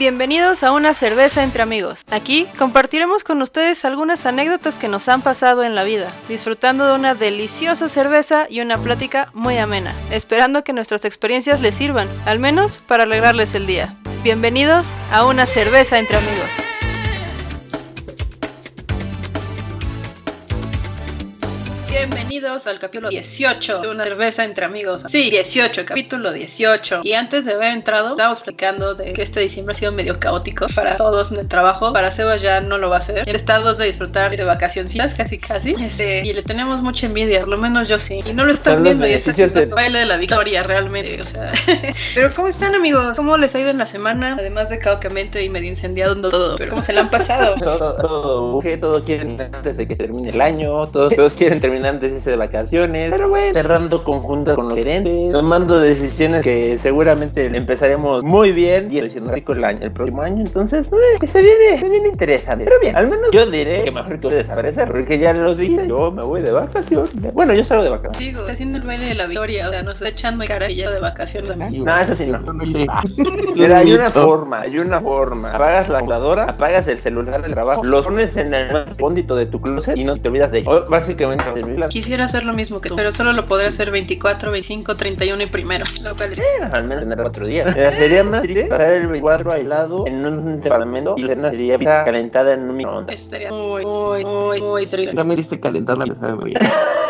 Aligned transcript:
Bienvenidos 0.00 0.62
a 0.62 0.72
una 0.72 0.94
cerveza 0.94 1.44
entre 1.44 1.60
amigos. 1.60 2.06
Aquí 2.10 2.46
compartiremos 2.56 3.22
con 3.22 3.42
ustedes 3.42 3.84
algunas 3.84 4.24
anécdotas 4.24 4.76
que 4.76 4.88
nos 4.88 5.10
han 5.10 5.20
pasado 5.20 5.62
en 5.62 5.74
la 5.74 5.84
vida, 5.84 6.10
disfrutando 6.26 6.86
de 6.86 6.94
una 6.94 7.14
deliciosa 7.14 7.86
cerveza 7.90 8.46
y 8.48 8.62
una 8.62 8.78
plática 8.78 9.28
muy 9.34 9.58
amena, 9.58 9.94
esperando 10.10 10.64
que 10.64 10.72
nuestras 10.72 11.04
experiencias 11.04 11.60
les 11.60 11.74
sirvan, 11.74 12.08
al 12.24 12.38
menos 12.38 12.78
para 12.86 13.02
alegrarles 13.02 13.54
el 13.54 13.66
día. 13.66 13.94
Bienvenidos 14.22 14.94
a 15.12 15.26
una 15.26 15.44
cerveza 15.44 15.98
entre 15.98 16.16
amigos. 16.16 16.69
Bienvenidos 22.50 22.66
al 22.66 22.80
capítulo 22.80 23.08
18 23.10 23.80
de 23.80 23.88
una 23.88 24.02
cerveza 24.02 24.44
entre 24.44 24.64
amigos. 24.64 25.04
Sí, 25.06 25.30
18, 25.30 25.84
capítulo 25.84 26.32
18. 26.32 27.02
Y 27.04 27.12
antes 27.12 27.44
de 27.44 27.52
haber 27.52 27.72
entrado, 27.72 28.10
estábamos 28.10 28.38
explicando 28.38 28.96
de 28.96 29.12
que 29.12 29.22
este 29.22 29.38
diciembre 29.38 29.72
ha 29.72 29.78
sido 29.78 29.92
medio 29.92 30.18
caótico 30.18 30.66
para 30.74 30.96
todos 30.96 31.30
en 31.30 31.38
el 31.38 31.46
trabajo. 31.46 31.92
Para 31.92 32.10
Sebas 32.10 32.42
ya 32.42 32.60
no 32.60 32.76
lo 32.76 32.90
va 32.90 32.96
a 32.96 32.98
hacer. 32.98 33.22
Él 33.24 33.36
está 33.36 33.60
dos 33.60 33.78
de 33.78 33.86
disfrutar 33.86 34.36
de 34.36 34.42
vacaciones, 34.42 35.14
casi 35.14 35.38
casi. 35.38 35.76
Este, 35.78 36.26
y 36.26 36.32
le 36.32 36.42
tenemos 36.42 36.82
mucha 36.82 37.06
envidia, 37.06 37.38
por 37.40 37.50
lo 37.50 37.56
menos 37.58 37.88
yo 37.88 37.98
sí. 37.98 38.18
Y 38.26 38.32
no 38.32 38.44
lo 38.44 38.52
están 38.52 38.82
viendo 38.82 39.06
y 39.06 39.12
está 39.12 39.30
haciendo 39.30 39.60
el 39.60 39.68
baile 39.68 40.00
de 40.00 40.06
la 40.06 40.16
victoria 40.16 40.64
realmente. 40.64 41.22
O 41.22 41.26
sea. 41.26 41.52
Pero 42.16 42.34
¿cómo 42.34 42.48
están 42.48 42.74
amigos? 42.74 43.16
¿Cómo 43.16 43.36
les 43.36 43.54
ha 43.54 43.60
ido 43.60 43.70
en 43.70 43.78
la 43.78 43.86
semana? 43.86 44.36
Además 44.40 44.70
de 44.70 44.80
caóticamente 44.80 45.44
y 45.44 45.48
medio 45.50 45.68
incendiado 45.68 46.20
todo. 46.20 46.56
Pero 46.56 46.70
¿cómo 46.70 46.82
se 46.82 46.94
la 46.94 47.02
han 47.02 47.10
pasado? 47.10 47.54
Todo, 47.60 47.94
todo, 47.94 48.60
todos 48.80 49.02
quieren 49.04 49.40
antes 49.40 49.76
de 49.76 49.86
que 49.86 49.94
termine 49.94 50.30
el 50.30 50.40
año, 50.40 50.86
todos, 50.88 51.14
todos 51.14 51.34
quieren 51.34 51.60
terminar 51.60 51.94
antes 51.94 52.24
de 52.24 52.30
de 52.30 52.36
vacaciones, 52.40 53.10
pero 53.10 53.28
bueno, 53.28 53.52
cerrando 53.52 54.02
conjuntas 54.02 54.56
con 54.56 54.68
los 54.68 54.76
gerentes, 54.76 55.32
tomando 55.32 55.78
decisiones 55.78 56.42
que 56.42 56.78
seguramente 56.78 57.46
empezaremos 57.46 58.22
muy 58.22 58.52
bien 58.52 58.88
y 58.90 59.00
haciendo 59.00 59.32
rico 59.32 59.52
el 59.52 59.64
año, 59.64 59.80
el 59.82 59.92
próximo 59.92 60.22
año, 60.22 60.40
entonces, 60.40 60.88
eh, 60.88 61.18
que 61.20 61.26
se 61.26 61.42
viene, 61.42 61.78
se 61.78 61.88
viene 61.88 62.08
interesante, 62.08 62.64
pero 62.64 62.80
bien, 62.80 62.96
al 62.96 63.08
menos 63.08 63.28
yo 63.32 63.46
diré 63.46 63.82
que 63.82 63.90
mejor 63.90 64.18
que 64.18 64.28
desaparecer, 64.28 64.88
porque 64.90 65.18
ya 65.18 65.32
lo 65.32 65.54
dije, 65.54 65.86
yo 65.86 66.10
me 66.10 66.22
voy 66.22 66.42
de 66.42 66.52
vacaciones, 66.52 67.10
bueno, 67.34 67.54
yo 67.54 67.64
salgo 67.64 67.84
de 67.84 67.90
vacaciones. 67.90 68.18
Digo, 68.18 68.42
haciendo 68.48 68.78
el 68.78 68.84
baile 68.84 69.06
de 69.06 69.14
la 69.14 69.26
victoria, 69.26 69.68
o 69.68 69.70
sea, 69.70 69.82
nos 69.82 69.94
está 69.94 70.08
echando 70.08 70.44
cara 70.46 70.70
y 70.70 70.76
ya 70.76 70.90
de 70.90 71.00
vacaciones. 71.00 71.56
No, 71.56 71.98
eso 71.98 72.14
sí 72.14 72.26
no. 72.26 72.40
Pero 73.56 73.76
hay 73.76 73.92
una 73.92 74.10
forma, 74.10 74.60
hay 74.62 74.78
una 74.78 75.00
forma. 75.00 75.52
Apagas 75.52 75.88
la 75.88 75.98
calculadora, 75.98 76.44
apagas 76.44 76.88
el 76.88 76.98
celular 76.98 77.42
del 77.42 77.52
trabajo, 77.52 77.84
los 77.84 78.04
pones 78.04 78.36
en 78.36 78.54
el 78.54 78.96
cóndito 78.98 79.36
de 79.36 79.46
tu 79.46 79.60
closet 79.60 79.96
y 79.96 80.04
no 80.04 80.16
te 80.16 80.28
olvidas 80.28 80.50
de 80.52 80.58
ello. 80.58 80.84
Básicamente, 80.88 81.44
Quisiera 81.88 82.28
hacer 82.30 82.44
lo 82.44 82.52
mismo 82.52 82.80
que 82.80 82.88
tú, 82.88 82.96
pero 82.96 83.12
solo 83.12 83.32
lo 83.32 83.46
podré 83.46 83.66
hacer 83.66 83.90
24, 83.90 84.50
25, 84.50 84.96
31 84.96 85.42
y 85.42 85.46
primero. 85.46 85.84
Lo 86.02 86.14
cual 86.14 86.32
al 86.72 86.84
menos 86.84 87.08
tener 87.08 87.20
otro 87.20 87.46
día. 87.46 87.66
Pero 87.74 87.90
sería 87.92 88.24
más 88.24 88.42
triste 88.42 88.64
pasar 88.64 88.92
el 88.92 89.06
24 89.08 89.52
aislado 89.52 90.06
en 90.06 90.24
un 90.24 90.60
departamento 90.60 91.14
y 91.16 91.22
la 91.22 91.50
sería 91.50 91.78
calentada 92.04 92.54
en 92.54 92.70
un 92.70 92.76
microondas. 92.76 93.14
estaría 93.14 93.50
muy, 93.50 93.84
muy, 93.84 94.24
muy, 94.24 94.60
muy 94.60 94.86
triste. 94.86 95.14
También 95.14 95.38
diste 95.38 95.58
calentar 95.60 95.98
la 95.98 96.06
sabe 96.14 96.34
muy 96.34 96.44
bien. 96.50 96.60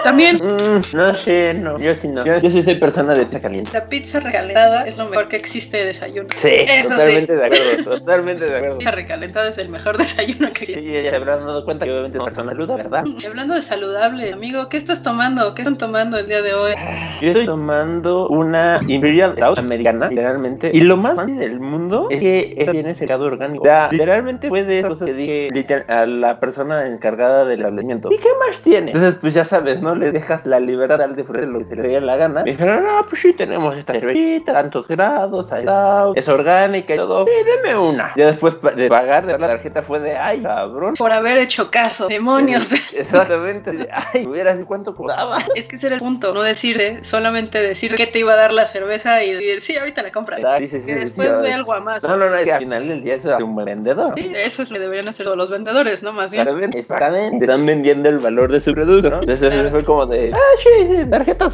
También, 0.03 0.37
Mm, 0.37 0.81
no 0.97 1.15
sé, 1.15 1.55
no. 1.55 1.79
Yo 1.79 1.95
sí 1.97 2.09
no. 2.09 2.25
Yo, 2.25 2.39
yo 2.39 2.51
sí 2.51 2.62
soy 2.62 2.77
persona 2.77 3.15
de 3.15 3.27
pizza 3.27 3.41
caliente. 3.41 3.70
la 3.73 3.87
pizza 3.89 4.20
recalentada 4.20 4.84
es 4.87 4.97
lo 4.97 5.06
mejor 5.06 5.29
que 5.29 5.37
existe 5.37 5.77
de 5.79 5.87
desayuno. 5.87 6.29
Sí, 6.37 6.48
Eso 6.48 6.91
totalmente 6.91 7.37
de 7.37 7.45
acuerdo, 7.45 7.84
totalmente 7.98 8.45
de 8.47 8.56
acuerdo. 8.56 8.78
La 8.84 8.91
recalentada 8.91 9.48
es 9.48 9.59
el 9.59 9.69
mejor 9.69 9.98
desayuno 9.98 10.51
que 10.53 10.67
Sí, 10.67 10.73
existe. 10.73 11.03
ya 11.05 11.17
habrán 11.17 11.47
dado 11.47 11.65
cuenta 11.65 11.84
que 11.84 11.91
obviamente 11.93 12.19
es 12.19 12.23
una 12.23 12.31
persona 12.31 12.51
saluda, 12.53 12.77
¿verdad? 12.77 13.05
Y 13.05 13.27
hablando 13.27 13.55
de 13.55 13.62
saludable, 13.62 14.33
amigo, 14.33 14.69
¿qué 14.69 14.77
estás 14.77 15.03
tomando? 15.03 15.55
¿Qué 15.55 15.62
están 15.62 15.77
tomando 15.78 16.19
el 16.19 16.27
día 16.27 16.43
de 16.43 16.55
hoy? 16.55 16.73
Yo 17.21 17.28
estoy 17.28 17.47
tomando 17.47 18.28
una 18.28 18.81
Imperial 18.87 19.34
Stout 19.37 19.59
americana, 19.59 20.09
literalmente. 20.09 20.71
Y 20.73 20.81
lo 20.81 20.97
más 20.97 21.15
fácil 21.17 21.39
del 21.39 21.61
mundo 21.61 22.09
es 22.11 22.21
que 22.21 22.55
esta 22.56 22.73
tiene 22.73 22.95
secado 22.95 23.25
orgánico. 23.25 23.62
O 23.62 23.67
sea, 23.67 23.89
literalmente 23.91 24.48
fue 24.48 24.65
de 24.65 24.78
esas 24.78 24.91
cosas 24.93 25.06
que 25.06 25.15
dije 25.15 25.48
liter- 25.53 25.84
a 25.91 26.06
la 26.06 26.41
persona 26.41 26.87
encargada 26.87 27.45
del 27.45 27.65
alimento. 27.65 28.10
¿Y 28.10 28.19
qué 28.19 28.28
más 28.49 28.60
tiene? 28.62 28.93
Entonces, 28.93 29.16
pues 29.21 29.34
ya 29.34 29.44
sabes, 29.44 29.81
¿no? 29.83 29.90
Le 29.95 30.12
dejas 30.12 30.47
la 30.47 30.61
libertad 30.61 31.01
al 31.01 31.17
de 31.17 31.23
ofrecer 31.23 31.49
lo 31.49 31.61
que 31.61 31.65
se 31.67 31.77
le 31.77 31.89
dé 31.89 32.01
la 32.01 32.17
gana. 32.17 32.43
Me 32.43 32.53
dijeron, 32.53 32.83
no, 32.84 33.06
pues 33.09 33.23
sí, 33.23 33.33
tenemos 33.33 33.77
esta 33.77 33.93
cervecita, 33.93 34.53
tantos 34.53 34.87
grados, 34.89 35.51
hay 35.53 35.62
stout, 35.62 36.17
es 36.17 36.28
orgánica 36.28 36.95
y 36.95 36.97
todo. 36.99 37.27
Sí, 37.27 37.33
deme 37.45 37.77
una. 37.77 38.12
Ya 38.17 38.27
después 38.27 38.55
de 38.77 38.89
pagar, 38.89 39.27
de 39.27 39.33
dar 39.33 39.41
la 39.41 39.49
tarjeta 39.49 39.83
fue 39.83 40.01
de, 40.01 40.17
ay, 40.17 40.43
cabrón. 40.43 40.95
Por 40.95 41.12
haber 41.12 41.39
hecho 41.39 41.71
caso, 41.71 42.09
demonios. 42.09 42.71
Exactamente. 42.95 43.73
de, 43.73 43.89
Ay, 43.93 44.27
hubiera 44.27 44.55
sido 44.55 44.67
cuánto 44.67 44.95
costaba. 44.95 45.39
Es 45.55 45.67
que 45.67 45.77
ese 45.77 45.89
era 45.89 45.97
el 45.97 46.01
punto, 46.01 46.33
no 46.33 46.43
decirte, 46.43 47.03
solamente 47.03 47.61
decir 47.61 47.95
que 47.95 48.07
te 48.07 48.21
iba 48.21 48.33
a 48.33 48.37
dar 48.37 48.53
la 48.53 48.67
cerveza 48.67 49.22
y 49.22 49.33
decir, 49.33 49.61
sí, 49.61 49.77
ahorita 49.77 50.03
la 50.03 50.11
compras. 50.11 50.41
Sí, 50.41 50.69
sí, 50.69 50.81
sí, 50.81 50.87
Que 50.87 50.95
después 50.95 51.41
ve 51.41 51.53
algo 51.53 51.75
a 51.75 51.81
más. 51.81 52.03
No, 52.05 52.17
no, 52.17 52.31
no, 52.31 52.37
es 52.37 52.45
que 52.45 52.53
al 52.53 52.61
final 52.61 52.89
del 52.89 53.03
día 53.03 53.17
eso 53.17 53.34
es 53.34 53.43
un 53.43 53.57
vendedor. 53.57 54.15
Sí, 54.17 54.33
eso 54.34 54.62
es 54.62 54.71
lo 54.71 54.75
que 54.75 54.81
deberían 54.81 55.09
hacer 55.09 55.25
todos 55.25 55.37
los 55.37 55.51
vendedores, 55.51 56.03
¿no? 56.03 56.12
Más 56.12 56.31
bien. 56.31 56.49
Exactamente. 56.75 57.45
Están 57.45 57.67
vendiendo 57.67 58.09
el 58.09 58.19
valor 58.19 58.53
de 58.53 58.61
su 58.61 58.72
producto, 58.72 59.11
¿no? 59.11 59.21
Entonces 59.21 59.51
Claro. 59.51 59.79
Fue 59.80 59.84
como 59.84 60.06
de, 60.06 60.30
ah, 60.32 60.38
sí, 60.62 60.68
sí, 60.96 61.06
tarjetas. 61.10 61.52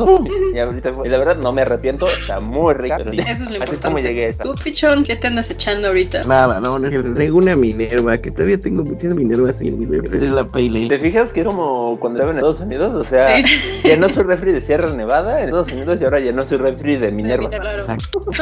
Y 0.54 0.58
ahorita 0.58 0.92
fue, 0.92 1.06
y 1.06 1.10
la 1.10 1.18
verdad 1.18 1.36
no 1.36 1.52
me 1.52 1.62
arrepiento, 1.62 2.06
está 2.08 2.40
muy 2.40 2.74
rica. 2.74 2.96
Eso 2.96 3.08
es 3.10 3.16
lo 3.16 3.22
así 3.22 3.32
es 3.32 3.50
importante. 3.50 3.76
como 3.82 3.98
llegué 3.98 4.26
a 4.26 4.28
esta. 4.28 4.44
Tú, 4.44 4.54
pichón, 4.62 5.04
¿qué 5.04 5.16
te 5.16 5.26
andas 5.26 5.50
echando 5.50 5.88
ahorita? 5.88 6.24
Nada, 6.24 6.60
no, 6.60 6.78
no, 6.78 7.14
traigo 7.14 7.38
una 7.38 7.56
Minerva, 7.56 8.18
que 8.18 8.30
todavía 8.30 8.58
tengo 8.58 8.82
muchas 8.84 9.14
Minervas 9.14 9.56
ahí, 9.60 9.70
güey, 9.70 10.00
pero 10.02 10.16
es 10.16 10.22
la 10.30 10.44
Pale 10.46 10.88
¿Te 10.88 10.98
fijas 10.98 11.30
que 11.30 11.40
es 11.40 11.46
como 11.46 11.96
cuando 11.98 12.18
estaba 12.18 12.32
en 12.32 12.38
Estados 12.38 12.60
Unidos? 12.60 12.96
O 12.96 13.04
sea, 13.04 13.36
Sí. 13.36 13.44
llenó 13.84 14.08
su 14.08 14.22
refri 14.22 14.52
de 14.52 14.60
Sierra 14.60 14.90
Nevada 14.94 15.40
en 15.40 15.46
Estados 15.46 15.72
Unidos 15.72 15.98
y 16.00 16.04
ahora 16.04 16.20
llenó 16.20 16.44
su 16.46 16.58
refri 16.58 16.96
de 16.96 17.10
Minerva. 17.10 17.48
Claro. 17.50 17.84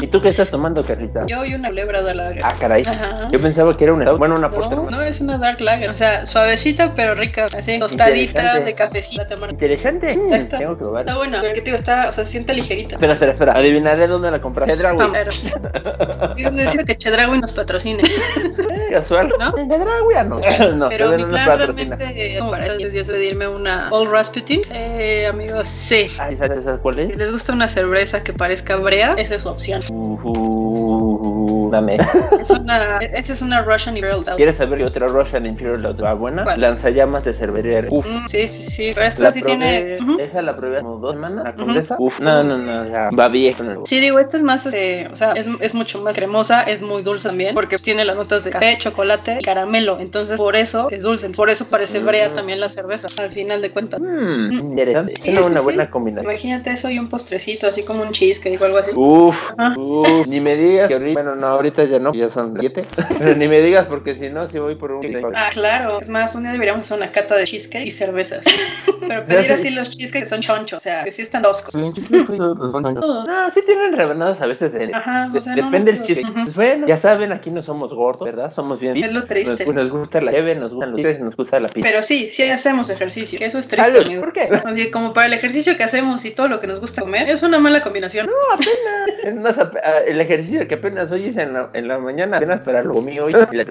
¿Y 0.01 0.07
tú 0.09 0.21
qué 0.21 0.29
estás 0.29 0.49
tomando, 0.51 0.85
Carlita? 0.85 1.27
Yo 1.27 1.45
y 1.45 1.55
una 1.55 1.71
lebra 1.71 2.03
de 2.03 2.15
la 2.15 2.35
Ah, 2.43 2.55
caray. 2.59 2.83
Ajá. 2.87 3.29
Yo 3.31 3.41
pensaba 3.41 3.77
que 3.77 3.85
era 3.85 3.93
una, 3.95 4.13
bueno, 4.13 4.35
una 4.37 4.51
postre. 4.51 4.77
No, 4.77 4.89
no, 4.91 5.03
es 5.03 5.21
una 5.21 5.39
dark 5.39 5.61
lager, 5.61 5.91
o 5.91 5.97
sea, 5.97 6.27
suavecita 6.27 6.95
pero 6.95 7.15
rica, 7.15 7.47
así, 7.57 7.79
tostadita 7.79 8.61
de 8.61 8.75
cafecito. 8.75 9.27
te 9.27 9.35
amarga. 9.35 9.57
Interesante. 9.75 10.57
Mm. 10.57 10.59
Tengo 10.59 10.73
que 10.77 10.85
probar. 10.85 11.01
Está 11.01 11.17
buena, 11.17 11.41
pero 11.41 11.55
que 11.55 11.61
te 11.61 11.65
digo, 11.67 11.77
está, 11.77 12.09
o 12.09 12.13
sea, 12.13 12.25
se 12.25 12.31
siente 12.33 12.55
ligerita. 12.55 12.97
Espera, 12.97 13.13
espera, 13.15 13.33
espera. 13.33 13.53
Adivinaré 13.57 14.07
dónde 14.07 14.31
la 14.31 14.41
compraste. 14.41 14.75
Chedraui. 14.75 14.97
Claro. 14.97 15.31
Yo 16.37 16.51
necesito 16.51 16.85
que 16.85 16.97
Chedraui 16.97 17.41
nos 17.41 17.53
patrocine. 17.53 18.03
Eh, 18.03 18.91
Casual. 18.91 19.33
¿No? 19.39 19.53
Chedraui, 19.55 20.15
no. 20.29 20.41
no, 20.77 20.89
Pero 20.89 21.11
mi 21.17 21.25
plan 21.25 21.59
realmente 21.59 22.37
como 22.39 22.51
para 22.51 22.67
ellos 22.67 22.93
días 22.93 23.09
pedirme 23.09 23.49
una 23.49 23.89
Old 23.91 24.11
Rasputin. 24.11 24.61
Eh, 24.73 25.27
amigos, 25.27 25.69
sí. 25.69 26.07
Ay, 26.19 26.37
¿sabes 26.37 26.65
sabes 26.65 26.81
cuál 26.81 26.97
Si 26.97 27.01
es? 27.03 27.17
les 27.17 27.33
gusta 27.33 27.53
una 27.53 27.69
cerveza 27.69 28.23
que 28.23 28.33
parezca 28.33 28.77
brea, 28.77 29.15
esa 29.19 29.35
es 29.37 29.43
su 29.43 29.49
opción. 29.49 29.81
Uh, 29.91 31.54
Es 32.41 32.51
una, 32.51 32.99
esa 32.99 33.33
es 33.33 33.43
una 33.43 33.63
Russian 33.63 33.97
Imperial 33.97 34.23
Stout. 34.23 34.37
¿Quieres 34.37 34.57
saber 34.57 34.79
qué 34.79 34.85
otra 34.85 35.09
Russian 35.09 35.47
Imperial 35.47 35.81
Stout 35.81 36.03
va 36.03 36.15
buena? 36.15 36.45
¿Cuál? 36.45 36.61
Lanzallamas 36.61 37.25
de 37.25 37.33
cervecería. 37.33 37.85
Uf. 37.91 38.07
Mm, 38.07 38.27
sí, 38.27 38.49
sí, 38.49 38.67
sí. 38.67 38.91
Pero 38.95 39.07
esta 39.07 39.23
La 39.23 39.33
sí 39.33 39.41
probé, 39.41 39.57
tiene. 39.57 40.23
Esa 40.23 40.43
la 40.43 40.57
probé 40.57 40.81
como 40.81 40.99
dos 40.99 41.15
semanas, 41.15 41.45
la 41.45 41.55
condesa. 41.55 41.97
Uf, 41.99 42.21
no, 42.21 42.45
no, 42.45 42.59
no, 42.59 42.83
o 42.83 42.87
sea, 42.87 43.11
va 43.11 43.29
bien. 43.29 43.55
Sí, 43.85 44.01
digo, 44.01 44.19
esta 44.19 44.37
es 44.37 44.43
más, 44.43 44.67
este, 44.67 45.09
o 45.09 45.17
sea, 45.17 45.33
es, 45.33 45.47
es 45.61 45.75
mucho 45.75 46.03
más 46.03 46.15
cremosa, 46.15 46.63
es 46.63 46.83
muy 46.83 47.03
dulce 47.03 47.29
también, 47.29 47.55
porque 47.55 47.77
tiene 47.77 48.05
las 48.05 48.17
notas 48.17 48.45
de 48.45 48.51
café, 48.51 48.77
chocolate 48.79 49.39
y 49.41 49.45
caramelo. 49.45 49.99
Entonces, 50.01 50.37
por 50.37 50.57
eso 50.57 50.89
es 50.91 51.03
dulce. 51.03 51.31
Por 51.31 51.51
eso 51.51 51.67
parece 51.67 51.99
brea 51.99 52.31
también 52.31 52.61
la 52.61 52.69
cerveza, 52.69 53.09
al 53.17 53.31
final 53.31 53.63
de 53.63 53.71
cuentas. 53.71 54.01
Mmm, 54.01 54.53
interesante. 54.53 55.15
Sí, 55.23 55.31
es 55.31 55.47
una 55.47 55.59
sí. 55.59 55.65
buena 55.65 55.91
combinación. 55.91 56.31
Imagínate 56.31 56.71
eso 56.71 56.91
y 56.91 56.99
un 56.99 57.09
postrecito, 57.09 57.67
así 57.67 57.83
como 57.83 58.03
un 58.03 58.13
cheesecake 58.13 58.61
o 58.61 58.65
algo 58.65 58.79
así. 58.79 58.91
Uf, 58.95 59.37
Ajá. 59.57 59.75
uf, 59.79 60.27
ni 60.29 60.41
me 60.41 60.57
digas 60.57 60.89
que 60.89 60.95
ahorita, 60.95 61.13
bueno, 61.15 61.35
no, 61.35 61.47
ahorita 61.65 61.85
ya 61.85 61.99
no, 61.99 62.13
ya 62.15 62.29
son 62.31 62.57
siete, 62.61 62.85
pero 63.19 63.35
ni 63.37 63.49
me 63.49 63.61
digas 63.61 63.87
porque 63.87 64.15
si 64.15 64.29
no, 64.29 64.49
si 64.49 64.59
voy 64.59 64.75
por 64.75 64.93
un... 64.93 65.05
Ah, 65.35 65.49
claro. 65.53 66.01
Es 66.01 66.09
más, 66.09 66.35
un 66.35 66.43
día 66.43 66.53
deberíamos 66.53 66.85
hacer 66.85 66.99
una 66.99 67.11
cata 67.13 67.37
de 67.37 67.45
cheesecake 67.45 67.87
y 67.87 67.91
cervezas. 67.91 68.45
Pero 69.07 69.27
pedir 69.27 69.53
así 69.53 69.69
los 69.69 69.91
cheesecakes 69.91 70.23
que 70.23 70.27
son 70.31 70.41
chonchos, 70.41 70.79
o 70.79 70.81
sea, 70.83 71.05
que 71.05 71.13
sí 71.13 71.21
están 71.21 71.43
toscos. 71.43 71.75
No, 71.75 73.51
sí 73.53 73.61
tienen 73.67 73.95
rebanadas 73.95 74.41
a 74.41 74.47
veces. 74.47 74.73
de- 74.73 74.91
Ajá, 74.95 75.29
de- 75.29 75.39
o 75.39 75.43
sea, 75.43 75.57
no, 75.57 75.65
depende 75.67 75.93
no, 75.93 75.99
del 75.99 76.07
chile. 76.07 76.23
ujú. 76.25 76.45
Pues 76.45 76.55
bueno, 76.55 76.87
ya 76.87 76.97
saben, 76.99 77.33
aquí 77.33 77.51
no 77.51 77.63
somos 77.63 77.93
gordos, 77.93 78.25
¿verdad? 78.27 78.51
Somos 78.51 78.81
bien. 78.81 78.97
Es 78.97 79.13
lo 79.13 79.25
triste. 79.27 79.67
Nos, 79.67 79.75
nos 79.75 79.91
gusta 79.91 80.21
la 80.23 80.31
nieve, 80.31 80.55
nos 80.55 80.73
gustan 80.73 80.91
los 80.93 80.99
chicles, 80.99 81.21
nos 81.21 81.37
gusta 81.37 81.61
la 81.61 81.69
pizza. 81.69 81.87
Pero 81.89 82.03
sí, 82.03 82.31
sí 82.33 82.45
hacemos 82.45 82.89
ejercicio, 82.91 83.39
que 83.39 83.45
eso 83.47 83.59
es 83.59 83.69
triste, 83.69 83.99
amigo. 83.99 84.21
¿Por 84.23 84.33
qué? 84.33 84.49
Oye, 84.71 84.91
como 84.91 85.13
para 85.13 85.27
el 85.27 85.33
ejercicio 85.35 85.77
que 85.77 85.85
hacemos 85.85 86.25
y 86.25 86.31
todo 86.31 86.49
lo 86.49 86.61
que 86.61 86.67
nos 86.67 86.81
gusta 86.81 87.03
comer, 87.03 87.29
es 87.29 87.43
una 87.43 87.59
mala 87.59 87.83
combinación. 87.83 88.27
Es 89.25 89.35
más, 89.37 89.59
ap- 89.59 89.77
ah, 89.83 89.99
el 90.07 90.21
ejercicio 90.21 90.67
que 90.67 90.75
apenas 90.77 91.11
hoy 91.11 91.27
hice 91.27 91.44
en 91.45 91.53
la, 91.53 91.71
en 91.73 91.89
la 91.89 91.99
mañana, 91.99 92.37
apenas 92.39 92.61
para 92.61 92.83
lo 92.83 92.95
hoy. 92.97 93.33
Y 93.53 93.57
la. 93.57 93.65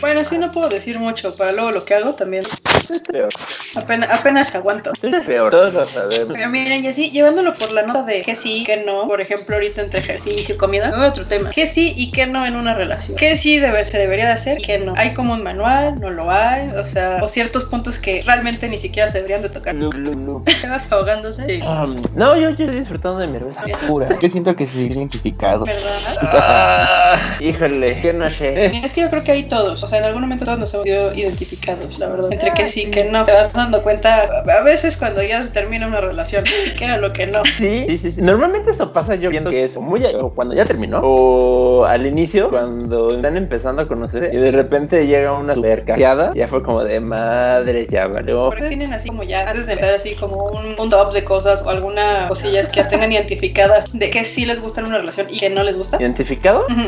Bueno, 0.00 0.24
sí, 0.24 0.38
no 0.38 0.48
puedo 0.48 0.68
decir 0.68 0.98
mucho. 0.98 1.34
Para 1.36 1.52
luego 1.52 1.70
lo 1.70 1.84
que 1.84 1.94
hago 1.94 2.14
también. 2.14 2.44
Es 2.92 3.00
peor. 3.00 3.28
Apenas, 3.76 4.08
apenas 4.10 4.54
aguanto. 4.54 4.92
Es 5.02 5.26
peor. 5.26 5.50
Todos 5.50 5.74
lo 5.74 5.84
sabemos. 5.84 6.32
Pero 6.34 6.48
miren, 6.48 6.84
y 6.84 6.88
así, 6.88 7.10
llevándolo 7.10 7.54
por 7.54 7.72
la 7.72 7.82
nota 7.82 8.02
de 8.02 8.22
que 8.22 8.34
sí, 8.34 8.64
que 8.64 8.78
no, 8.84 9.06
por 9.08 9.20
ejemplo, 9.20 9.56
ahorita 9.56 9.82
entre 9.82 10.00
ejercicio 10.00 10.54
y 10.54 10.58
comida, 10.58 10.88
luego 10.88 11.06
otro 11.06 11.26
tema. 11.26 11.50
Que 11.50 11.66
sí 11.66 11.94
y 11.96 12.10
que 12.10 12.26
no 12.26 12.46
en 12.46 12.56
una 12.56 12.74
relación. 12.74 13.16
Que 13.16 13.36
sí 13.36 13.58
debe, 13.58 13.84
se 13.84 13.98
debería 13.98 14.26
de 14.26 14.32
hacer 14.32 14.60
y 14.60 14.64
que 14.64 14.78
no. 14.78 14.94
Hay 14.96 15.14
como 15.14 15.32
un 15.32 15.42
manual, 15.42 16.00
no 16.00 16.10
lo 16.10 16.30
hay, 16.30 16.68
o 16.68 16.84
sea, 16.84 17.18
o 17.22 17.28
ciertos 17.28 17.64
puntos 17.64 17.98
que 17.98 18.22
realmente 18.24 18.68
ni 18.68 18.78
siquiera 18.78 19.08
se 19.08 19.18
deberían 19.18 19.42
de 19.42 19.48
tocar. 19.48 19.74
Lu, 19.74 19.90
lu, 19.92 20.14
lu. 20.14 20.44
Te 20.44 20.68
vas 20.68 20.90
ahogándose. 20.92 21.48
Sí. 21.48 21.60
Um, 21.62 22.00
no, 22.14 22.36
yo, 22.36 22.50
yo 22.50 22.64
estoy 22.64 22.80
disfrutando 22.80 23.18
de 23.18 23.26
mi 23.26 23.38
cerveza 23.38 23.62
pura. 23.86 24.08
Yo 24.20 24.28
siento 24.28 24.54
que 24.54 24.66
se 24.66 24.82
identificado. 24.92 25.64
¿Verdad? 25.64 26.16
Ah, 26.22 27.36
híjole, 27.40 28.00
que 28.00 28.12
no 28.12 28.30
sé. 28.30 28.66
Es 28.84 28.92
que 28.92 29.02
yo 29.02 29.10
creo 29.10 29.24
que 29.24 29.32
hay 29.32 29.44
todos, 29.44 29.82
o 29.82 29.86
sea, 29.86 29.98
en 29.98 30.04
algún 30.04 30.22
momento 30.22 30.44
todos 30.44 30.58
nos 30.58 30.74
hemos 30.74 30.86
ido 30.86 31.14
identificados, 31.14 31.98
la 31.98 32.08
verdad. 32.08 32.32
Entre 32.32 32.52
que 32.52 32.66
sí, 32.66 32.81
que 32.90 33.04
no. 33.04 33.24
Te 33.24 33.32
vas 33.32 33.52
dando 33.52 33.82
cuenta 33.82 34.22
a 34.22 34.62
veces 34.62 34.96
cuando 34.96 35.22
ya 35.22 35.42
se 35.42 35.50
termina 35.50 35.86
una 35.86 36.00
relación, 36.00 36.44
que 36.78 36.84
era 36.84 36.96
lo 36.98 37.12
que 37.12 37.26
no. 37.26 37.42
Sí, 37.62 37.84
sí, 37.86 37.98
sí, 37.98 38.12
sí. 38.12 38.20
Normalmente 38.22 38.70
eso 38.72 38.92
pasa 38.92 39.14
yo 39.14 39.30
viendo 39.30 39.50
que 39.50 39.64
es 39.64 39.76
muy 39.76 40.04
o 40.04 40.30
cuando 40.30 40.54
ya 40.54 40.64
terminó 40.64 41.00
o 41.02 41.84
al 41.84 42.06
inicio 42.06 42.48
cuando 42.50 43.14
están 43.14 43.36
empezando 43.36 43.82
a 43.82 43.86
conocer 43.88 44.30
y 44.32 44.36
de 44.36 44.50
repente 44.50 45.06
llega 45.06 45.32
una 45.32 45.54
super 45.54 45.84
cajeada, 45.84 46.32
ya 46.34 46.46
fue 46.48 46.62
como 46.62 46.82
de 46.82 46.98
madre, 47.00 47.86
ya 47.90 48.06
valió. 48.08 48.46
Porque 48.46 48.68
tienen 48.68 48.92
así 48.92 49.08
como 49.08 49.22
ya 49.22 49.48
antes 49.48 49.66
de 49.66 49.72
empezar 49.74 49.94
así 49.94 50.14
como 50.14 50.46
un, 50.46 50.74
un 50.78 50.90
top 50.90 51.12
de 51.12 51.22
cosas 51.24 51.62
o 51.62 51.70
algunas 51.70 52.28
cosillas 52.28 52.68
que 52.68 52.80
ya 52.80 52.88
tengan 52.88 53.12
identificadas 53.12 53.92
de 53.92 54.10
que 54.10 54.24
sí 54.24 54.44
les 54.44 54.60
gusta 54.60 54.80
en 54.80 54.86
una 54.86 54.98
relación 54.98 55.26
y 55.30 55.38
que 55.38 55.50
no 55.50 55.62
les 55.62 55.76
gusta. 55.78 55.98
¿Identificado? 56.00 56.66
Ujú. 56.66 56.86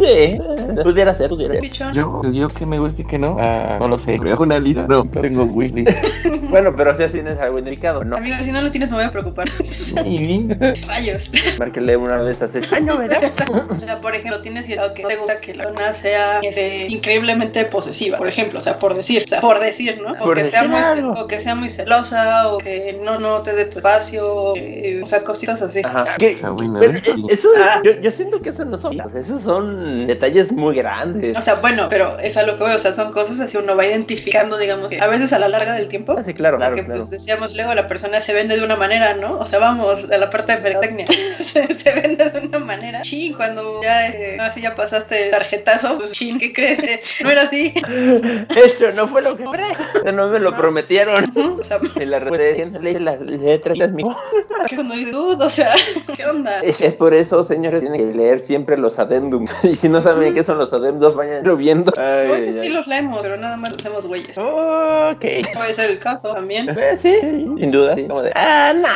Sí, 0.00 0.38
pudiera 0.82 1.14
ser, 1.14 1.28
pudiera 1.28 1.54
ser. 1.54 1.62
Pichón. 1.62 1.92
Yo, 1.92 2.22
yo 2.32 2.48
que 2.48 2.66
me 2.66 2.78
guste 2.78 3.02
y 3.02 3.04
que 3.04 3.18
no, 3.18 3.36
ah, 3.40 3.76
no 3.78 3.88
lo 3.88 3.98
sé. 3.98 4.18
Creo 4.18 4.36
una 4.38 4.58
lista. 4.58 4.73
No, 4.74 5.04
tengo 5.22 5.44
Willy. 5.44 5.84
Bueno, 6.54 6.74
pero 6.76 6.96
si 6.96 7.02
así 7.02 7.14
tienes 7.14 7.38
algo 7.40 7.58
identificado, 7.58 8.04
¿no? 8.04 8.16
Amigo, 8.16 8.36
si 8.42 8.52
no 8.52 8.62
lo 8.62 8.70
tienes 8.70 8.88
me 8.88 8.96
voy 8.96 9.04
a 9.04 9.10
preocupar. 9.10 9.48
Sí. 9.48 10.48
Rayos. 10.86 11.30
Márquele 11.58 11.96
una 11.96 12.18
vez 12.18 12.40
hace 12.40 12.60
año, 12.74 12.96
¿verdad? 12.96 13.32
O 13.70 13.80
sea, 13.80 14.00
por 14.00 14.14
ejemplo, 14.14 14.40
tienes 14.40 14.68
idea 14.68 14.94
que 14.94 15.02
te 15.02 15.16
gusta 15.16 15.36
que 15.36 15.54
la 15.54 15.64
persona 15.64 15.94
sea 15.94 16.40
este, 16.40 16.86
increíblemente 16.88 17.64
posesiva, 17.64 18.18
por 18.18 18.28
ejemplo, 18.28 18.58
o 18.58 18.62
sea, 18.62 18.78
por 18.78 18.94
decir, 18.94 19.22
o 19.24 19.28
sea, 19.28 19.40
por 19.40 19.58
decir, 19.58 20.00
¿no? 20.00 20.12
O 20.12 20.24
Por 20.24 20.36
que, 20.36 20.44
sea 20.44 20.64
muy, 20.64 20.80
algo. 20.80 21.12
o 21.12 21.26
que 21.26 21.40
sea 21.40 21.54
muy 21.54 21.70
celosa, 21.70 22.52
o 22.52 22.58
que 22.58 22.98
no, 23.04 23.18
no 23.18 23.42
te 23.42 23.54
dé 23.54 23.64
tu 23.64 23.78
espacio, 23.78 24.54
eh, 24.56 25.00
o 25.02 25.06
sea, 25.06 25.24
cositas 25.24 25.60
así. 25.62 25.82
Ajá. 25.84 26.16
¿Qué? 26.18 26.32
Está 26.32 26.50
buena, 26.50 26.78
Pero, 26.80 26.92
¿eh? 26.92 27.02
eso, 27.28 27.48
yo, 27.82 27.92
yo 28.00 28.10
siento 28.12 28.40
que 28.40 28.50
eso 28.50 28.64
no 28.64 28.78
son, 28.78 28.98
esos 29.16 29.42
son 29.42 30.06
detalles 30.06 30.52
muy 30.52 30.76
grandes. 30.76 31.36
O 31.36 31.42
sea, 31.42 31.54
bueno, 31.56 31.88
pero 31.88 32.18
es 32.18 32.36
a 32.36 32.44
lo 32.44 32.56
que 32.56 32.62
voy, 32.62 32.72
o 32.72 32.78
sea, 32.78 32.92
son 32.92 33.12
cosas 33.12 33.40
así, 33.40 33.56
uno 33.56 33.76
va 33.76 33.86
identificando, 33.86 34.56
digamos, 34.64 34.90
que 34.90 35.00
a 35.00 35.06
veces 35.06 35.32
a 35.32 35.38
la 35.38 35.48
larga 35.48 35.72
del 35.74 35.88
tiempo. 35.88 36.14
Ah, 36.18 36.22
sí, 36.24 36.34
claro, 36.34 36.56
claro, 36.58 36.72
Porque 36.72 36.86
claro. 36.86 37.06
pues 37.06 37.10
decíamos 37.22 37.54
luego 37.54 37.74
la 37.74 37.88
persona 37.88 38.20
se 38.20 38.32
vende 38.34 38.56
de 38.56 38.64
una 38.64 38.76
manera, 38.76 39.14
¿no? 39.14 39.38
O 39.38 39.46
sea, 39.46 39.58
vamos, 39.58 40.10
a 40.10 40.18
la 40.18 40.30
parte 40.30 40.54
de 40.56 40.62
mercadotecnia. 40.62 41.06
se, 41.38 41.74
se 41.74 41.92
vende 41.94 42.30
de 42.30 42.46
una 42.48 42.58
manera. 42.60 43.02
Chin, 43.02 43.34
cuando 43.34 43.82
ya 43.82 44.08
eh, 44.08 44.38
así 44.40 44.60
ya 44.60 44.74
pasaste 44.74 45.26
el 45.26 45.30
tarjetazo, 45.30 45.98
pues 45.98 46.12
chin, 46.12 46.38
¿qué 46.38 46.52
crees? 46.52 46.82
Eh, 46.82 47.00
No 47.22 47.30
era 47.30 47.42
así. 47.42 47.72
Esto 48.56 48.92
no 48.92 49.08
fue 49.08 49.22
lo 49.22 49.36
que. 49.36 49.44
No 50.12 50.28
me 50.28 50.38
lo 50.38 50.56
prometieron. 50.56 51.30
O 51.36 51.62
sea, 51.62 51.78
Y 52.00 52.04
la 52.04 52.18
respuesta 52.18 52.78
leí 52.80 52.98
las 52.98 53.20
letras 53.20 53.78
las 53.78 53.90
mismas. 53.90 54.16
dices, 54.70 55.12
"Dude, 55.12 55.44
o 55.44 55.50
sea, 55.50 55.74
¿qué 56.16 56.24
onda? 56.26 56.60
Es, 56.62 56.80
es 56.80 56.94
por 56.94 57.14
eso, 57.14 57.44
señores, 57.44 57.80
tienen 57.80 58.10
que 58.10 58.16
leer 58.16 58.40
siempre 58.40 58.76
los 58.76 58.98
adendums. 58.98 59.50
Y 59.62 59.74
si 59.74 59.88
no 59.88 60.02
saben 60.02 60.34
qué 60.34 60.44
son 60.44 60.58
los 60.58 60.72
adendums, 60.72 61.14
vayan 61.14 61.42
viendo. 61.56 61.92
Ay, 61.96 62.28
Pues 62.28 62.44
sí, 62.44 62.48
ay, 62.50 62.54
sí 62.54 62.60
ay. 62.62 62.68
los 62.70 62.86
leemos, 62.86 63.18
pero 63.22 63.36
nada 63.36 63.56
más 63.56 63.72
los 63.72 63.80
hacemos 63.80 64.06
güeyes. 64.06 64.36
Ok. 64.54 65.24
Puede 65.52 65.74
ser 65.74 65.90
el 65.90 65.98
caso 65.98 66.32
también. 66.32 66.68
Eh, 66.68 66.98
sí, 67.00 67.20
sin 67.20 67.70
duda. 67.70 67.94
sí, 67.94 68.06
Como 68.06 68.22
de, 68.22 68.32
ah, 68.34 68.72
no, 68.74 68.88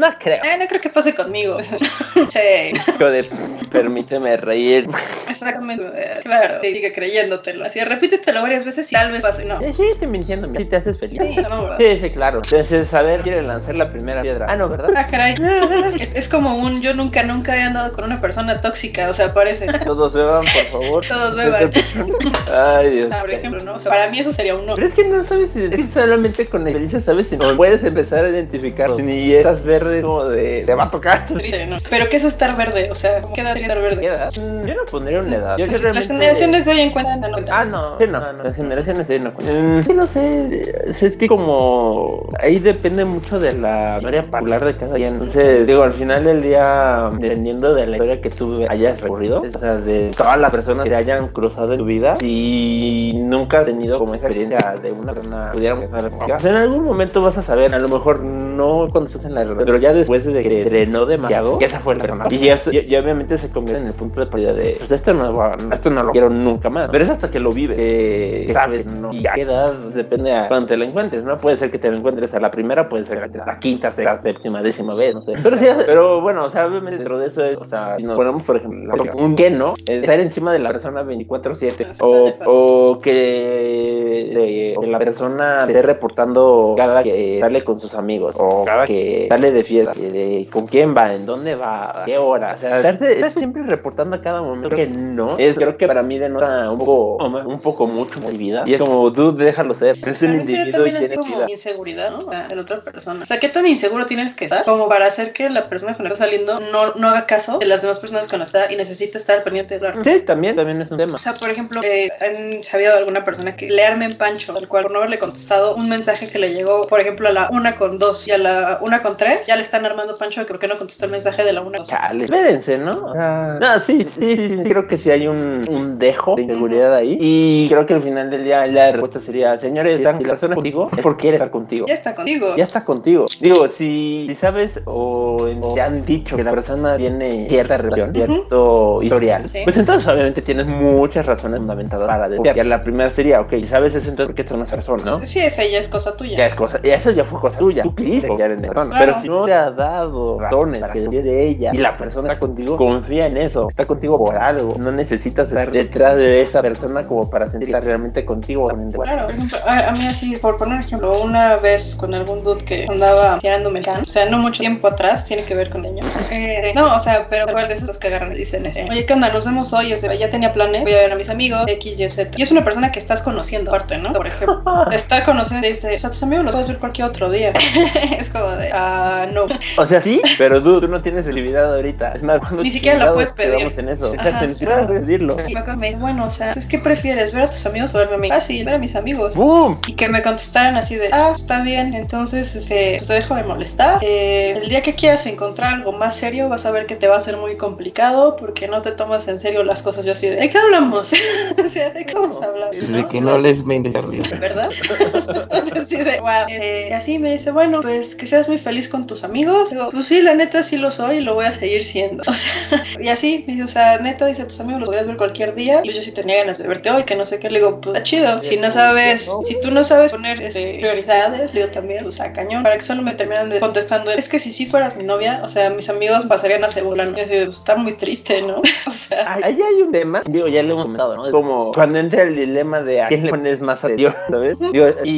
no 0.00 0.14
creo. 0.18 0.36
Eh, 0.44 0.56
no 0.58 0.66
creo 0.66 0.80
que 0.80 0.90
pase 0.90 1.14
conmigo. 1.14 1.58
sí, 1.62 2.92
Como 2.98 3.10
de, 3.10 3.24
permíteme 3.70 4.36
reír. 4.36 4.88
exactamente. 5.28 5.84
Eh, 5.94 6.20
Claro, 6.22 6.54
sí, 6.60 6.72
sigue 6.74 6.92
creyéndotelo. 6.92 7.64
Así, 7.64 7.80
repítetelo 7.80 8.42
varias 8.42 8.64
veces 8.64 8.90
y 8.90 8.94
tal 8.94 9.12
vez 9.12 9.22
pase. 9.22 9.44
No. 9.44 9.58
Sí, 9.58 9.72
síguete 9.74 10.06
mintiendo, 10.06 10.48
mira, 10.48 10.62
si 10.62 10.68
te 10.68 10.76
haces 10.76 10.98
feliz. 10.98 11.20
Sí, 11.22 11.36
no, 11.40 11.62
¿verdad? 11.62 11.76
Sí, 11.78 11.98
sí, 12.02 12.10
claro. 12.10 12.40
Entonces, 12.44 12.92
a 12.94 13.02
ver, 13.02 13.20
quiere 13.22 13.42
lanzar 13.42 13.74
la 13.76 13.90
primera 13.90 14.22
piedra. 14.22 14.46
Ah, 14.48 14.56
no, 14.56 14.68
¿verdad? 14.68 14.90
Ah, 14.96 15.06
caray. 15.06 15.34
Es, 16.00 16.14
es 16.14 16.28
como 16.28 16.56
un 16.56 16.82
yo 16.82 16.92
nunca, 16.94 17.22
nunca 17.22 17.56
he 17.56 17.62
andado 17.62 17.92
con 17.92 18.04
una 18.04 18.20
persona 18.20 18.60
tóxica, 18.60 19.08
o 19.08 19.14
sea, 19.14 19.32
parece. 19.32 19.66
Todos 19.84 20.12
beban, 20.12 20.44
por 20.44 20.82
favor. 20.82 21.06
Todos 21.06 21.36
beban. 21.36 21.70
Ay, 22.52 22.90
Dios. 22.90 23.08
Ah, 23.12 23.20
por 23.20 23.30
ejemplo, 23.30 23.62
¿no? 23.62 23.74
O 23.76 23.78
sea, 23.78 23.90
para 23.90 24.08
mí 24.08 24.18
eso 24.18 24.32
sería 24.32 24.54
un 24.54 24.66
no. 24.66 24.74
Pero 24.74 24.88
es 24.88 24.94
que 24.94 25.04
no 25.08 25.24
sabes 25.24 25.50
que 25.52 25.84
solamente 25.92 26.46
con 26.46 26.64
la 26.64 26.70
experiencia 26.70 27.00
sabes 27.00 27.28
si 27.28 27.36
no 27.36 27.56
puedes 27.56 27.82
empezar 27.84 28.24
a 28.24 28.28
identificar 28.28 28.90
ni 28.90 29.32
estás 29.32 29.64
verde 29.64 30.02
como 30.02 30.24
de 30.24 30.64
te 30.66 30.74
va 30.74 30.84
a 30.84 30.90
tocar. 30.90 31.26
Triste, 31.36 31.66
¿no? 31.66 31.76
Pero 31.90 32.06
¿qué 32.08 32.16
es 32.16 32.24
estar 32.24 32.56
verde? 32.56 32.88
O 32.90 32.94
sea, 32.94 33.22
¿qué 33.34 33.40
edad 33.40 33.56
estar 33.56 33.76
¿Qué 33.76 33.82
verde? 33.82 34.06
edad? 34.06 34.30
Mm, 34.36 34.66
Yo 34.66 34.74
no 34.74 34.84
pondría 34.90 35.20
una 35.20 35.34
edad. 35.34 35.56
Yo, 35.58 35.66
yo 35.66 35.72
Las 35.72 35.82
realmente- 35.82 36.08
generaciones 36.14 36.64
de 36.66 36.72
hoy 36.72 36.80
en 36.80 36.90
cuenta 36.90 37.16
no. 37.16 37.36
Ah, 37.50 37.64
no, 37.64 37.98
sí, 37.98 38.06
no, 38.06 38.20
no, 38.32 38.42
las 38.42 38.56
generaciones 38.56 39.08
de 39.08 39.20
no. 39.20 39.30
Mm, 39.30 39.84
sí, 39.86 39.92
no 39.94 40.06
sé, 40.06 40.74
es 41.00 41.16
que 41.16 41.28
como 41.28 42.28
ahí 42.40 42.58
depende 42.58 43.04
mucho 43.04 43.38
de 43.40 43.52
la 43.52 43.96
historia 43.96 44.22
popular 44.22 44.64
de 44.64 44.76
cada 44.76 44.94
día. 44.94 45.08
Entonces, 45.08 45.66
digo, 45.66 45.82
al 45.82 45.92
final 45.92 46.24
del 46.24 46.42
día, 46.42 47.10
dependiendo 47.18 47.74
de 47.74 47.86
la 47.86 47.92
historia 47.96 48.20
que 48.20 48.30
tú 48.30 48.64
hayas 48.68 49.00
recorrido, 49.00 49.42
o 49.42 49.58
sea, 49.58 49.76
de 49.76 50.10
todas 50.16 50.38
las 50.38 50.50
personas 50.50 50.86
que 50.88 50.94
hayan 50.94 51.28
cruzado 51.28 51.72
en 51.72 51.78
tu 51.78 51.84
vida, 51.84 52.16
si 52.20 53.12
nunca 53.14 53.58
has 53.60 53.64
tenido 53.66 53.98
como 53.98 54.14
esa 54.14 54.26
experiencia 54.26 54.74
de 54.82 54.92
una 54.98 55.14
persona, 55.14 55.50
o 55.54 56.38
sea, 56.38 56.50
en 56.50 56.56
algún 56.56 56.84
momento 56.84 57.22
vas 57.22 57.38
a 57.38 57.42
saber, 57.42 57.74
a 57.74 57.78
lo 57.78 57.88
mejor 57.88 58.20
no 58.20 58.88
cuando 58.90 59.08
estás 59.08 59.24
en 59.24 59.34
la 59.34 59.44
relación, 59.44 59.66
pero 59.66 59.78
ya 59.78 59.92
después 59.92 60.24
de 60.24 60.42
que 60.42 60.64
drenó 60.64 61.06
demasiado, 61.06 61.58
que 61.58 61.66
esa 61.66 61.80
fue 61.80 61.94
la 61.94 62.02
persona. 62.02 62.26
Y, 62.30 62.48
eso, 62.48 62.72
y, 62.72 62.78
y 62.78 62.96
obviamente 62.96 63.38
se 63.38 63.50
convierte 63.50 63.82
en 63.82 63.88
el 63.88 63.94
punto 63.94 64.20
de 64.20 64.26
partida 64.26 64.52
de, 64.52 64.76
pues 64.78 64.90
esto 64.90 65.14
no, 65.14 65.54
esto 65.72 65.90
no 65.90 66.02
lo 66.02 66.12
quiero 66.12 66.30
nunca 66.30 66.70
más. 66.70 66.90
Pero 66.90 67.04
es 67.04 67.10
hasta 67.10 67.30
que 67.30 67.40
lo 67.40 67.52
vives, 67.52 67.76
que 67.76 68.50
sabes, 68.52 68.86
¿no? 68.86 69.12
Y 69.12 69.26
a 69.26 69.34
qué 69.34 69.42
edad 69.42 69.74
depende 69.74 70.32
a 70.32 70.48
cuando 70.48 70.68
te 70.68 70.76
lo 70.76 70.84
encuentres, 70.84 71.24
¿no? 71.24 71.38
Puede 71.38 71.56
ser 71.56 71.70
que 71.70 71.78
te 71.78 71.90
lo 71.90 71.96
encuentres 71.96 72.34
a 72.34 72.40
la 72.40 72.50
primera, 72.50 72.88
puede 72.88 73.04
ser 73.04 73.18
a 73.18 73.26
la 73.26 73.58
quinta, 73.58 73.90
sexta, 73.90 74.22
séptima, 74.22 74.62
décima 74.62 74.94
vez, 74.94 75.14
no 75.14 75.22
sé. 75.22 75.34
Pero 75.42 75.58
sí, 75.58 75.66
pero 75.86 76.20
bueno, 76.20 76.44
o 76.44 76.50
sea, 76.50 76.66
obviamente 76.66 76.98
dentro 76.98 77.18
de 77.18 77.26
eso 77.26 77.44
es, 77.44 77.56
o 77.58 77.66
sea, 77.66 77.96
si 77.96 78.02
nos 78.02 78.16
ponemos, 78.16 78.42
por 78.42 78.56
ejemplo, 78.56 78.94
un 79.14 79.34
que 79.36 79.50
no, 79.50 79.74
estar 79.86 80.18
encima 80.20 80.52
de 80.52 80.58
la 80.58 80.70
persona 80.70 81.02
24-7, 81.02 82.00
o, 82.00 82.32
o 82.46 83.00
que, 83.00 84.72
eh, 84.72 84.74
que 84.86 84.92
la 84.92 84.98
persona 84.98 85.64
esté 85.66 85.82
reportando 85.82 86.74
cada 86.76 87.02
que 87.02 87.38
sale 87.40 87.64
con 87.64 87.80
sus 87.80 87.94
amigos, 87.94 88.34
o 88.38 88.64
cada 88.64 88.86
que 88.86 89.26
sale 89.28 89.52
de 89.52 89.64
fiesta, 89.64 89.92
de, 89.94 90.10
de 90.10 90.48
con 90.50 90.66
quién 90.66 90.96
va, 90.96 91.12
en 91.12 91.26
dónde 91.26 91.54
va, 91.54 92.02
a 92.02 92.04
qué 92.04 92.18
hora, 92.18 92.54
o 92.56 92.58
sea, 92.58 92.78
estarse, 92.78 93.12
estar 93.12 93.32
siempre 93.32 93.62
reportando 93.62 94.16
a 94.16 94.22
cada 94.22 94.42
momento 94.42 94.74
que 94.74 94.86
no, 94.86 95.36
es 95.38 95.56
creo 95.56 95.76
que 95.76 95.86
para 95.86 96.02
mí 96.02 96.18
denota 96.18 96.70
un 96.70 96.78
poco, 96.78 97.16
un 97.16 97.60
poco 97.60 97.86
mucho 97.86 98.20
mi 98.20 98.36
vida, 98.36 98.64
y 98.66 98.74
es 98.74 98.80
como, 98.80 99.12
tú 99.12 99.34
déjalo 99.36 99.74
ser, 99.74 99.96
eres 100.02 100.22
un 100.22 100.34
individuo 100.36 100.66
y 100.66 100.70
también 100.70 100.96
así 100.96 101.08
tienes 101.08 101.26
como 101.26 101.36
vida. 101.36 101.50
inseguridad, 101.50 102.10
¿no? 102.10 102.18
O 102.18 102.30
sea, 102.30 102.48
otra 102.58 102.80
persona. 102.80 103.22
O 103.22 103.26
sea, 103.26 103.38
¿qué 103.38 103.48
tan 103.48 103.66
inseguro 103.66 104.06
tienes 104.06 104.34
que 104.34 104.46
estar 104.46 104.64
como 104.64 104.88
para 104.88 105.06
hacer 105.06 105.32
que 105.32 105.48
la 105.50 105.68
persona 105.68 105.94
con 105.94 106.04
la 106.04 106.10
que 106.10 106.14
estás 106.14 106.28
saliendo 106.28 106.58
no, 106.72 106.94
no 106.94 107.08
haga 107.08 107.26
caso 107.26 107.58
de 107.58 107.66
las 107.66 107.82
demás 107.82 107.98
personas 107.98 108.26
con 108.26 108.38
las 108.38 108.52
que 108.52 108.58
está 108.58 108.72
y 108.72 108.76
necesita 108.76 109.18
estar 109.18 109.42
pendiente 109.44 109.78
de 109.78 109.86
hablar? 109.86 110.04
Sí, 110.04 110.20
también, 110.20 110.56
también 110.56 110.80
es 110.80 110.90
un 110.90 110.98
tema. 110.98 111.14
O 111.14 111.18
sea, 111.18 111.34
por 111.34 111.50
ejemplo, 111.50 111.80
eh, 111.82 112.08
han 112.20 112.62
sabido 112.62 112.92
de 112.92 112.98
alguna 112.98 113.24
persona 113.24 113.56
que 113.56 113.68
le 113.68 113.84
arme 113.84 114.06
en 114.06 114.16
pancho, 114.16 114.56
al 114.56 114.68
cual 114.68 114.75
por 114.82 114.90
no 114.92 114.98
haberle 114.98 115.18
contestado 115.18 115.74
un 115.74 115.88
mensaje 115.88 116.28
que 116.28 116.38
le 116.38 116.52
llegó, 116.52 116.86
por 116.86 117.00
ejemplo, 117.00 117.28
a 117.28 117.32
la 117.32 117.48
una 117.50 117.74
con 117.76 117.98
dos 117.98 118.26
y 118.28 118.32
a 118.32 118.38
la 118.38 118.78
una 118.82 119.00
con 119.02 119.16
tres, 119.16 119.46
ya 119.46 119.56
le 119.56 119.62
están 119.62 119.84
armando 119.86 120.14
pancho 120.16 120.40
de 120.40 120.46
que 120.46 120.52
por 120.52 120.60
qué 120.60 120.68
no 120.68 120.76
contestó 120.76 121.06
el 121.06 121.12
mensaje 121.12 121.44
de 121.44 121.52
la 121.52 121.60
una 121.60 121.78
con 121.78 121.80
dos. 121.80 121.88
Chale, 121.88 122.24
espérense, 122.24 122.78
¿no? 122.78 123.06
O 123.06 123.12
sea, 123.12 123.58
no, 123.60 123.80
sí, 123.80 124.06
sí, 124.18 124.36
sí, 124.36 124.62
creo 124.68 124.86
que 124.86 124.98
sí 124.98 125.10
hay 125.10 125.26
un, 125.26 125.64
un 125.68 125.98
dejo 125.98 126.36
de 126.36 126.42
inseguridad 126.42 126.94
ahí. 126.94 127.16
Y 127.20 127.68
creo 127.68 127.86
que 127.86 127.94
al 127.94 128.02
final 128.02 128.30
del 128.30 128.44
día 128.44 128.66
la 128.66 128.92
respuesta 128.92 129.20
sería, 129.20 129.58
señores, 129.58 129.96
si 129.98 130.02
la 130.02 130.16
persona 130.18 130.54
contigo 130.54 130.90
es 130.96 131.02
porque 131.02 131.22
quiere 131.22 131.36
estar 131.36 131.50
contigo. 131.50 131.86
Ya 131.86 131.94
está 131.94 132.14
contigo. 132.14 132.54
Ya 132.56 132.64
está 132.64 132.84
contigo. 132.84 133.26
Digo, 133.40 133.68
si, 133.70 134.26
si 134.28 134.34
sabes 134.34 134.70
o 134.84 135.46
te 135.74 135.80
han 135.80 136.04
dicho 136.04 136.36
que 136.36 136.44
la 136.44 136.52
persona 136.52 136.96
tiene 136.96 137.46
cierta 137.48 137.76
relación, 137.78 138.12
cierto 138.14 139.02
historial, 139.02 139.48
Sí. 139.48 139.60
pues 139.64 139.76
entonces 139.76 140.06
obviamente 140.08 140.42
tienes 140.42 140.66
muchas 140.66 141.26
razones 141.26 141.58
fundamentadas 141.60 142.06
para 142.08 142.28
desconfiar. 142.28 142.66
Y 142.66 142.68
la 142.68 142.80
primera 142.80 143.10
sería, 143.10 143.40
ok, 143.40 143.54
¿sabes 143.68 143.94
eso 143.94 144.08
entonces 144.08 144.26
por 144.26 144.34
qué 144.34 144.42
estás 144.42 144.56
esa 144.66 144.76
persona, 144.76 145.04
no? 145.04 145.26
Sí, 145.26 145.40
esa 145.40 145.64
ya 145.64 145.78
es 145.78 145.88
cosa 145.88 146.16
tuya. 146.16 146.36
Ya 146.36 146.46
es 146.46 146.54
cosa, 146.54 146.80
y 146.82 146.90
eso 146.90 147.10
ya 147.10 147.24
fue 147.24 147.40
cosa 147.40 147.58
tuya. 147.58 147.82
Tú 147.82 147.94
quisiste 147.94 148.28
confiar 148.28 148.52
en 148.52 148.64
esa 148.64 148.74
persona. 148.74 148.96
Claro. 148.96 149.12
Pero 149.12 149.22
si 149.22 149.28
no 149.28 149.44
te 149.44 149.52
ha 149.52 149.70
dado 149.70 150.38
razones 150.38 150.80
para 150.80 150.92
que 150.92 151.00
de 151.00 151.46
ella 151.46 151.70
y 151.72 151.78
la 151.78 151.92
persona 151.94 152.32
está 152.32 152.40
contigo, 152.40 152.76
confía 152.76 153.26
en 153.26 153.36
eso. 153.36 153.68
Está 153.70 153.84
contigo 153.84 154.18
por 154.18 154.36
algo. 154.36 154.74
No 154.78 154.92
necesitas 154.92 155.48
estar 155.48 155.70
detrás 155.70 156.16
de 156.16 156.42
esa 156.42 156.62
persona 156.62 157.06
como 157.06 157.30
para 157.30 157.50
sentir 157.50 157.68
que 157.68 157.74
está 157.74 157.80
realmente 157.80 158.24
contigo. 158.24 158.68
Claro, 158.68 159.26
por 159.26 159.34
ejemplo, 159.34 159.58
a, 159.66 159.88
a 159.88 159.92
mí 159.92 160.06
así, 160.06 160.36
por 160.36 160.56
poner 160.56 160.80
ejemplo, 160.80 161.20
una 161.22 161.56
vez 161.56 161.94
con 161.94 162.14
algún 162.14 162.42
dude 162.42 162.64
que 162.64 162.86
andaba 162.88 163.38
tirándome 163.38 163.80
el 163.80 163.86
o 163.88 164.04
sea, 164.04 164.28
no 164.28 164.38
mucho 164.38 164.60
tiempo 164.60 164.88
atrás, 164.88 165.24
tiene 165.24 165.44
que 165.44 165.54
ver 165.54 165.70
con 165.70 165.84
ello. 165.84 166.02
Eh, 166.30 166.72
no, 166.74 166.94
o 166.94 167.00
sea, 167.00 167.28
pero 167.28 167.48
igual 167.48 167.68
de 167.68 167.74
esos 167.74 167.98
que 167.98 168.08
agarran 168.08 168.32
y 168.32 168.38
dicen, 168.38 168.66
este, 168.66 168.86
oye, 168.90 169.06
¿qué 169.06 169.12
onda? 169.12 169.32
Nos 169.32 169.44
vemos 169.44 169.72
hoy, 169.72 169.94
ya 170.18 170.30
tenía 170.30 170.52
planes, 170.52 170.82
voy 170.82 170.92
a 170.92 170.98
ver 170.98 171.12
a 171.12 171.16
mis 171.16 171.30
amigos, 171.30 171.64
X, 171.66 171.98
Y, 171.98 172.10
Z. 172.10 172.30
Y 172.36 172.42
es 172.42 172.50
una 172.50 172.64
persona 172.64 172.92
que 172.92 172.98
estás 172.98 173.22
conociendo, 173.22 173.70
aparte, 173.70 173.98
¿no? 173.98 174.12
Por 174.12 174.26
ejemplo, 174.26 174.45
está 174.92 175.24
conociendo 175.24 175.66
y 175.66 175.70
dice, 175.70 175.94
o 175.94 175.98
sea, 175.98 176.10
tus 176.10 176.22
amigos 176.22 176.44
los 176.46 176.54
puedes 176.54 176.68
ver 176.68 176.78
cualquier 176.78 177.08
otro 177.08 177.30
día. 177.30 177.52
es 178.18 178.30
como 178.30 178.48
de, 178.50 178.70
ah, 178.72 179.26
no. 179.32 179.46
O 179.76 179.86
sea, 179.86 180.00
sí, 180.02 180.20
pero 180.38 180.62
tú, 180.62 180.80
tú 180.80 180.88
no 180.88 181.00
tienes 181.00 181.24
exclusividad 181.24 181.74
ahorita. 181.74 182.12
Es 182.12 182.22
más, 182.22 182.40
cuando 182.40 182.62
Ni 182.62 182.70
siquiera 182.70 183.06
lo 183.06 183.14
puedes 183.14 183.32
pedir. 183.32 183.72
en 183.76 183.88
eso. 183.88 184.06
Ajá, 184.06 184.14
Exacto, 184.14 184.46
ni 184.46 184.54
siquiera 184.54 184.86
pedirlo. 184.86 185.36
Y 185.46 185.54
me 185.54 185.60
acuerdo, 185.60 185.80
me 185.80 185.88
dijo, 185.88 186.00
bueno, 186.00 186.26
o 186.26 186.30
sea, 186.30 186.48
entonces, 186.48 186.70
¿qué 186.70 186.78
prefieres? 186.78 187.32
¿Ver 187.32 187.44
a 187.44 187.50
tus 187.50 187.64
amigos 187.66 187.94
o 187.94 187.98
verme 187.98 188.14
a 188.14 188.18
mí? 188.18 188.28
Ah, 188.32 188.40
sí, 188.40 188.62
ver 188.64 188.74
a 188.74 188.78
mis 188.78 188.96
amigos. 188.96 189.36
¡Bum! 189.36 189.78
Y 189.86 189.94
que 189.94 190.08
me 190.08 190.22
contestaran 190.22 190.76
así 190.76 190.96
de, 190.96 191.08
ah, 191.12 191.32
está 191.34 191.62
bien, 191.62 191.94
entonces 191.94 192.54
este, 192.54 192.94
pues 192.98 193.08
te 193.08 193.14
dejo 193.14 193.34
de 193.34 193.44
molestar. 193.44 193.98
Eh, 194.02 194.58
el 194.62 194.68
día 194.68 194.82
que 194.82 194.94
quieras 194.94 195.26
encontrar 195.26 195.74
algo 195.74 195.92
más 195.92 196.16
serio, 196.16 196.48
vas 196.48 196.66
a 196.66 196.70
ver 196.70 196.86
que 196.86 196.96
te 196.96 197.08
va 197.08 197.16
a 197.16 197.20
ser 197.20 197.36
muy 197.36 197.56
complicado 197.56 198.36
porque 198.36 198.68
no 198.68 198.82
te 198.82 198.92
tomas 198.92 199.28
en 199.28 199.38
serio 199.38 199.62
las 199.62 199.82
cosas. 199.82 200.04
Yo 200.04 200.12
así 200.12 200.28
de, 200.28 200.36
¿de 200.36 200.48
qué 200.48 200.58
hablamos? 200.58 201.12
o 201.64 201.68
sea, 201.68 201.90
¿de 201.90 202.04
qué 202.06 202.14
vamos 202.14 202.42
a 202.42 202.46
hablar? 202.46 202.70
De 202.70 203.08
que 203.08 203.20
no 203.20 203.38
les 203.38 203.64
mente 203.64 203.96
arriba. 203.96 204.24
¿Verdad? 204.40 204.70
así 205.80 205.96
de, 205.96 206.20
wow. 206.20 206.30
Eh, 206.48 206.88
y 206.90 206.92
así 206.92 207.18
me 207.18 207.32
dice, 207.32 207.50
bueno, 207.50 207.80
pues 207.80 208.14
que 208.14 208.26
seas 208.26 208.48
muy 208.48 208.58
feliz 208.58 208.88
con 208.88 209.06
tus 209.06 209.24
amigos. 209.24 209.70
Digo, 209.70 209.88
pues 209.90 210.06
sí, 210.06 210.22
la 210.22 210.34
neta 210.34 210.62
sí 210.62 210.76
lo 210.76 210.90
soy 210.90 211.16
y 211.16 211.20
lo 211.20 211.34
voy 211.34 211.46
a 211.46 211.52
seguir 211.52 211.84
siendo. 211.84 212.22
O 212.36 212.38
sea, 212.38 212.52
y 213.00 213.08
así, 213.08 213.44
me 213.46 213.54
dice, 213.54 213.64
o 213.64 213.68
sea, 213.68 213.98
neta, 213.98 214.26
dice, 214.26 214.44
tus 214.44 214.60
amigos 214.60 214.80
los 214.80 214.86
podrías 214.88 215.06
ver 215.06 215.16
cualquier 215.16 215.54
día. 215.54 215.80
Y 215.82 215.92
yo 215.92 216.02
sí 216.02 216.12
tenía 216.12 216.36
ganas 216.36 216.58
de 216.58 216.68
verte 216.68 216.90
hoy, 216.90 217.04
que 217.04 217.16
no 217.16 217.24
sé 217.24 217.38
qué. 217.38 217.48
Le 217.48 217.60
digo, 217.60 217.80
pues 217.80 217.96
está 217.96 218.04
chido. 218.04 218.42
Si 218.42 218.58
no 218.58 218.70
sabes, 218.70 219.30
si 219.46 219.58
tú 219.60 219.70
no 219.70 219.84
sabes 219.84 220.12
poner 220.12 220.40
este, 220.42 220.76
prioridades, 220.80 221.54
le 221.54 221.60
digo 221.60 221.72
también, 221.72 222.06
o 222.06 222.12
sea, 222.12 222.32
cañón. 222.32 222.62
Para 222.62 222.76
que 222.76 222.82
solo 222.82 223.02
me 223.02 223.14
terminan 223.14 223.48
de 223.48 223.58
contestando, 223.58 224.10
es 224.10 224.28
que 224.28 224.38
si 224.38 224.52
sí 224.52 224.66
fueras 224.66 224.96
mi 224.96 225.04
novia, 225.04 225.40
o 225.42 225.48
sea, 225.48 225.70
mis 225.70 225.88
amigos 225.88 226.26
pasarían 226.26 226.62
a 226.64 226.68
segunda. 226.68 227.04
Y 227.04 227.20
así, 227.20 227.34
pues, 227.44 227.56
está 227.56 227.76
muy 227.76 227.94
triste, 227.94 228.42
¿no? 228.42 228.56
o 228.86 228.90
sea, 228.90 229.34
Ahí 229.34 229.56
ahí 229.56 229.62
hay 229.62 229.82
un 229.82 229.92
tema, 229.92 230.22
digo, 230.26 230.48
ya 230.48 230.62
lo 230.62 230.72
hemos 230.72 230.84
comentado, 230.84 231.16
¿no? 231.16 231.30
Como 231.30 231.72
cuando 231.72 231.98
entra 231.98 232.22
el 232.22 232.34
dilema 232.34 232.82
de 232.82 233.02
a 233.02 233.08
quién 233.08 233.24
le 233.24 233.30
pones 233.30 233.60
más 233.60 233.82
atención, 233.82 234.14
¿sabes? 234.28 234.58
Digo, 234.58 234.86
y, 235.04 235.10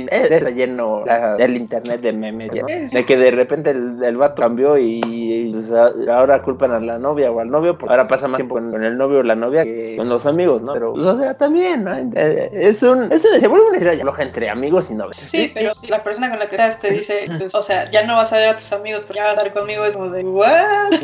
y 0.00 0.06
es 0.10 0.30
está 0.30 0.50
lleno 0.50 1.04
la- 1.04 1.36
el 1.36 1.56
internet 1.56 2.00
de 2.00 2.12
memes, 2.12 2.50
ya, 2.54 2.62
¿no? 2.62 2.68
De 2.68 3.04
que 3.06 3.16
de 3.16 3.30
repente 3.30 3.70
el, 3.70 4.02
el 4.02 4.16
vato 4.16 4.42
cambió 4.42 4.76
y, 4.78 5.00
y, 5.04 5.52
pues, 5.52 5.70
ahora 6.08 6.40
culpan 6.42 6.72
a 6.72 6.80
la 6.80 6.98
novia 6.98 7.30
o 7.30 7.40
al 7.40 7.48
novio, 7.50 7.76
porque 7.78 7.92
ahora 7.92 8.06
pasa 8.08 8.28
más 8.28 8.36
tiempo 8.38 8.54
con, 8.56 8.70
con 8.70 8.84
el 8.84 8.96
novio 8.96 9.18
o 9.20 9.22
la 9.22 9.34
novia 9.34 9.64
que 9.64 9.94
con 9.96 10.08
los 10.08 10.24
amigos, 10.26 10.62
¿no? 10.62 10.72
Pero, 10.72 10.92
pues, 10.94 11.06
o 11.06 11.18
sea, 11.18 11.34
también, 11.34 11.84
¿no? 11.84 11.96
Eh, 11.96 12.50
Es 12.52 12.82
un, 12.82 13.12
eso 13.12 13.28
se 13.38 13.46
vuelve 13.48 13.66
una 13.68 13.78
historia 13.78 14.00
floja 14.00 14.22
entre 14.22 14.48
amigos 14.50 14.90
y 14.90 14.94
novios. 14.94 15.16
Sí, 15.16 15.50
pero 15.54 15.74
si 15.74 15.86
la 15.88 16.02
persona 16.02 16.28
con 16.30 16.38
la 16.38 16.46
que 16.46 16.56
estás 16.56 16.80
te 16.80 16.90
dice, 16.90 17.26
pues, 17.38 17.54
o 17.54 17.62
sea, 17.62 17.90
ya 17.90 18.06
no 18.06 18.16
vas 18.16 18.32
a 18.32 18.36
ver 18.36 18.48
a 18.50 18.54
tus 18.56 18.72
amigos 18.72 19.02
porque 19.04 19.18
ya 19.18 19.24
vas 19.24 19.32
a 19.38 19.42
estar 19.42 19.52
conmigo, 19.52 19.84
es 19.84 19.94
como 19.96 20.08
de, 20.10 20.22
¿what? 20.24 20.48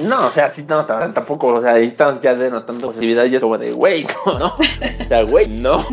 No, 0.03 0.27
o 0.29 0.31
sea, 0.31 0.51
sí, 0.51 0.65
no, 0.69 0.85
tampoco, 0.87 1.49
o 1.49 1.63
sea, 1.63 1.73
ahí 1.75 1.87
estamos 1.87 2.21
ya 2.21 2.35
denotando 2.35 2.87
positividad 2.89 3.25
y 3.27 3.35
es 3.35 3.41
como 3.41 3.59
de, 3.59 3.73
güey, 3.73 4.07
no, 4.27 4.39
no, 4.39 4.47
o 4.57 5.05
sea, 5.09 5.23
güey, 5.23 5.49
no, 5.49 5.85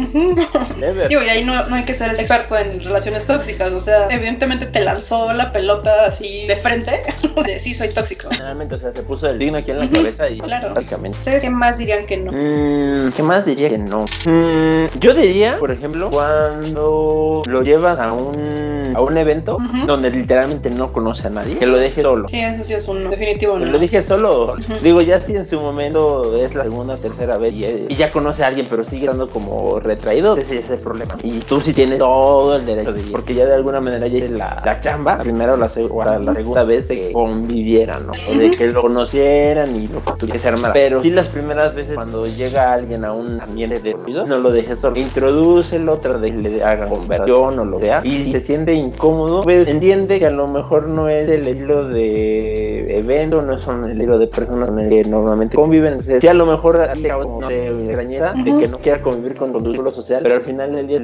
never. 0.79 1.07
Digo, 1.09 1.21
y 1.23 1.40
ahí 1.41 1.45
no, 1.47 1.67
no 1.67 1.75
hay 1.75 1.83
que 1.83 1.93
ser 1.93 2.11
experto 2.11 2.57
en 2.57 2.79
relaciones 2.81 3.25
tóxicas, 3.25 3.71
o 3.71 3.81
sea, 3.81 4.07
evidentemente 4.09 4.65
te 4.67 4.81
lanzó 4.81 5.33
la 5.33 5.51
pelota 5.51 6.05
así 6.07 6.45
de 6.47 6.55
frente, 6.55 6.91
de 7.45 7.59
sí, 7.59 7.73
soy 7.73 7.89
tóxico. 7.89 8.29
Generalmente, 8.31 8.75
o 8.75 8.79
sea, 8.79 8.91
se 8.91 9.03
puso 9.03 9.27
el 9.27 9.39
digno 9.39 9.57
aquí 9.57 9.71
en 9.71 9.79
la 9.79 9.89
cabeza 9.89 10.29
y 10.29 10.37
Claro. 10.39 10.73
básicamente. 10.73 11.17
¿Ustedes 11.17 11.41
qué 11.41 11.49
más 11.49 11.77
dirían 11.77 12.05
que 12.05 12.17
no? 12.17 12.31
Mm, 12.31 13.11
¿Qué 13.11 13.23
más 13.23 13.45
diría 13.45 13.69
que 13.69 13.77
no? 13.77 14.05
Mm, 14.25 14.99
yo 14.99 15.13
diría, 15.13 15.57
por 15.57 15.71
ejemplo, 15.71 16.09
cuando 16.11 17.41
lo 17.47 17.61
llevas 17.63 17.99
a 17.99 18.13
un 18.13 18.71
a 18.93 19.01
un 19.01 19.17
evento 19.17 19.57
donde 19.85 20.09
literalmente 20.09 20.69
no 20.69 20.91
conoce 20.91 21.27
a 21.27 21.29
nadie, 21.29 21.57
que 21.57 21.65
lo 21.65 21.77
deje 21.77 22.01
solo. 22.01 22.27
Sí, 22.27 22.39
eso 22.41 22.63
sí 22.63 22.73
es 22.73 22.87
un 22.89 23.05
no, 23.05 23.09
definitivo 23.09 23.57
Que 23.57 23.65
no. 23.65 23.71
Lo 23.71 23.79
dije 23.79 24.03
solo. 24.03 24.55
Digo, 24.81 25.01
ya 25.01 25.21
si 25.21 25.35
en 25.35 25.47
su 25.49 25.59
momento 25.61 26.35
es 26.35 26.55
la 26.55 26.63
segunda 26.63 26.95
o 26.95 26.97
tercera 26.97 27.37
vez 27.37 27.53
y, 27.53 27.65
y 27.87 27.95
ya 27.95 28.11
conoce 28.11 28.43
a 28.43 28.47
alguien, 28.47 28.67
pero 28.69 28.83
sigue 28.83 29.05
estando 29.05 29.29
como 29.29 29.79
retraído, 29.79 30.35
ese 30.37 30.59
es 30.59 30.69
el 30.69 30.79
problema. 30.79 31.15
Y 31.23 31.30
tú 31.39 31.61
sí 31.61 31.73
tienes 31.73 31.99
todo 31.99 32.55
el 32.55 32.65
derecho 32.65 32.93
de 32.93 33.01
ir, 33.01 33.11
porque 33.11 33.33
ya 33.33 33.45
de 33.45 33.55
alguna 33.55 33.81
manera 33.81 34.07
ya 34.07 34.25
es 34.25 34.31
la, 34.31 34.61
la 34.63 34.81
chamba, 34.81 35.17
la 35.17 35.23
primera 35.23 35.53
o 35.53 35.57
la, 35.57 35.67
segunda 35.67 36.63
vez 36.63 36.87
de 36.87 37.01
que 37.01 37.11
convivieran, 37.11 38.07
¿no? 38.07 38.13
O 38.29 38.35
de 38.35 38.51
que 38.51 38.67
lo 38.67 38.81
conocieran 38.81 39.75
y 39.75 39.87
lo 39.87 40.03
que 40.03 40.47
armar. 40.47 40.73
Pero 40.73 41.01
sí 41.01 41.11
las 41.11 41.27
primeras 41.29 41.75
veces 41.75 41.95
cuando 41.95 42.25
llega 42.25 42.73
alguien 42.73 43.05
a 43.05 43.13
un 43.13 43.39
ambiente 43.41 43.79
de 43.79 43.93
ruido, 43.93 44.25
no 44.25 44.37
lo 44.37 44.51
dejes 44.51 44.79
solo. 44.79 44.97
Introdúcelo, 44.97 45.97
de 45.97 46.31
que 46.31 46.37
le 46.37 46.63
haga 46.63 46.87
conversación 46.87 47.59
o 47.59 47.65
lo 47.65 47.79
sea. 47.79 48.01
Y 48.03 48.25
si 48.25 48.31
se 48.31 48.41
siente 48.41 48.73
incómodo, 48.73 49.43
pues 49.43 49.67
entiende 49.67 50.19
que 50.19 50.27
a 50.27 50.31
lo 50.31 50.47
mejor 50.47 50.87
no 50.87 51.09
es 51.09 51.29
el 51.29 51.47
estilo 51.47 51.87
de 51.87 52.97
evento, 52.97 53.41
no 53.41 53.59
son 53.59 53.85
el 53.85 53.91
estilo 53.91 54.17
de 54.17 54.27
personas 54.27 54.69
con 54.69 54.79
el 54.79 54.89
que 54.89 55.03
normalmente 55.03 55.55
conviven. 55.55 56.01
Sí, 56.03 56.27
a 56.27 56.33
lo 56.33 56.45
mejor 56.45 56.77
causa 57.07 57.23
como 57.23 57.47
de 57.47 57.71
de 57.71 58.51
Ujú. 58.51 58.59
que 58.59 58.67
no 58.67 58.77
quiera 58.79 59.01
convivir 59.01 59.35
con, 59.35 59.51
con 59.51 59.63
tu 59.63 59.71
círculo 59.71 59.91
social, 59.91 60.21
pero 60.23 60.35
al 60.35 60.41
final 60.41 60.73
del 60.73 60.87
día 60.87 60.97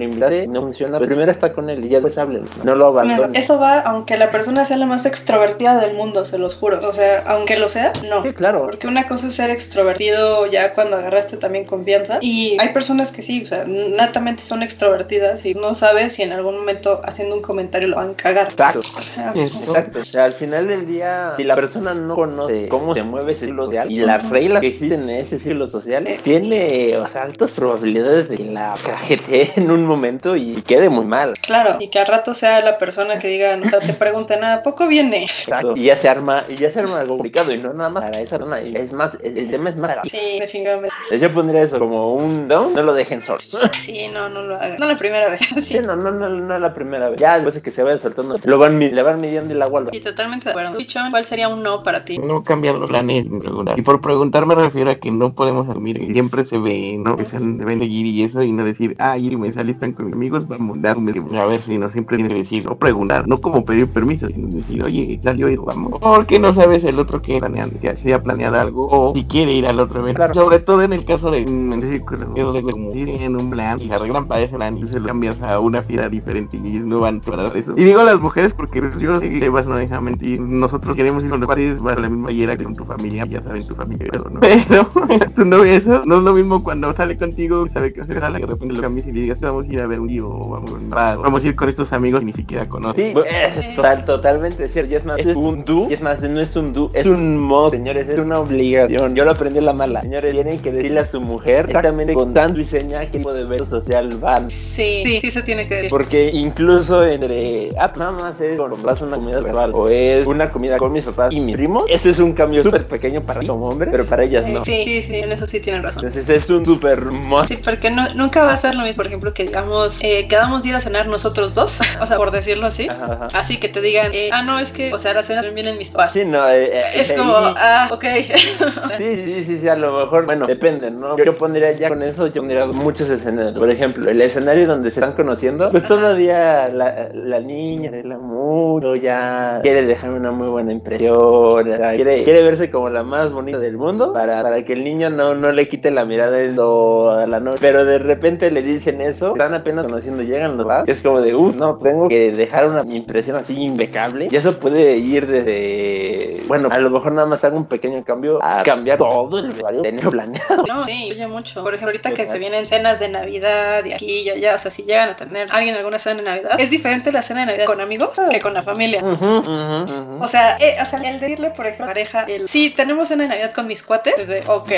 no 0.48 0.62
funciona. 0.62 0.98
Pues 0.98 1.08
primero 1.08 1.32
está 1.32 1.54
con 1.54 1.70
él 1.70 1.84
y 1.86 1.90
ya 1.90 1.98
después 1.98 2.18
hablen. 2.18 2.46
No 2.64 2.76
lo 2.76 2.88
Claro, 2.88 3.14
abandones. 3.14 3.40
eso 3.40 3.60
va 3.60 3.80
aunque 3.82 4.18
la 4.18 4.32
persona 4.32 4.66
sea 4.66 4.78
la 4.78 4.86
más 4.86 5.06
extrovertida 5.06 5.80
del 5.80 5.96
mundo, 5.96 6.26
se 6.26 6.38
los 6.38 6.56
juro. 6.56 6.80
O 6.88 6.94
sea, 6.94 7.24
aunque 7.28 7.58
lo 7.58 7.68
sea, 7.68 7.94
no. 8.10 8.24
Sí, 8.24 8.34
claro. 8.34 8.66
Porque 8.66 8.88
una 8.88 9.08
cosa 9.08 9.28
es 9.28 9.36
ser 9.36 9.50
extrovertido 9.50 10.46
ya 10.48 10.74
cuando 10.74 10.98
agarraste 10.98 11.38
también 11.38 11.66
confianza. 11.66 12.20
Y 12.22 12.58
hay 12.60 12.70
personas 12.70 13.12
que 13.12 13.22
sí, 13.22 13.42
o 13.42 13.46
sea, 13.46 13.66
natamente 13.68 14.44
son 14.44 14.64
extrovertidas 14.64 15.46
y 15.46 15.54
no 15.54 15.76
sabes 15.76 16.16
si 16.16 16.24
en 16.24 16.32
algún 16.32 16.58
momento 16.58 17.02
haciendo 17.04 17.36
un 17.36 17.42
comentario 17.42 17.88
lo 17.90 17.98
van 17.98 18.12
a 18.12 18.16
cagar. 18.16 18.48
Exacto. 18.50 18.82
O 18.98 19.02
sea, 19.02 19.34
Exacto. 19.36 20.00
O 20.00 20.04
sea, 20.04 20.26
al 20.26 20.34
final 20.34 20.68
del 20.68 20.88
día, 20.88 21.34
si 21.38 21.44
la 21.44 21.56
persona 21.56 21.94
no 21.94 22.16
conoce 22.16 22.68
cómo 22.70 22.94
se 22.94 23.04
mueve 23.04 23.34
ese 23.34 23.46
círculo 23.46 23.66
social 23.66 23.92
y 23.92 24.00
las 24.00 24.30
reglas 24.30 24.62
que 24.62 24.68
existen 24.68 25.04
en 25.04 25.18
ese 25.18 25.40
círculo 25.40 25.68
social, 25.68 26.06
tiene, 26.24 26.98
o 26.98 27.08
sea, 27.08 27.24
altas 27.24 27.52
probabilidades 27.52 28.30
de 28.30 28.38
que 28.38 28.46
la 28.46 28.74
cajetee 28.86 29.52
en 29.56 29.72
un 29.72 29.86
momento 29.86 30.07
y 30.36 30.62
quede 30.64 30.90
muy 30.90 31.06
mal. 31.06 31.34
Claro, 31.42 31.78
y 31.80 31.90
que 31.90 32.00
al 32.00 32.08
rato 32.08 32.34
sea 32.34 32.62
la 32.62 32.78
persona 32.78 33.20
que 33.20 33.28
diga, 33.28 33.58
o 33.64 33.68
sea, 33.70 33.80
te 33.80 33.94
pregunten, 33.94 34.44
¿a 34.44 34.64
poco 34.64 34.88
viene? 34.88 35.24
Exacto. 35.24 35.74
Y 35.76 35.84
ya 35.86 35.96
se 35.96 36.08
arma, 36.10 36.44
y 36.48 36.56
ya 36.56 36.72
se 36.72 36.80
arma 36.80 37.02
algo 37.02 37.16
complicado 37.16 37.54
y 37.54 37.58
no 37.58 37.74
nada 37.74 37.90
más 37.90 38.04
para 38.06 38.20
esa 38.22 38.38
persona. 38.38 38.62
y 38.62 38.76
Es 38.76 38.92
más, 38.92 39.18
el, 39.24 39.38
el 39.38 39.50
tema 39.52 39.70
es 39.70 39.76
más 39.76 39.90
para 39.90 40.04
Sí, 40.04 40.40
definitivamente. 40.40 40.94
Yo 41.20 41.34
pondría 41.34 41.64
eso 41.64 41.80
como 41.80 42.14
un 42.16 42.48
no, 42.48 42.70
no 42.70 42.84
lo 42.84 42.94
dejen 42.94 43.24
solo. 43.26 43.40
Sí, 43.74 44.08
no, 44.14 44.30
no 44.30 44.42
lo 44.44 44.56
hagas. 44.56 44.80
No 44.80 44.86
la 44.86 44.98
primera 44.98 45.30
vez. 45.30 45.40
Sí, 45.42 45.62
Sí. 45.62 45.80
no, 45.80 45.96
no, 45.96 46.12
no, 46.12 46.30
no 46.30 46.60
la 46.60 46.74
primera 46.74 47.10
vez. 47.10 47.20
Ya 47.20 47.36
después 47.36 47.56
de 47.56 47.62
que 47.62 47.72
se 47.72 47.84
vaya 47.84 48.00
soltando, 48.00 48.38
lo 48.44 48.58
van, 48.58 48.80
le 48.80 49.02
van 49.02 49.20
midiendo 49.22 49.54
el 49.54 49.62
agua 49.62 49.84
Y 49.92 50.00
totalmente 50.00 50.46
de 50.46 50.52
acuerdo. 50.52 50.78
Pichón, 50.78 51.12
¿cuál 51.12 51.26
sería 51.26 51.48
un 51.50 51.64
no 51.64 51.84
para 51.84 52.06
ti? 52.06 52.18
No 52.18 52.44
cambiar 52.44 52.76
los 52.76 52.90
planes 52.90 53.26
regular. 53.30 53.78
Y 53.78 53.82
por 53.82 54.02
preguntar 54.02 54.46
me 54.46 54.56
refiero 54.56 54.92
a 54.92 54.96
que 54.96 55.12
no 55.12 55.34
podemos 55.34 55.70
asumir 55.70 56.00
que 56.00 56.12
siempre 56.14 56.46
se 56.46 56.58
ve, 56.58 56.96
¿no? 56.98 57.16
Que 57.18 57.26
se 57.26 57.38
deben 57.40 57.80
seguir 57.80 58.06
y 58.06 58.24
eso 58.24 58.42
y 58.44 58.52
no 58.52 58.64
decir, 58.66 58.96
ay, 59.00 59.36
me 59.36 59.52
sale 59.52 59.72
están 59.72 59.94
con 59.98 60.06
mis 60.06 60.16
amigos, 60.16 60.48
vamos, 60.48 60.82
darme. 60.82 61.14
A 61.38 61.46
ver 61.46 61.62
si 61.62 61.78
no 61.78 61.90
siempre 61.90 62.18
tienes 62.18 62.34
que 62.34 62.40
decir, 62.40 62.68
o 62.68 62.78
preguntar, 62.78 63.28
no 63.28 63.42
como 63.42 63.66
pedir 63.66 63.88
permiso, 63.88 64.28
sino 64.28 64.48
decir, 64.48 64.84
oye, 64.84 65.20
salió 65.22 65.50
y 65.50 65.58
vamos. 65.58 66.00
Porque 66.00 66.40
no 66.40 66.54
sabes 66.54 66.84
el 66.84 67.00
otro 67.00 67.22
que 67.22 67.40
planeando, 67.40 67.80
que 67.80 67.90
haya 67.90 68.22
planeado 68.22 68.60
algo, 68.60 68.88
o 68.90 69.14
si 69.14 69.26
quiere 69.26 69.54
ir 69.54 69.68
al 69.68 69.80
otro 69.80 70.00
evento. 70.00 70.18
Claro. 70.18 70.34
Sobre 70.34 70.60
todo 70.60 70.84
en 70.84 70.94
el 70.94 71.04
caso 71.04 71.32
de 71.32 71.40
en 71.40 71.74
el 71.74 71.90
círculo, 71.90 72.54
de 72.54 72.62
como 72.62 72.92
tienen 72.92 73.36
un 73.36 73.50
plan 73.50 73.80
y 73.82 73.88
se 73.88 73.94
arreglan 73.94 74.28
para 74.28 74.42
ese 74.42 74.56
plan 74.56 74.78
y 74.78 74.84
se 74.84 75.00
lo 75.00 75.08
cambias 75.08 75.42
a 75.42 75.60
una 75.60 75.82
fiesta 75.82 76.10
diferente 76.10 76.58
y 76.58 76.62
no 76.62 77.00
van 77.00 77.20
para 77.20 77.48
eso. 77.48 77.74
Y 77.76 77.84
digo 77.84 78.04
las 78.04 78.20
mujeres 78.20 78.54
porque 78.54 78.82
yo 79.00 79.20
sé 79.20 79.30
que 79.30 79.46
Evas 79.46 79.66
no 79.66 79.76
deja 79.76 80.00
mentir. 80.02 80.40
Nosotros 80.42 80.96
queremos 80.96 81.24
ir 81.24 81.30
con 81.30 81.40
los 81.40 81.48
padres 81.48 81.82
para 81.82 82.02
la 82.02 82.10
misma 82.10 82.32
hiera 82.32 82.56
que 82.56 82.64
con 82.64 82.76
tu 82.76 82.86
familia, 82.86 83.26
ya 83.26 83.42
saben 83.42 83.68
tu 83.68 83.76
familia, 83.76 84.08
pero 84.12 84.30
no. 84.30 84.40
Pero 84.40 84.88
tu 85.36 85.46
novia 85.46 85.76
eso 85.76 86.02
no 86.06 86.18
es 86.18 86.24
lo 86.24 86.34
mismo 86.34 86.64
cuando 86.64 86.94
sale 86.96 87.18
contigo, 87.18 87.68
sabe 87.74 87.94
que 87.94 88.04
se 88.04 88.20
sale, 88.20 88.40
que 88.40 88.46
de 88.46 88.52
repente 88.52 88.74
lo 88.76 88.82
cambias 88.82 89.08
y 89.08 89.12
le 89.12 89.22
digas, 89.22 89.40
vamos 89.40 89.68
a 89.68 89.74
ir 89.74 89.80
a 89.80 89.87
ver 89.88 90.00
un 90.00 90.08
lío, 90.08 90.30
o 90.30 90.50
vamos, 90.50 90.72
va- 90.94 91.16
vamos 91.16 91.44
a 91.44 91.48
ir 91.48 91.56
con 91.56 91.70
estos 91.70 91.92
amigos 91.94 92.20
que 92.22 92.26
ni 92.26 92.34
siquiera 92.34 92.68
conoces. 92.68 93.14
Sí, 93.14 93.20
es 93.66 93.76
total, 93.76 94.06
totalmente 94.06 94.68
cierto. 94.68 94.92
Y 94.92 94.96
es 94.96 95.06
más, 95.06 95.18
es 95.20 95.36
un 95.36 95.64
do. 95.66 95.88
Y 95.90 95.94
es 95.94 96.02
más, 96.02 96.22
no 96.22 96.40
es 96.40 96.56
un 96.56 96.74
do, 96.74 96.90
es 96.94 97.06
un 97.06 97.38
mod, 97.40 97.72
señores. 97.72 98.08
Es 98.10 98.20
una 98.20 98.40
obligación. 98.40 99.16
Yo 99.16 99.26
lo 99.26 99.32
aprendí 99.32 99.60
en 99.60 99.66
la 99.66 99.74
mala. 99.74 100.02
Señores, 100.02 100.32
tienen 100.32 100.60
que 100.60 100.72
decirle 100.72 101.00
a 101.00 101.06
su 101.06 101.22
mujer 101.22 101.66
exactamente 101.68 102.14
con 102.14 102.34
tanto 102.34 102.60
y 102.60 102.66
seña 102.66 103.00
qué 103.02 103.18
tipo 103.18 103.34
de 103.34 103.42
evento 103.42 103.66
social 103.66 104.10
van. 104.20 104.50
Sí, 104.50 105.02
sí, 105.06 105.20
sí 105.22 105.32
se 105.32 105.42
tiene 105.44 105.68
que 105.68 105.76
decir. 105.76 105.90
Porque 105.90 106.30
incluso 106.34 107.04
entre, 107.06 107.72
ah, 107.80 107.92
nada 107.98 108.12
más 108.12 108.42
es 108.42 108.60
a 108.60 108.64
una 109.06 109.18
comida 109.18 109.40
verbal 109.42 109.72
o 109.74 109.88
es 109.90 110.26
una 110.28 110.50
comida 110.50 110.78
con 110.78 110.92
mis 110.92 111.04
papás 111.04 111.34
y 111.34 111.40
mi 111.40 111.54
primo, 111.54 111.86
eso 111.88 112.10
es 112.10 112.20
un 112.20 112.34
cambio 112.34 112.64
súper 112.64 112.88
pequeño 112.88 113.22
para 113.22 113.40
mí 113.42 113.48
como 113.48 113.70
hombre, 113.70 113.90
pero 113.92 114.06
para 114.06 114.24
ellas 114.24 114.46
no. 114.48 114.64
Sí, 114.64 114.84
sí, 114.86 115.04
sí, 115.04 115.16
en 115.18 115.32
eso 115.32 115.46
sí 115.48 115.60
tienen 115.60 115.84
razón. 115.84 116.06
Entonces 116.06 116.30
es 116.30 116.50
un 116.50 116.66
súper 116.66 117.06
mod. 117.06 117.48
Sí, 117.48 117.58
porque 117.64 117.90
no, 117.90 118.04
nunca 118.16 118.44
va 118.44 118.54
a 118.54 118.58
ser 118.58 118.76
lo 118.76 118.84
mismo, 118.84 118.96
por 118.98 119.08
ejemplo, 119.08 119.34
que 119.34 119.44
digamos, 119.46 119.67
eh, 120.02 120.28
quedamos 120.28 120.64
de 120.64 120.70
ir 120.70 120.76
a 120.76 120.80
cenar 120.80 121.08
nosotros 121.08 121.56
dos, 121.56 121.80
o 122.02 122.08
sea, 122.08 122.18
por 122.18 122.32
decirlo 122.32 122.68
así. 122.68 122.88
Ajá, 122.90 123.06
ajá. 123.06 123.28
Así 123.34 123.58
que 123.58 123.70
te 123.70 123.82
digan, 123.82 124.12
eh, 124.14 124.30
ah, 124.32 124.44
no, 124.44 124.60
es 124.60 124.72
que, 124.72 124.94
o 124.94 124.98
sea, 124.98 125.14
la 125.14 125.24
cena 125.24 125.42
también 125.42 125.56
vienen 125.56 125.78
mis 125.78 125.92
papás. 125.92 126.14
Sí, 126.14 126.26
no, 126.26 126.48
eh, 126.50 126.72
eh, 126.74 126.84
Es 126.96 127.14
como, 127.14 127.34
ah, 127.36 127.90
ok. 127.92 128.06
Sí, 128.98 129.16
sí, 129.26 129.46
sí, 129.46 129.60
sí, 129.62 129.68
a 129.68 129.76
lo 129.76 130.06
mejor, 130.06 130.26
bueno, 130.26 130.48
depende, 130.48 130.90
¿no? 130.90 131.18
Yo, 131.18 131.26
yo 131.26 131.38
pondría 131.38 131.72
ya 131.74 131.90
con 131.90 132.02
eso, 132.02 132.28
yo 132.28 132.42
pondría 132.42 132.66
muchos 132.66 133.10
escenarios. 133.10 133.58
Por 133.58 133.70
ejemplo, 133.70 134.10
el 134.10 134.20
escenario 134.22 134.68
donde 134.68 134.90
se 134.90 135.00
están 135.00 135.14
conociendo, 135.14 135.70
pues 135.70 135.88
todavía 135.88 136.68
la, 136.70 137.10
la 137.14 137.40
niña 137.40 137.92
del 137.92 138.12
amor 138.12 139.00
ya 139.00 139.60
quiere 139.62 139.84
dejar 139.84 140.12
una 140.12 140.32
muy 140.32 140.48
buena 140.48 140.72
impresión, 140.72 141.64
quiere, 141.64 142.24
quiere 142.24 142.44
verse 142.44 142.70
como 142.70 142.90
la 142.90 143.04
más 143.04 143.32
bonita 143.32 143.60
del 143.60 143.78
mundo 143.78 144.14
para, 144.14 144.42
para 144.42 144.64
que 144.64 144.74
el 144.74 144.84
niño 144.84 145.10
no, 145.10 145.36
no 145.36 145.52
le 145.52 145.68
quite 145.68 145.92
la 145.92 146.06
mirada 146.06 146.38
a 146.38 147.28
la 147.28 147.40
noche. 147.40 147.60
Pero 147.62 147.86
de 147.86 148.00
repente 148.00 148.52
le 148.52 148.62
dicen 148.62 149.02
eso, 149.02 149.34
están 149.34 149.54
apenas 149.58 149.86
conociendo, 149.86 150.24
llegan 150.24 150.58
los 150.58 150.68
es 150.88 151.02
como 151.02 151.22
de, 151.22 151.36
uff, 151.36 151.56
no, 151.56 151.78
tengo 151.78 152.08
que 152.10 152.32
dejar 152.32 152.68
una 152.68 152.84
impresión 152.94 153.36
así 153.38 153.54
impecable. 153.62 154.28
Y 154.32 154.36
eso 154.36 154.58
puede 154.60 154.98
ir 154.98 155.28
desde, 155.28 156.44
bueno, 156.48 156.70
a 156.72 156.78
lo 156.80 156.90
mejor 156.90 157.12
nada 157.12 157.28
más 157.28 157.44
hago 157.44 157.58
un 157.58 157.66
pequeño 157.66 158.04
cambio 158.04 158.40
a 158.44 158.64
cambiar 158.64 158.98
todo 158.98 159.40
el 159.40 159.48
vestuario 159.48 159.82
tenerlo 159.82 160.12
planeado. 160.12 160.64
No, 160.68 160.86
sí, 160.86 161.10
oye 161.12 161.28
mucho. 161.28 161.64
Por 161.64 161.74
ejemplo, 161.74 161.90
ahorita 161.90 162.12
que 162.14 162.26
se 162.26 162.40
vienen 162.40 162.66
cenas 162.66 163.00
de 163.00 163.10
Navidad 163.10 163.84
y 163.86 163.94
aquí 163.94 164.20
y 164.22 164.30
allá, 164.30 164.56
o 164.56 164.60
sea, 164.60 164.72
si 164.72 164.84
llegan 164.84 165.10
a 165.10 165.16
tener 165.16 165.48
alguien 165.52 165.76
alguna 165.76 166.00
cena 166.00 166.18
de 166.18 166.24
Navidad, 166.24 166.52
es 166.60 166.70
diferente 166.70 167.12
la 167.12 167.22
cena 167.24 167.42
de 167.42 167.46
Navidad 167.48 167.66
con 167.66 167.82
amigos 167.82 168.12
que 168.32 168.40
con 168.40 168.54
la 168.54 168.64
familia. 168.64 169.02
O 169.04 170.28
sea, 170.28 170.58
eh, 170.58 170.76
o 170.82 170.86
sea, 170.86 171.00
el 171.02 171.20
decirle, 171.20 171.52
por 171.52 171.66
ejemplo, 171.66 171.86
a 171.86 171.88
la 171.88 171.94
pareja, 171.94 172.24
el, 172.24 172.48
sí, 172.48 172.72
tenemos 172.76 173.08
cena 173.08 173.24
de 173.24 173.30
Navidad 173.30 173.52
con 173.54 173.68
mis 173.68 173.84
cuates, 173.84 174.18
es 174.18 174.28
de, 174.28 174.42
ok. 174.48 174.72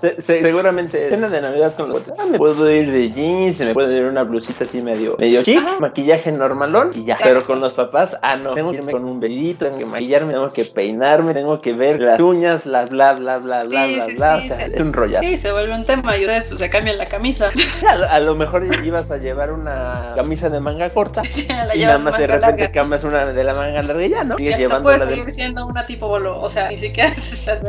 Se- 0.00 0.22
se- 0.22 0.42
seguramente 0.42 1.08
cena 1.08 1.28
de 1.28 1.40
Navidad 1.40 1.74
con 1.76 1.90
los 1.90 2.02
ah, 2.18 2.24
me 2.30 2.38
puedo 2.38 2.70
ir 2.70 2.90
de 2.90 3.10
jeans, 3.10 3.58
me 3.60 3.72
puedo 3.74 3.90
ir 3.92 4.04
una 4.10 4.22
blusita 4.24 4.64
así 4.64 4.82
medio 4.82 5.16
medio 5.18 5.42
chic, 5.42 5.60
maquillaje 5.80 6.30
normalón 6.32 6.90
y 6.94 7.04
ya. 7.04 7.18
Pero 7.22 7.42
con 7.44 7.60
los 7.60 7.72
papás, 7.72 8.16
ah 8.22 8.36
no, 8.36 8.52
tengo 8.54 8.70
que 8.72 8.78
irme 8.78 8.92
con 8.92 9.04
un 9.04 9.18
velito, 9.20 9.64
tengo 9.64 9.78
que 9.78 9.86
maquillarme, 9.86 10.32
tengo 10.32 10.48
que 10.48 10.64
peinarme, 10.64 11.32
tengo 11.34 11.60
que 11.60 11.72
ver 11.72 12.00
las 12.00 12.20
uñas, 12.20 12.64
bla 12.64 12.84
bla 12.86 13.12
bla 13.14 13.38
bla 13.38 13.64
bla 13.64 13.86
Sí, 13.86 13.94
bla 13.94 14.04
sí, 14.04 14.14
bla, 14.16 14.40
sí, 14.42 14.50
o 14.50 14.54
sea, 14.54 14.66
sí. 14.66 14.72
es 14.74 14.80
un 14.80 14.92
rollazo. 14.92 15.26
Sí, 15.28 15.36
se 15.38 15.52
vuelve 15.52 15.74
un 15.74 15.84
tema 15.84 16.16
y 16.16 16.22
ustedes 16.22 16.48
pues 16.48 16.58
se 16.60 16.70
cambian 16.70 16.98
la 16.98 17.06
camisa. 17.06 17.50
A, 17.88 17.96
lo- 17.96 18.08
a 18.10 18.20
lo 18.20 18.34
mejor 18.34 18.66
ibas 18.84 19.10
a 19.10 19.16
llevar 19.16 19.52
una 19.52 20.12
camisa 20.16 20.48
de 20.50 20.60
manga 20.60 20.88
corta 20.90 21.22
la 21.66 21.74
y 21.76 21.80
nada 21.80 21.98
más 21.98 22.18
de 22.18 22.26
repente 22.26 22.46
larga. 22.46 22.72
cambias 22.72 23.04
una 23.04 23.24
de 23.26 23.44
la 23.44 23.54
manga 23.54 23.82
larga 23.82 24.04
y 24.04 24.10
ya, 24.10 24.24
¿no? 24.24 24.36
Sigues 24.36 24.58
llevando 24.58 24.82
puede 24.84 24.98
la 24.98 25.04
de... 25.06 25.14
seguir 25.16 25.30
siendo 25.32 25.66
una 25.66 25.86
tipo 25.86 26.08
bolo, 26.08 26.40
o 26.40 26.50
sea, 26.50 26.68
ni 26.70 26.78
siquiera 26.78 27.10
se 27.20 27.50
hace 27.50 27.66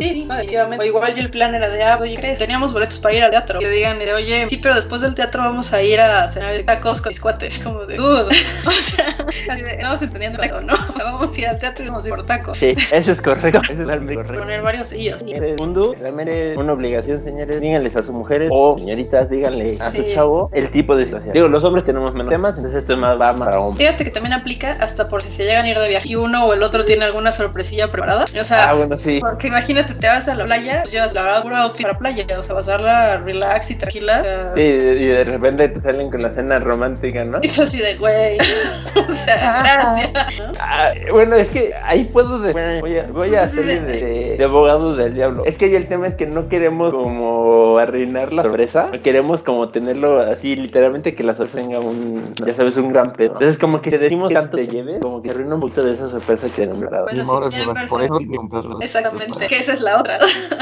Sí, 0.00 0.24
definitivamente. 0.28 0.84
O 0.84 0.86
igual 0.88 1.14
yo 1.14 1.20
el 1.22 1.30
plan 1.30 1.54
era 1.54 1.68
de, 1.68 1.82
ah, 1.82 1.98
oye, 2.00 2.16
¿crees? 2.16 2.38
Teníamos 2.38 2.72
boletos 2.72 2.98
para 2.98 3.14
ir 3.14 3.24
al 3.24 3.30
teatro. 3.30 3.58
Que 3.58 3.68
digan, 3.68 3.98
de, 3.98 4.12
oye, 4.14 4.46
sí, 4.48 4.56
pero 4.58 4.74
después 4.74 5.00
del 5.00 5.14
teatro 5.14 5.42
vamos 5.42 5.65
a 5.72 5.82
ir 5.82 6.00
a 6.00 6.28
cenar 6.28 6.60
tacos 6.64 7.00
con 7.02 7.10
mis 7.10 7.20
cuates. 7.20 7.58
Como 7.58 7.84
de, 7.86 7.96
dude. 7.96 8.34
O 8.66 8.70
sea, 8.72 9.16
vamos 9.82 10.02
entendiendo 10.02 10.42
eso, 10.42 10.60
¿no? 10.60 10.74
Vamos 10.98 11.36
a 11.36 11.40
ir 11.40 11.46
al 11.48 11.58
teatro 11.58 11.84
y 11.84 11.88
vamos 11.88 12.04
a 12.04 12.08
ir 12.08 12.14
por 12.14 12.26
tacos. 12.26 12.58
Sí, 12.58 12.74
eso 12.92 13.12
es 13.12 13.20
correcto. 13.20 13.60
Eso 13.64 13.72
es 13.80 13.86
realmente 13.86 14.14
correcto. 14.22 14.38
Poner 14.40 14.62
varios 14.62 14.88
sillos. 14.88 15.22
En 15.26 15.42
el 15.42 15.56
mundo, 15.56 15.94
realmente 15.98 16.52
es 16.52 16.56
una 16.56 16.72
obligación, 16.72 17.22
señores. 17.24 17.60
Díganles 17.60 17.94
a 17.96 18.02
sus 18.02 18.10
mujeres 18.14 18.48
o 18.52 18.76
señoritas, 18.78 19.28
díganle 19.30 19.76
a 19.80 19.90
Sí, 19.90 19.98
su 19.98 20.14
chavo 20.14 20.50
el 20.52 20.70
tipo 20.70 20.96
de 20.96 21.04
situación. 21.06 21.32
Digo, 21.32 21.48
los 21.48 21.62
hombres 21.64 21.84
tenemos 21.84 22.12
menos 22.14 22.30
temas, 22.30 22.54
entonces 22.56 22.80
esto 22.80 22.92
es 22.94 22.98
más 22.98 23.20
va 23.20 23.32
más 23.32 23.46
para 23.48 23.60
hombres. 23.60 23.86
Fíjate 23.86 24.04
que 24.04 24.10
también 24.10 24.32
aplica 24.32 24.72
hasta 24.80 25.08
por 25.08 25.22
si 25.22 25.30
se 25.30 25.44
llegan 25.44 25.64
a 25.64 25.68
ir 25.68 25.78
de 25.78 25.88
viaje 25.88 26.08
y 26.08 26.16
uno 26.16 26.46
o 26.46 26.52
el 26.54 26.62
otro 26.62 26.84
tiene 26.84 27.04
alguna 27.04 27.32
sorpresilla 27.32 27.90
preparada. 27.90 28.24
O 28.40 28.44
sea, 28.44 28.70
Ah, 28.70 28.74
bueno, 28.74 28.96
sí. 28.98 29.20
porque 29.20 29.48
imagínate, 29.48 29.94
te 29.94 30.06
vas 30.06 30.26
a 30.28 30.34
la 30.34 30.44
playa, 30.44 30.80
pues 30.82 30.92
llevas 30.92 31.14
la 31.14 31.22
verdad 31.22 31.42
puro 31.42 31.56
outfit 31.56 31.86
para 31.86 31.98
playa, 31.98 32.24
o 32.38 32.42
sea, 32.42 32.54
vas 32.54 32.68
a 32.68 32.72
darla 32.72 33.16
relax 33.18 33.70
y 33.70 33.74
tranquila. 33.76 34.20
o 34.20 34.24
sea, 34.24 34.52
Sí, 34.54 34.60
y 34.62 35.06
de 35.06 35.24
repente 35.24 35.55
te 35.56 35.80
salen 35.80 36.10
con 36.10 36.22
la 36.22 36.30
cena 36.30 36.58
romántica, 36.58 37.24
¿no? 37.24 37.38
Y 37.42 37.48
tú 37.48 37.62
así 37.62 37.78
de, 37.80 37.96
güey, 37.96 38.38
o 39.10 39.12
sea, 39.14 39.62
gracias. 39.62 40.38
¿no? 40.40 40.52
Ah, 40.60 40.90
bueno, 41.12 41.36
es 41.36 41.48
que 41.48 41.72
ahí 41.82 42.04
puedo 42.04 42.38
de- 42.38 42.80
voy 42.80 42.98
a, 42.98 43.06
voy 43.12 43.34
a 43.34 43.42
hacer 43.44 43.64
de, 43.64 43.80
de- 43.80 44.36
de 44.36 44.44
abogado 44.44 44.94
del 44.96 45.14
diablo. 45.14 45.44
Es 45.46 45.56
que 45.56 45.66
ahí 45.66 45.74
el 45.74 45.88
tema 45.88 46.06
es 46.06 46.14
que 46.14 46.26
no 46.26 46.48
queremos 46.48 46.92
como 46.92 47.78
arruinar 47.78 48.32
la 48.32 48.42
sorpresa, 48.42 48.90
queremos 49.02 49.40
como 49.42 49.68
tenerlo 49.70 50.20
así 50.20 50.56
literalmente 50.56 51.14
que 51.14 51.24
la 51.24 51.34
sorpresa 51.34 51.66
tenga 51.66 51.80
un, 51.80 52.34
ya 52.44 52.54
sabes, 52.54 52.76
un 52.76 52.92
gran 52.92 53.12
peso. 53.12 53.32
Entonces 53.34 53.58
como 53.58 53.80
que 53.82 53.90
te 53.90 53.98
decimos 53.98 54.32
tanto 54.32 54.56
te 54.56 54.66
lleves, 54.66 55.00
como 55.00 55.22
que 55.22 55.30
arruina 55.30 55.54
un 55.54 55.60
poquito 55.60 55.82
de 55.84 55.94
esa 55.94 56.08
sorpresa 56.08 56.46
que 56.48 56.66
tenemos. 56.66 56.84
Bueno, 56.90 57.22
Y 57.22 57.24
sí, 57.24 57.30
por 57.88 58.02
eso. 58.02 58.78
Exactamente, 58.80 59.46
que 59.46 59.56
esa 59.56 59.72
es 59.72 59.80
la 59.80 59.98
otra. 60.00 60.18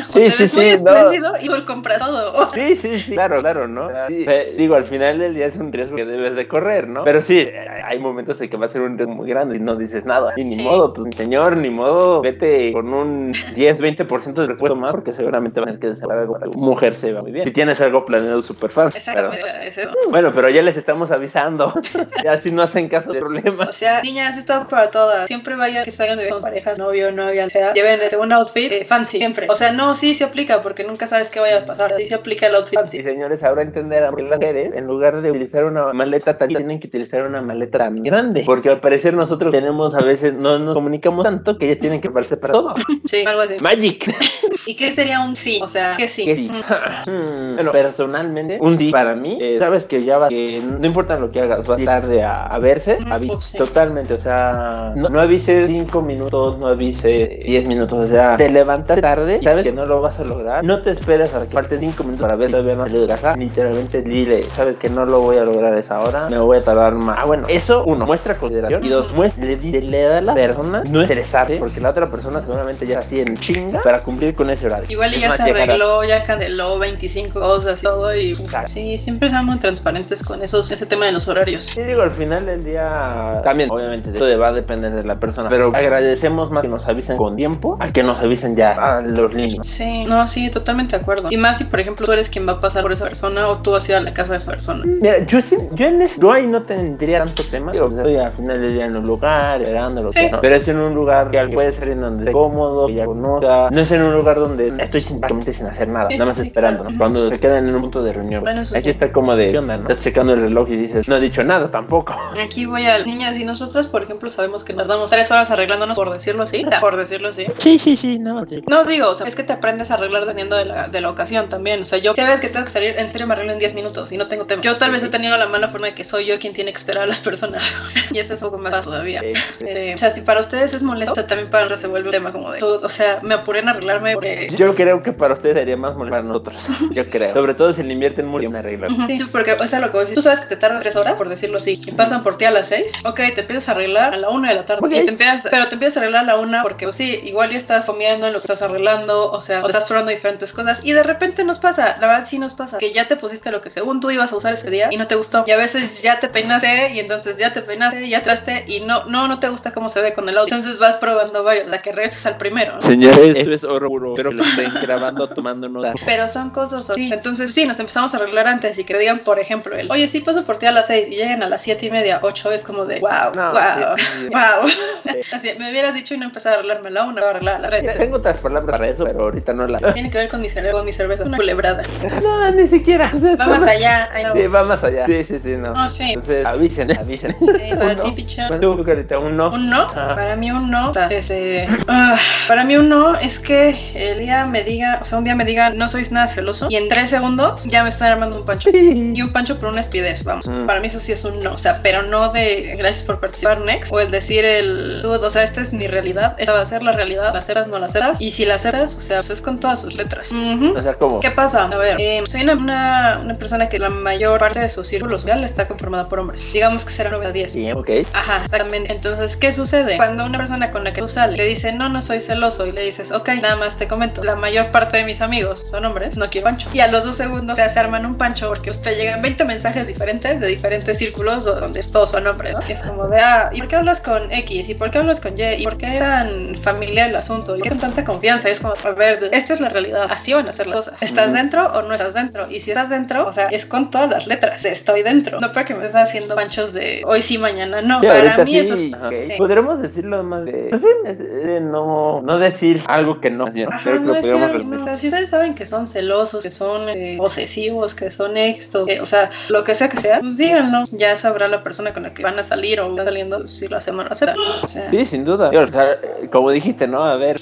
Sí, 0.08 0.30
sí, 0.30 0.42
ves 0.42 0.54
muy 0.54 0.64
sí, 0.76 0.84
no. 0.84 0.90
espléndido 0.96 1.32
y 1.40 1.46
tú 1.48 1.64
compras 1.66 1.98
todo. 1.98 2.48
Sí, 2.50 2.76
sí, 2.76 2.98
sí, 2.98 3.12
claro, 3.14 3.40
claro, 3.40 3.66
¿no? 3.68 3.88
Sí, 4.08 4.26
digo, 4.56 4.74
al 4.76 4.83
final 4.84 5.18
del 5.18 5.34
día 5.34 5.46
es 5.46 5.56
un 5.56 5.72
riesgo 5.72 5.96
que 5.96 6.04
debes 6.04 6.34
de 6.36 6.48
correr, 6.48 6.88
¿no? 6.88 7.04
Pero 7.04 7.22
sí, 7.22 7.48
hay 7.84 7.98
momentos 7.98 8.40
en 8.40 8.48
que 8.50 8.56
va 8.56 8.66
a 8.66 8.68
ser 8.68 8.82
un 8.82 8.96
riesgo 8.98 9.14
muy 9.14 9.28
grande 9.28 9.56
y 9.56 9.60
no 9.60 9.76
dices 9.76 10.04
nada. 10.04 10.32
Y 10.36 10.44
ni 10.44 10.56
Sí. 10.56 10.62
modo, 10.62 10.92
pues 10.92 11.14
señor, 11.16 11.56
ni 11.56 11.70
modo, 11.70 12.20
vete 12.22 12.72
con 12.72 12.92
un 12.92 13.32
10, 13.54 13.80
20% 13.80 14.34
de 14.42 14.46
recuerdo 14.46 14.76
más 14.76 14.92
porque 14.92 15.12
seguramente 15.12 15.60
van 15.60 15.68
a 15.70 15.72
tener 15.72 15.80
que 15.80 15.88
desarrollar 15.94 16.42
algo 16.42 16.54
mujer 16.54 16.94
se 16.94 17.12
va 17.12 17.22
muy 17.22 17.32
bien. 17.32 17.46
Si 17.46 17.52
tienes 17.52 17.80
algo 17.80 18.04
planeado 18.06 18.42
súper 18.42 18.70
fan. 18.70 18.90
Exactamente, 18.94 19.46
es 19.66 19.78
eso. 19.78 19.90
Bueno, 20.10 20.32
pero 20.34 20.48
ya 20.48 20.62
les 20.62 20.76
estamos 20.76 21.10
avisando. 21.10 21.72
ya 22.24 22.38
si 22.38 22.50
no 22.50 22.62
hacen 22.62 22.88
caso 22.88 23.12
de 23.12 23.18
problemas. 23.20 23.68
O 23.68 23.72
sea, 23.72 24.00
niñas, 24.02 24.36
esto 24.38 24.66
para 24.68 24.90
todas. 24.90 25.26
Siempre 25.26 25.56
vayan 25.56 25.84
que 25.84 25.90
salgan 25.90 26.18
de 26.18 26.28
con 26.28 26.40
parejas, 26.40 26.78
novio, 26.78 27.10
novia, 27.10 27.46
o 27.46 27.48
sea, 27.48 27.72
lleven 27.72 28.00
este, 28.00 28.16
un 28.16 28.32
outfit 28.32 28.70
eh, 28.72 28.84
fancy, 28.84 29.18
siempre. 29.18 29.46
O 29.50 29.56
sea, 29.56 29.72
no, 29.72 29.94
sí 29.94 30.14
se 30.14 30.24
aplica 30.24 30.62
porque 30.62 30.84
nunca 30.84 31.06
sabes 31.06 31.30
qué 31.30 31.40
vaya 31.40 31.58
a 31.58 31.66
pasar. 31.66 31.94
Sí 31.96 32.06
se 32.06 32.14
aplica 32.14 32.46
el 32.46 32.54
outfit 32.54 32.74
Y 32.74 32.76
fancy. 32.76 33.02
señores, 33.02 33.42
ahora 33.42 33.62
entenderán 33.62 34.14
que 34.14 34.22
las 34.22 34.38
mujeres, 34.38 34.73
en 34.74 34.86
lugar 34.86 35.20
de 35.22 35.30
utilizar 35.30 35.64
una 35.64 35.92
maleta 35.92 36.36
tan 36.38 36.48
tienen 36.48 36.80
que 36.80 36.86
utilizar 36.88 37.26
una 37.26 37.40
maleta 37.42 37.78
tan 37.78 38.02
grande. 38.02 38.42
Porque 38.46 38.68
al 38.70 38.80
parecer 38.80 39.14
nosotros 39.14 39.52
tenemos 39.52 39.94
a 39.94 40.00
veces, 40.00 40.34
no 40.34 40.58
nos 40.58 40.74
comunicamos 40.74 41.24
tanto 41.24 41.56
que 41.58 41.66
ellas 41.66 41.78
tienen 41.78 42.00
que 42.00 42.10
pararse 42.10 42.36
para 42.36 42.52
todo. 42.52 42.74
Sí, 43.04 43.22
algo 43.26 43.42
así. 43.42 43.56
Magic. 43.60 44.14
¿Y 44.66 44.74
qué 44.76 44.90
sería 44.90 45.20
un 45.20 45.36
sí? 45.36 45.60
O 45.62 45.68
sea, 45.68 45.96
que 45.96 46.08
sí. 46.08 46.24
Que 46.24 46.36
sí. 46.36 46.50
Mm. 46.50 47.10
Hmm, 47.10 47.54
Bueno, 47.54 47.70
personalmente, 47.72 48.58
un 48.60 48.78
sí 48.78 48.90
para 48.90 49.14
mí, 49.14 49.38
eh, 49.40 49.56
sabes 49.58 49.84
que 49.84 50.04
ya 50.04 50.18
va, 50.18 50.28
que 50.28 50.62
no 50.62 50.86
importa 50.86 51.18
lo 51.18 51.30
que 51.30 51.40
hagas, 51.40 51.66
vas 51.66 51.82
tarde 51.84 52.22
a, 52.22 52.46
a 52.46 52.58
verse, 52.58 52.98
Ujú, 53.00 53.08
avi- 53.10 53.36
sí. 53.40 53.58
totalmente, 53.58 54.14
o 54.14 54.18
sea, 54.18 54.92
no, 54.96 55.08
no 55.10 55.20
avises 55.20 55.68
5 55.70 56.00
minutos, 56.02 56.58
no 56.58 56.66
avises 56.68 57.44
10 57.44 57.66
minutos, 57.66 57.98
o 57.98 58.06
sea, 58.10 58.36
te 58.36 58.48
levantas 58.50 59.00
tarde, 59.00 59.40
sabes 59.42 59.64
que 59.64 59.72
no 59.72 59.84
lo 59.86 60.00
vas 60.00 60.18
a 60.18 60.24
lograr, 60.24 60.64
no 60.64 60.80
te 60.80 60.90
esperes 60.90 61.32
a 61.34 61.46
que 61.46 61.52
falten 61.52 61.80
5 61.80 62.02
minutos 62.04 62.22
para 62.22 62.36
ver 62.36 62.50
todavía 62.50 62.74
no 62.74 62.84
salí 62.86 63.00
de 63.00 63.06
casa, 63.06 63.36
literalmente 63.36 64.02
dile, 64.02 64.44
sabes 64.54 64.63
que 64.76 64.88
no 64.88 65.04
lo 65.04 65.20
voy 65.20 65.36
a 65.36 65.44
lograr 65.44 65.74
a 65.74 65.78
esa 65.78 66.00
hora, 66.00 66.28
me 66.30 66.38
voy 66.38 66.56
a 66.58 66.64
tardar 66.64 66.94
más. 66.94 67.18
Ah, 67.20 67.24
bueno, 67.26 67.46
eso, 67.48 67.84
uno, 67.84 68.06
muestra 68.06 68.36
consideración, 68.38 68.82
y 68.84 68.88
dos, 68.88 69.12
muestra, 69.12 69.44
le, 69.44 69.56
dice- 69.56 69.80
le 69.82 70.02
da 70.02 70.18
a 70.18 70.20
la 70.22 70.34
persona 70.34 70.82
no 70.88 71.02
estresarse, 71.02 71.56
porque 71.58 71.80
la 71.80 71.90
otra 71.90 72.06
persona 72.06 72.40
seguramente 72.40 72.86
ya 72.86 73.00
así 73.00 73.20
en 73.20 73.36
chinga 73.36 73.80
para 73.82 74.00
cumplir 74.00 74.34
con 74.34 74.48
ese 74.50 74.66
horario. 74.66 74.86
Igual 74.90 75.12
y 75.12 75.16
Es 75.16 75.20
ya 75.22 75.32
se 75.32 75.42
a- 75.42 75.46
arregló, 75.46 76.04
ya 76.04 76.24
canceló 76.24 76.78
25 76.78 77.38
cosas 77.40 77.80
y 77.80 77.82
todo. 77.84 78.14
Y 78.14 78.30
Exacto. 78.30 78.68
sí, 78.72 78.96
siempre 78.98 79.30
muy 79.42 79.58
transparentes 79.58 80.22
con 80.22 80.42
esos, 80.42 80.70
ese 80.70 80.86
tema 80.86 81.06
de 81.06 81.12
los 81.12 81.26
horarios. 81.26 81.64
Sí, 81.64 81.82
digo, 81.82 82.02
al 82.02 82.12
final 82.12 82.46
del 82.46 82.62
día 82.62 83.40
también, 83.42 83.70
obviamente, 83.70 84.10
esto 84.10 84.38
va 84.38 84.48
a 84.48 84.52
depender 84.52 84.92
de 84.92 85.02
la 85.02 85.16
persona, 85.16 85.48
pero 85.48 85.72
agradecemos 85.74 86.50
más 86.50 86.62
que 86.62 86.68
nos 86.68 86.86
avisen 86.86 87.16
con 87.16 87.36
tiempo 87.36 87.76
a 87.80 87.90
que 87.90 88.02
nos 88.02 88.18
avisen 88.18 88.54
ya 88.56 88.72
a 88.72 89.00
los 89.02 89.34
límites. 89.34 89.66
Sí, 89.66 90.04
no, 90.04 90.26
sí, 90.28 90.50
totalmente 90.50 90.96
de 90.96 91.02
acuerdo. 91.02 91.28
Y 91.30 91.36
más 91.36 91.58
si, 91.58 91.64
por 91.64 91.80
ejemplo, 91.80 92.06
tú 92.06 92.12
eres 92.12 92.28
quien 92.28 92.46
va 92.46 92.52
a 92.52 92.60
pasar 92.60 92.82
por 92.82 92.92
esa 92.92 93.04
persona 93.04 93.48
o 93.48 93.58
tú 93.58 93.72
vas 93.72 93.88
a 93.88 93.92
ir 93.92 93.96
a 93.96 94.00
la 94.00 94.12
casa 94.12 94.32
de 94.34 94.40
esa 94.44 94.52
persona. 94.52 94.82
Mira, 94.86 95.24
yo, 95.26 95.40
sí- 95.40 95.56
yo 95.72 95.86
en 95.86 96.02
ese, 96.02 96.20
yo 96.20 96.32
ahí 96.32 96.46
no 96.46 96.62
tendría 96.62 97.24
tanto 97.24 97.42
tema, 97.50 97.72
pues, 97.72 97.94
estoy 97.94 98.16
al 98.16 98.28
final 98.30 98.60
del 98.60 98.74
día 98.74 98.86
en 98.86 98.96
un 98.96 99.06
lugar, 99.06 99.62
esperando 99.62 100.02
lo 100.02 100.12
Sí. 100.12 100.20
que 100.20 100.30
no, 100.30 100.40
pero 100.40 100.56
es 100.56 100.68
en 100.68 100.76
un 100.78 100.94
lugar 100.94 101.30
que 101.30 101.48
puede 101.48 101.72
ser 101.72 101.88
en 101.88 102.00
donde 102.02 102.24
esté 102.24 102.32
cómodo, 102.32 102.86
que 102.86 102.94
ya 102.94 103.06
conozca, 103.06 103.70
no 103.70 103.80
es 103.80 103.90
en 103.90 104.02
un 104.02 104.14
lugar 104.14 104.38
donde 104.38 104.72
estoy 104.78 105.00
simplemente 105.02 105.52
sin 105.54 105.66
hacer 105.66 105.88
nada, 105.88 106.08
Sí, 106.10 106.16
nada 106.16 106.26
más 106.30 106.36
sí, 106.36 106.46
esperando, 106.48 106.82
claro. 106.82 106.92
¿no? 106.92 106.98
cuando 106.98 107.30
se 107.30 107.38
quedan 107.40 107.68
en 107.68 107.74
un 107.74 107.80
punto 107.82 108.02
de 108.02 108.12
reunión. 108.12 108.42
Bueno, 108.42 108.62
eso 108.62 108.74
Aquí 108.74 108.84
sí. 108.84 108.90
está 108.90 109.12
como 109.12 109.34
de, 109.36 109.50
¿qué 109.52 109.58
onda, 109.58 109.76
no? 109.76 109.82
Estás 109.82 110.00
checando 110.00 110.32
el 110.34 110.40
reloj 110.40 110.68
y 110.70 110.76
dices, 110.76 111.08
no 111.08 111.16
he 111.16 111.20
dicho 111.20 111.42
nada 111.44 111.68
tampoco. 111.68 112.14
Aquí 112.44 112.66
voy 112.66 112.86
a 112.86 112.98
niñas 113.04 113.38
y 113.38 113.44
nosotras, 113.44 113.86
por 113.86 114.02
ejemplo, 114.02 114.30
sabemos 114.30 114.64
que 114.64 114.72
nos 114.72 114.86
damos 114.88 115.10
tres 115.10 115.30
horas 115.30 115.50
arreglándonos, 115.50 115.96
por 115.96 116.10
decirlo 116.12 116.42
así. 116.42 116.64
Por 116.80 116.96
decirlo 116.96 117.28
así. 117.28 117.46
Sí, 117.58 117.78
sí, 117.78 117.96
sí, 117.96 118.18
no. 118.18 118.44
No 118.68 118.84
digo, 118.84 119.08
o 119.08 119.14
sea, 119.14 119.26
es 119.26 119.34
que 119.34 119.42
te 119.42 119.52
aprendes 119.54 119.90
a 119.90 119.94
arreglar 119.94 120.22
dependiendo 120.22 120.56
de 120.56 120.64
la, 120.66 120.88
de 120.88 121.00
la 121.00 121.08
ocasión 121.10 121.48
también. 121.48 121.80
O 121.82 121.84
sea, 121.84 121.98
yo, 121.98 122.12
sabes 122.14 122.40
que 122.40 122.48
tengo 122.48 122.64
que 122.64 122.70
salir, 122.70 122.94
en 122.98 123.10
serio 123.10 123.26
me 123.26 123.32
arreglo 123.34 123.52
en 123.52 123.58
10 123.58 123.74
minutos 123.74 124.12
y 124.12 124.18
no 124.18 124.26
tengo 124.34 124.46
tema. 124.46 124.62
Yo 124.62 124.76
tal 124.76 124.90
vez 124.90 125.02
he 125.02 125.08
tenido 125.08 125.36
la 125.36 125.46
mala 125.46 125.68
forma 125.68 125.86
de 125.88 125.94
que 125.94 126.04
soy 126.04 126.26
yo 126.26 126.38
quien 126.38 126.52
tiene 126.52 126.72
que 126.72 126.78
esperar 126.78 127.04
a 127.04 127.06
las 127.06 127.20
personas. 127.20 127.74
y 128.12 128.18
eso 128.18 128.34
es 128.34 128.42
un 128.42 128.50
poco 128.50 128.62
más 128.62 128.84
todavía. 128.84 129.22
Eh, 129.60 129.92
o 129.94 129.98
sea, 129.98 130.10
si 130.10 130.20
para 130.20 130.40
ustedes 130.40 130.72
es 130.74 130.82
molesto, 130.82 131.24
también 131.24 131.50
para 131.50 131.64
nosotros 131.64 131.80
se 131.80 131.86
vuelve 131.88 132.08
un 132.08 132.12
tema 132.12 132.32
como 132.32 132.50
de, 132.50 132.62
o 132.62 132.88
sea, 132.88 133.18
me 133.22 133.34
apuré 133.34 133.60
en 133.60 133.68
arreglarme 133.68 134.14
porque... 134.14 134.52
Yo 134.56 134.74
creo 134.74 135.02
que 135.02 135.12
para 135.12 135.34
ustedes 135.34 135.56
sería 135.56 135.76
más 135.76 135.94
molesto 135.94 136.10
para 136.10 136.22
nosotros. 136.22 136.62
Yo 136.90 137.06
creo. 137.06 137.32
Sobre 137.32 137.54
todo 137.54 137.72
si 137.72 137.82
le 137.82 137.92
invierten 137.92 138.26
mucho 138.26 138.46
en 138.46 138.56
arreglar. 138.56 138.90
Sí, 139.06 139.18
porque 139.30 139.52
o 139.52 139.68
sea, 139.68 139.80
lo 139.80 139.90
que 139.90 139.98
decir, 139.98 140.14
tú 140.14 140.22
sabes 140.22 140.40
que 140.40 140.48
te 140.48 140.56
tardas 140.56 140.82
tres 140.82 140.96
horas, 140.96 141.14
por 141.14 141.28
decirlo 141.28 141.56
así, 141.56 141.80
y 141.84 141.92
pasan 141.92 142.22
por 142.22 142.36
ti 142.38 142.44
a 142.44 142.50
las 142.50 142.68
seis, 142.68 142.92
ok, 143.04 143.16
te 143.34 143.40
empiezas 143.40 143.68
a 143.68 143.72
arreglar 143.72 144.14
a 144.14 144.16
la 144.16 144.30
una 144.30 144.48
de 144.50 144.54
la 144.56 144.64
tarde, 144.64 144.86
y 144.88 145.04
te 145.04 145.10
empiezas, 145.10 145.46
pero 145.50 145.66
te 145.68 145.74
empiezas 145.74 145.96
a 145.96 146.00
arreglar 146.00 146.24
a 146.24 146.26
la 146.26 146.36
una 146.36 146.62
porque, 146.62 146.86
pues 146.86 146.96
sí, 146.96 147.20
igual 147.24 147.50
ya 147.50 147.58
estás 147.58 147.86
comiendo 147.86 148.26
en 148.26 148.32
lo 148.32 148.40
que 148.40 148.44
estás 148.44 148.62
arreglando, 148.62 149.30
o 149.30 149.42
sea, 149.42 149.62
o 149.62 149.66
estás 149.66 149.84
probando 149.84 150.10
diferentes 150.10 150.52
cosas, 150.52 150.84
y 150.84 150.92
de 150.92 151.02
repente 151.02 151.44
nos 151.44 151.58
pasa, 151.58 151.94
la 152.00 152.06
verdad 152.06 152.26
sí 152.26 152.38
nos 152.38 152.54
pasa, 152.54 152.78
que 152.78 152.92
ya 152.92 153.08
te 153.08 153.16
pusiste 153.16 153.50
lo 153.50 153.60
que 153.60 153.70
según 153.70 154.00
tú 154.00 154.10
ibas 154.10 154.23
a 154.32 154.36
usar 154.36 154.54
ese 154.54 154.70
día 154.70 154.88
y 154.90 154.96
no 154.96 155.06
te 155.06 155.14
gustó, 155.14 155.44
y 155.46 155.50
a 155.50 155.56
veces 155.56 156.02
ya 156.02 156.20
te 156.20 156.28
peinaste, 156.28 156.92
y 156.92 157.00
entonces 157.00 157.36
ya 157.38 157.52
te 157.52 157.62
peinaste, 157.62 158.08
ya 158.08 158.22
traste, 158.22 158.64
y 158.66 158.80
no, 158.80 159.04
no, 159.06 159.28
no 159.28 159.40
te 159.40 159.48
gusta 159.48 159.72
cómo 159.72 159.88
se 159.88 160.00
ve 160.02 160.12
con 160.14 160.28
el 160.28 160.36
audio, 160.38 160.54
entonces 160.54 160.78
vas 160.78 160.96
probando 160.96 161.42
varios, 161.42 161.66
la 161.68 161.78
que 161.82 161.92
regresas 161.92 162.26
al 162.26 162.36
primero, 162.36 162.76
¿no? 162.76 162.82
Señores, 162.82 163.36
esto 163.36 163.52
es 163.52 163.64
oro 163.64 163.88
puro. 163.88 164.14
Que 164.14 164.22
lo 164.24 164.42
estén 164.42 164.72
grabando, 164.82 165.28
tomando 165.28 165.68
nota. 165.68 165.92
Pero 166.04 166.28
son 166.28 166.50
cosas 166.50 166.88
así. 166.90 167.12
Entonces, 167.12 167.52
sí, 167.54 167.66
nos 167.66 167.78
empezamos 167.78 168.14
a 168.14 168.16
arreglar 168.18 168.46
antes 168.48 168.78
y 168.78 168.84
que 168.84 168.96
digan, 168.98 169.18
por 169.20 169.38
ejemplo, 169.38 169.76
el, 169.76 169.90
oye, 169.90 170.08
sí 170.08 170.20
paso 170.20 170.44
por 170.44 170.58
ti 170.58 170.66
a 170.66 170.72
las 170.72 170.86
6 170.86 171.08
y 171.08 171.16
lleguen 171.16 171.42
a 171.42 171.48
las 171.48 171.62
siete 171.62 171.86
y 171.86 171.90
media, 171.90 172.20
8, 172.22 172.52
es 172.52 172.64
como 172.64 172.84
de, 172.86 173.00
wow, 173.00 173.10
No, 173.34 173.52
wow, 173.52 173.96
sí, 173.96 174.02
sí. 174.20 174.28
wow. 174.28 174.68
Sí. 174.68 175.34
Así, 175.34 175.52
me 175.58 175.70
hubieras 175.70 175.94
dicho 175.94 176.14
y 176.14 176.18
no 176.18 176.24
empezar 176.24 176.52
a 176.52 176.56
arreglarme 176.56 176.90
la 176.90 177.04
una, 177.04 177.22
a 177.22 177.30
arreglar 177.30 177.56
a 177.56 177.58
las 177.60 177.70
Ya 177.70 177.78
tres. 177.80 177.96
Tengo 177.98 178.16
otras 178.16 178.36
palabras 178.38 178.78
para 178.78 178.90
eso, 178.90 179.04
pero 179.04 179.22
ahorita 179.24 179.52
no 179.52 179.66
la. 179.66 179.92
Tiene 179.92 180.10
que 180.10 180.18
ver 180.18 180.28
con 180.28 180.40
mi 180.40 180.48
cerebro, 180.48 180.82
mi 180.82 180.92
cerveza. 180.92 181.24
Una 181.24 181.36
culebrada. 181.36 181.82
No, 182.22 182.50
ni 182.50 182.66
siquiera. 182.68 183.10
Vamos 183.12 183.38
todo- 183.58 183.66
allá. 184.14 184.32
Sí, 184.34 184.46
va 184.46 184.64
más 184.64 184.84
allá. 184.84 185.06
Sí, 185.06 185.24
sí, 185.24 185.40
sí, 185.42 185.50
no. 185.58 185.72
No, 185.72 185.88
sí. 185.88 186.12
Entonces, 186.12 186.46
avisen, 186.46 186.98
avisen. 186.98 187.36
Sí, 187.40 187.74
para 187.76 187.96
ti, 187.96 188.12
pichón. 188.12 188.60
Tú, 188.60 188.84
Carita, 188.84 189.18
un 189.18 189.36
no. 189.36 189.50
Un 189.50 189.70
no, 189.70 189.82
Ajá. 189.82 190.14
para 190.14 190.36
mí 190.36 190.50
un 190.50 190.70
no. 190.70 190.92
es, 191.10 191.30
eh, 191.30 191.66
ah, 191.88 192.16
para 192.48 192.64
mí 192.64 192.76
un 192.76 192.88
no 192.88 193.16
es 193.16 193.38
que 193.38 193.76
el 193.94 194.18
día 194.18 194.46
me 194.46 194.62
diga, 194.62 194.98
o 195.02 195.04
sea, 195.04 195.18
un 195.18 195.24
día 195.24 195.34
me 195.34 195.44
diga 195.44 195.70
no 195.70 195.88
sois 195.88 196.12
nada 196.12 196.28
celoso 196.28 196.68
y 196.70 196.76
en 196.76 196.88
tres 196.88 197.10
segundos 197.10 197.64
ya 197.64 197.82
me 197.82 197.88
están 197.88 198.12
armando 198.12 198.36
un 198.36 198.44
pancho. 198.44 198.70
Y 198.72 199.22
un 199.22 199.32
pancho 199.32 199.58
por 199.58 199.68
una 199.68 199.80
estupidez, 199.80 200.24
vamos. 200.24 200.48
Mm. 200.48 200.66
Para 200.66 200.80
mí 200.80 200.86
eso 200.86 201.00
sí 201.00 201.12
es 201.12 201.24
un 201.24 201.42
no. 201.42 201.52
O 201.52 201.58
sea, 201.58 201.82
pero 201.82 202.02
no 202.02 202.30
de 202.30 202.74
gracias 202.76 203.04
por 203.04 203.20
participar 203.20 203.60
next. 203.60 203.92
O 203.92 204.00
el 204.00 204.10
decir 204.10 204.44
el 204.44 205.02
o 205.04 205.30
sea, 205.30 205.42
esta 205.42 205.60
es 205.60 205.72
mi 205.72 205.86
realidad. 205.86 206.34
Esta 206.38 206.52
va 206.52 206.60
a 206.60 206.66
ser 206.66 206.82
la 206.82 206.92
realidad. 206.92 207.32
La 207.32 207.40
aceptas, 207.40 207.68
no 207.68 207.78
la 207.78 207.86
aceptas. 207.86 208.20
Y 208.20 208.30
si 208.30 208.44
la 208.44 208.56
aceptas, 208.56 208.96
o 208.96 209.00
sea, 209.00 209.18
pues 209.18 209.30
es 209.30 209.42
con 209.42 209.58
todas 209.60 209.80
sus 209.80 209.94
letras. 209.94 210.30
O 210.32 210.82
sea, 210.82 210.94
¿cómo? 210.94 211.20
¿Qué 211.20 211.30
pasa? 211.30 211.64
A 211.64 211.76
ver, 211.76 211.96
eh, 212.00 212.22
soy 212.26 212.42
una, 212.42 212.54
una, 212.54 213.20
una 213.22 213.34
persona 213.34 213.68
que 213.68 213.78
la 213.78 213.90
mayor 214.04 214.38
parte 214.38 214.60
de 214.60 214.68
su 214.68 214.84
círculo 214.84 215.18
social 215.18 215.42
está 215.44 215.66
conformada 215.66 216.08
por 216.08 216.18
hombres. 216.20 216.52
Digamos 216.52 216.84
que 216.84 216.92
será 216.92 217.10
9 217.10 217.26
a 217.26 217.32
10. 217.32 217.52
Sí, 217.52 217.72
ok. 217.72 217.90
Ajá, 218.12 218.42
exactamente. 218.44 218.92
Entonces, 218.92 219.36
¿qué 219.36 219.50
sucede? 219.52 219.96
Cuando 219.96 220.24
una 220.24 220.38
persona 220.38 220.70
con 220.70 220.84
la 220.84 220.92
que 220.92 221.00
tú 221.00 221.08
sales 221.08 221.36
le 221.36 221.46
dice, 221.46 221.72
no, 221.72 221.88
no 221.88 222.02
soy 222.02 222.20
celoso, 222.20 222.66
y 222.66 222.72
le 222.72 222.82
dices, 222.84 223.10
ok, 223.10 223.28
nada 223.42 223.56
más 223.56 223.76
te 223.76 223.88
comento, 223.88 224.22
la 224.22 224.36
mayor 224.36 224.68
parte 224.70 224.98
de 224.98 225.04
mis 225.04 225.20
amigos 225.20 225.60
son 225.68 225.84
hombres, 225.84 226.16
no 226.16 226.28
quiero 226.30 226.44
pancho. 226.44 226.68
Y 226.72 226.80
a 226.80 226.88
los 226.88 227.04
dos 227.04 227.16
segundos 227.16 227.56
se 227.58 227.80
arman 227.80 228.06
un 228.06 228.16
pancho 228.16 228.48
porque 228.48 228.70
usted 228.70 228.96
llegan 228.96 229.22
20 229.22 229.44
mensajes 229.44 229.86
diferentes 229.86 230.38
de 230.40 230.46
diferentes 230.46 230.98
círculos 230.98 231.44
do- 231.44 231.58
donde 231.58 231.82
todos 231.82 232.10
son 232.10 232.26
hombres, 232.26 232.56
es 232.68 232.82
como 232.82 233.08
de, 233.08 233.18
ah, 233.20 233.50
¿y 233.52 233.58
por 233.60 233.68
qué 233.68 233.76
hablas 233.76 234.00
con 234.00 234.30
X? 234.30 234.68
¿Y 234.68 234.74
por 234.74 234.90
qué 234.90 234.98
hablas 234.98 235.20
con 235.20 235.32
Y? 235.38 235.42
¿Y 235.58 235.64
por 235.64 235.76
qué 235.78 235.98
tan 235.98 236.56
familiar 236.62 237.08
el 237.08 237.16
asunto? 237.16 237.56
¿Y 237.56 237.62
qué 237.62 237.68
con 237.70 237.78
tanta 237.80 238.04
confianza? 238.04 238.48
Y 238.48 238.52
es 238.52 238.60
como, 238.60 238.74
a 238.84 238.90
ver, 238.92 239.30
esta 239.32 239.54
es 239.54 239.60
la 239.60 239.68
realidad, 239.70 240.06
así 240.10 240.32
van 240.34 240.48
a 240.48 240.52
ser 240.52 240.66
las 240.66 240.76
cosas. 240.76 241.02
¿Estás 241.02 241.32
dentro 241.32 241.66
o 241.72 241.82
no 241.82 241.94
estás 241.94 242.14
dentro? 242.14 242.50
Y 242.50 242.60
si 242.60 242.70
estás 242.72 242.90
dentro, 242.90 243.24
o 243.26 243.32
sea, 243.32 243.48
es 243.48 243.64
con 243.66 243.90
todas 243.94 244.10
las 244.10 244.26
letras, 244.26 244.64
estoy 244.64 245.02
dentro. 245.04 245.38
No 245.40 245.52
porque 245.52 245.72
me 245.74 245.86
estás 245.86 246.08
haciendo 246.08 246.34
panchos 246.34 246.72
de 246.72 247.02
hoy 247.06 247.22
sí, 247.22 247.38
mañana 247.38 247.80
no. 247.80 248.00
Sí, 248.00 248.06
Para 248.08 248.38
mí 248.44 248.50
sí, 248.50 248.58
eso 248.58 248.74
es... 248.74 248.92
ajá, 248.92 249.06
ok. 249.08 249.14
Sí. 249.30 249.34
Podremos 249.38 249.80
decirlo 249.80 250.22
más 250.24 250.44
de. 250.44 250.66
Pues 250.70 250.82
sí, 250.82 250.88
de 251.14 251.60
no, 251.60 252.20
no 252.22 252.38
decir 252.38 252.82
algo 252.86 253.20
que 253.20 253.30
no. 253.30 253.44
Ajá, 253.44 253.52
Creo 253.84 253.94
que 253.94 254.00
no 254.00 254.14
lo 254.14 254.20
podríamos. 254.20 255.00
Si 255.00 255.08
ustedes 255.08 255.30
saben 255.30 255.54
que 255.54 255.64
son 255.66 255.86
celosos, 255.86 256.42
que 256.42 256.50
son 256.50 256.88
eh, 256.88 257.14
posesivos, 257.18 257.94
que 257.94 258.10
son 258.10 258.36
esto, 258.36 258.84
que- 258.84 259.00
o 259.00 259.06
sea, 259.06 259.30
lo 259.48 259.62
que 259.64 259.74
sea 259.76 259.88
que 259.88 259.96
sea, 259.98 260.18
pues 260.20 260.36
díganlo. 260.36 260.82
Ya 260.92 261.16
sabrá 261.16 261.46
la 261.48 261.62
persona 261.62 261.92
con 261.92 262.02
la 262.02 262.12
que 262.12 262.22
van 262.24 262.38
a 262.38 262.42
salir 262.42 262.80
o 262.80 262.90
están 262.90 263.04
saliendo 263.06 263.46
si 263.46 263.68
lo 263.68 263.76
hacemos 263.76 264.00
o 264.00 264.02
no 264.02 264.08
lo 264.08 264.12
hacemos. 264.12 264.36
O 264.62 264.66
sea, 264.66 264.90
Sí, 264.90 265.06
sin 265.06 265.24
duda. 265.24 265.50
Sí, 265.50 265.56
o 265.56 265.70
sea, 265.70 265.92
eh, 265.92 266.28
como 266.32 266.50
dijiste, 266.50 266.88
¿no? 266.88 267.04
A 267.04 267.16
ver, 267.16 267.36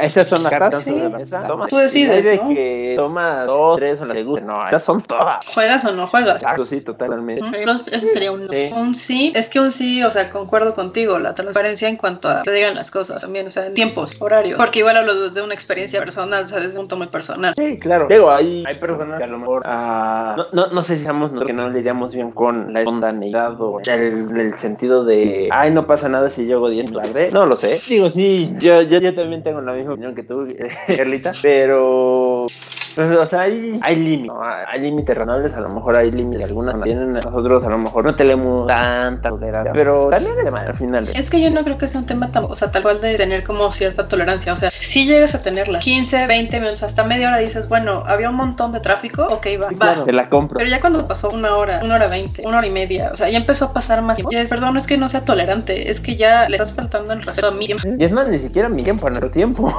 estas 0.00 0.28
son 0.28 0.42
las 0.42 0.50
cartas 0.50 0.82
Sí. 0.82 0.90
sobre 0.90 1.08
la 1.10 1.18
mesa. 1.18 1.46
Toma. 1.46 1.66
Tú 1.66 1.76
decides, 1.76 2.24
de 2.24 2.36
¿no? 2.36 2.48
que 2.48 2.94
toma 2.96 3.44
dos, 3.44 3.76
tres 3.76 4.00
o 4.00 4.06
las 4.06 4.16
que 4.16 4.22
guste. 4.24 4.44
No, 4.46 4.64
estas 4.64 4.82
son 4.84 5.02
todas. 5.02 5.44
¿juegas 5.46 5.84
o 5.84 5.89
no 5.92 6.06
juegas? 6.06 6.42
Exacto, 6.42 6.64
sí, 6.64 6.80
totalmente. 6.80 7.44
Entonces, 7.58 7.92
ese 7.92 8.08
sería 8.08 8.32
un 8.32 8.46
no. 8.46 8.52
Sí. 8.52 8.70
Un 8.74 8.94
sí, 8.94 9.32
es 9.34 9.48
que 9.48 9.60
un 9.60 9.70
sí, 9.70 10.02
o 10.02 10.10
sea, 10.10 10.30
concuerdo 10.30 10.74
contigo, 10.74 11.18
la 11.18 11.34
transparencia 11.34 11.88
en 11.88 11.96
cuanto 11.96 12.28
a 12.28 12.42
te 12.42 12.52
digan 12.52 12.74
las 12.74 12.90
cosas 12.90 13.22
también, 13.22 13.46
o 13.46 13.50
sea, 13.50 13.66
en 13.66 13.74
tiempos, 13.74 14.20
horarios, 14.20 14.56
porque 14.56 14.80
igual 14.80 14.96
hablo 14.96 15.28
desde 15.28 15.42
una 15.42 15.54
experiencia 15.54 16.00
personal, 16.00 16.44
o 16.44 16.46
sea, 16.46 16.58
desde 16.58 16.78
un 16.78 16.82
punto 16.82 16.96
muy 16.96 17.06
personal. 17.08 17.52
Sí, 17.56 17.78
claro. 17.78 18.06
Digo, 18.08 18.30
hay, 18.30 18.64
hay 18.66 18.76
personas 18.76 19.18
que 19.18 19.24
a 19.24 19.26
lo 19.26 19.38
mejor 19.38 19.62
ah, 19.66 20.34
no, 20.36 20.46
no, 20.52 20.72
no 20.72 20.80
sé 20.80 20.96
si 20.96 21.02
seamos 21.02 21.30
nosotros 21.32 21.46
que 21.46 21.52
no 21.52 21.68
lidiamos 21.68 22.12
bien 22.12 22.32
con 22.32 22.72
la 22.72 22.80
espontaneidad 22.80 23.60
o 23.60 23.80
el, 23.80 24.38
el 24.38 24.58
sentido 24.58 25.04
de 25.04 25.48
ay 25.52 25.70
no 25.70 25.86
pasa 25.86 26.08
nada 26.08 26.30
si 26.30 26.46
yo 26.46 26.56
hago 26.56 26.70
10 26.70 26.90
la 26.92 27.02
haré". 27.02 27.30
No 27.30 27.46
lo 27.46 27.56
sé. 27.56 27.80
Digo, 27.88 28.08
sí, 28.08 28.54
yo, 28.58 28.82
yo, 28.82 28.98
yo 28.98 29.14
también 29.14 29.42
tengo 29.42 29.60
la 29.60 29.72
misma 29.72 29.92
opinión 29.92 30.14
que 30.14 30.22
tú, 30.22 30.46
Carlita, 30.96 31.32
pero 31.42 32.46
pues, 32.94 33.18
o 33.18 33.26
sea, 33.26 33.40
hay, 33.42 33.78
hay 33.82 33.96
límites, 33.96 34.26
¿no? 34.34 34.42
hay 34.42 34.80
límites 34.80 35.16
razonables, 35.16 35.54
a 35.54 35.60
lo 35.60 35.70
mejor 35.70 35.96
hay 35.96 36.10
límites, 36.10 36.44
algunas 36.46 36.80
tienen, 36.82 37.12
nosotros 37.12 37.64
a 37.64 37.68
lo 37.70 37.78
mejor 37.78 38.04
no 38.04 38.14
tenemos 38.14 38.66
tanta 38.66 39.28
tolerancia, 39.28 39.72
pero 39.72 40.08
también 40.10 40.38
es 40.38 40.44
tema 40.44 40.60
al 40.60 40.74
final. 40.74 41.08
Es 41.14 41.30
que 41.30 41.40
yo 41.40 41.50
no 41.50 41.64
creo 41.64 41.78
que 41.78 41.88
sea 41.88 42.00
un 42.00 42.06
tema 42.06 42.30
tan, 42.32 42.44
o 42.44 42.54
sea, 42.54 42.70
tal 42.70 42.82
cual 42.82 43.00
de 43.00 43.16
tener 43.16 43.44
como 43.44 43.70
cierta 43.72 44.08
tolerancia. 44.08 44.52
O 44.52 44.56
sea, 44.56 44.70
si 44.70 45.06
llegas 45.06 45.34
a 45.34 45.42
tenerla 45.42 45.78
15, 45.78 46.26
20 46.26 46.58
minutos, 46.60 46.82
hasta 46.82 47.04
media 47.04 47.28
hora 47.28 47.38
dices, 47.38 47.68
bueno, 47.68 48.04
había 48.06 48.30
un 48.30 48.36
montón 48.36 48.72
de 48.72 48.80
tráfico, 48.80 49.22
ok, 49.24 49.46
va, 49.60 49.68
Sí, 49.68 49.74
va. 49.74 49.78
claro, 49.78 50.02
te 50.04 50.12
la 50.12 50.28
compro. 50.28 50.58
Pero 50.58 50.68
ya 50.70 50.80
cuando 50.80 51.06
pasó 51.06 51.30
una 51.30 51.54
hora, 51.56 51.80
una 51.84 51.94
hora 51.96 52.08
veinte, 52.08 52.42
una 52.46 52.58
hora 52.58 52.66
y 52.66 52.70
media, 52.70 53.10
o 53.12 53.16
sea, 53.16 53.28
ya 53.28 53.38
empezó 53.38 53.66
a 53.66 53.72
pasar 53.72 54.02
más 54.02 54.16
tiempo. 54.16 54.32
Y 54.32 54.36
es, 54.36 54.50
perdón, 54.50 54.74
no 54.74 54.80
es 54.80 54.86
que 54.86 54.96
no 54.96 55.08
sea 55.08 55.24
tolerante, 55.24 55.90
es 55.90 56.00
que 56.00 56.16
ya 56.16 56.48
le 56.48 56.56
estás 56.56 56.74
faltando 56.74 57.12
el 57.12 57.22
respeto 57.22 57.48
a 57.48 57.50
mi 57.52 57.66
tiempo. 57.66 57.88
Y 57.98 58.04
es 58.04 58.12
más, 58.12 58.28
ni 58.28 58.38
siquiera 58.38 58.68
mi 58.68 58.82
tiempo, 58.82 59.06
a 59.06 59.10
nuestro 59.10 59.30
tiempo, 59.30 59.72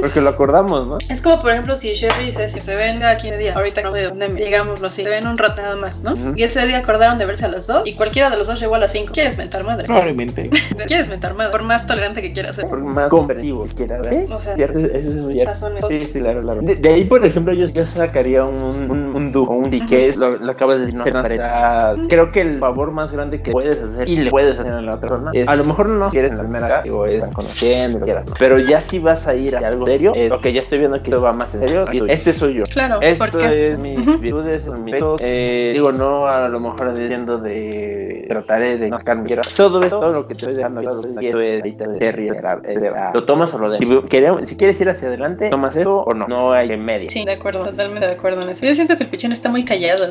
porque 0.00 0.20
lo 0.20 0.30
acordamos, 0.30 0.86
¿no? 0.86 0.98
Es 1.08 1.22
como, 1.22 1.38
por 1.40 1.52
ejemplo, 1.52 1.74
si 1.76 1.94
Sherry 1.94 2.26
dice, 2.26 2.48
si 2.60 2.66
se 2.66 2.76
ven 2.76 2.98
cada 3.00 3.16
15 3.16 3.38
días, 3.38 3.56
ahorita 3.56 3.82
no 3.82 3.92
veo, 3.92 4.10
dónde 4.10 4.28
me- 4.28 4.40
digámoslo 4.42 4.86
así, 4.88 5.02
se 5.02 5.08
ven 5.10 5.26
un 5.26 5.38
rato 5.38 5.62
nada 5.62 5.76
más, 5.76 6.02
¿no? 6.02 6.14
Y 6.36 6.42
ese 6.42 6.66
día 6.66 6.78
acordaron 6.78 7.18
de 7.18 7.26
verse 7.26 7.44
a 7.44 7.48
las 7.48 7.66
2 7.66 7.82
y 7.86 7.94
cualquiera 7.94 8.30
de 8.30 8.36
los 8.36 8.46
dos 8.46 8.60
llegó 8.60 8.74
a 8.74 8.78
las 8.78 8.92
5. 8.92 9.12
¿Quieres 9.12 9.36
mentar 9.38 9.64
madre? 9.64 9.86
Probablemente. 9.86 10.50
¿Quieres 10.86 11.08
mentar 11.08 11.34
madre? 11.34 11.50
Por 11.52 11.62
más 11.62 11.86
tolerante 11.86 12.20
que 12.22 12.32
quieras 12.32 12.56
ser. 12.56 12.66
por 12.66 12.80
más 12.80 13.08
comprensivo 13.08 13.66
que 13.68 13.74
quiera 13.74 14.00
ver. 14.00 14.26
O 14.32 14.40
sea, 14.40 14.54
eso 14.54 14.78
es 14.78 15.04
muy 15.04 15.32
cierto. 15.32 15.52
razones. 15.52 15.84
Sí, 15.88 16.04
sí, 16.06 16.12
claro, 16.20 16.42
claro. 16.42 16.60
De, 16.62 16.76
de 16.76 16.88
ahí, 16.88 17.04
por 17.04 17.24
ejemplo, 17.24 17.52
yo, 17.52 17.68
yo 17.68 17.86
sacaría 17.86 18.44
un, 18.44 18.90
un, 18.90 19.16
un 19.16 19.27
o 19.44 19.52
un 19.52 19.72
es 19.90 20.16
lo, 20.16 20.36
lo 20.36 20.52
acabas 20.52 20.78
de 20.78 20.86
decir, 20.86 20.98
no, 20.98 21.04
o 21.04 21.28
sea, 21.28 21.94
creo 22.08 22.26
que 22.30 22.40
el 22.40 22.58
favor 22.58 22.90
más 22.90 23.12
grande 23.12 23.40
que 23.40 23.50
puedes 23.50 23.80
hacer 23.82 24.08
y 24.08 24.16
le 24.16 24.30
puedes 24.30 24.58
hacer 24.58 24.72
a 24.72 24.80
la 24.80 24.94
otra 24.94 25.08
persona 25.08 25.30
es, 25.34 25.48
a 25.48 25.56
lo 25.56 25.64
mejor 25.64 25.90
no 25.90 26.10
quieres 26.10 26.32
en 26.32 26.36
la 26.38 26.42
primera 26.42 26.82
digo, 26.82 27.04
es 27.06 27.12
están 27.12 27.32
conociendo, 27.32 27.98
lo 27.98 28.04
que 28.04 28.12
quieras, 28.12 28.26
¿no? 28.26 28.34
pero 28.38 28.58
ya 28.58 28.80
si 28.80 28.98
vas 28.98 29.26
a 29.26 29.34
ir 29.34 29.56
a 29.56 29.66
algo 29.66 29.86
serio, 29.86 30.12
es, 30.14 30.30
ok, 30.30 30.46
ya 30.48 30.60
estoy 30.60 30.78
viendo 30.78 31.02
que 31.02 31.10
esto 31.10 31.22
va 31.22 31.32
más 31.32 31.54
en 31.54 31.66
serio, 31.66 31.84
este 32.08 32.32
soy 32.32 32.54
yo. 32.54 32.64
Claro, 32.64 33.00
Esto 33.00 33.26
porque 33.30 33.64
es 33.64 33.78
mis 33.78 34.20
virtudes, 34.20 34.66
mis 34.66 34.84
defectos. 34.84 35.20
Eh, 35.24 35.70
digo, 35.72 35.92
no 35.92 36.26
a 36.26 36.48
lo 36.48 36.60
mejor 36.60 36.94
diciendo 36.94 37.38
de 37.38 38.07
trataré 38.26 38.78
de 38.78 38.88
no 38.88 38.98
sacarme 38.98 39.24
quiera. 39.24 39.42
Todo 39.56 39.82
esto, 39.82 40.00
todo 40.00 40.12
lo 40.12 40.26
que 40.26 40.34
te 40.34 40.40
estoy 40.40 40.54
dejando 40.54 40.80
claro 40.80 41.00
es 41.00 41.18
que 41.18 41.68
esto 41.68 41.92
es 41.92 43.14
lo 43.14 43.24
tomas 43.24 43.52
o 43.54 43.58
lo 43.58 43.70
dejas. 43.70 44.48
Si, 44.48 44.56
quieres 44.56 44.80
ir 44.80 44.88
hacia 44.88 45.08
adelante, 45.08 45.50
tomas 45.50 45.76
eso 45.76 45.98
o 45.98 46.14
no. 46.14 46.26
No 46.28 46.52
hay 46.52 46.72
en 46.72 46.84
medio. 46.84 47.10
Sí, 47.10 47.24
de 47.24 47.32
acuerdo, 47.32 47.64
totalmente 47.64 48.06
de 48.06 48.12
acuerdo 48.12 48.42
en 48.42 48.50
eso. 48.50 48.66
Yo 48.66 48.74
siento 48.74 48.96
que 48.96 49.04
el 49.04 49.10
pichón 49.10 49.32
está 49.32 49.48
muy 49.48 49.64
callado. 49.64 50.08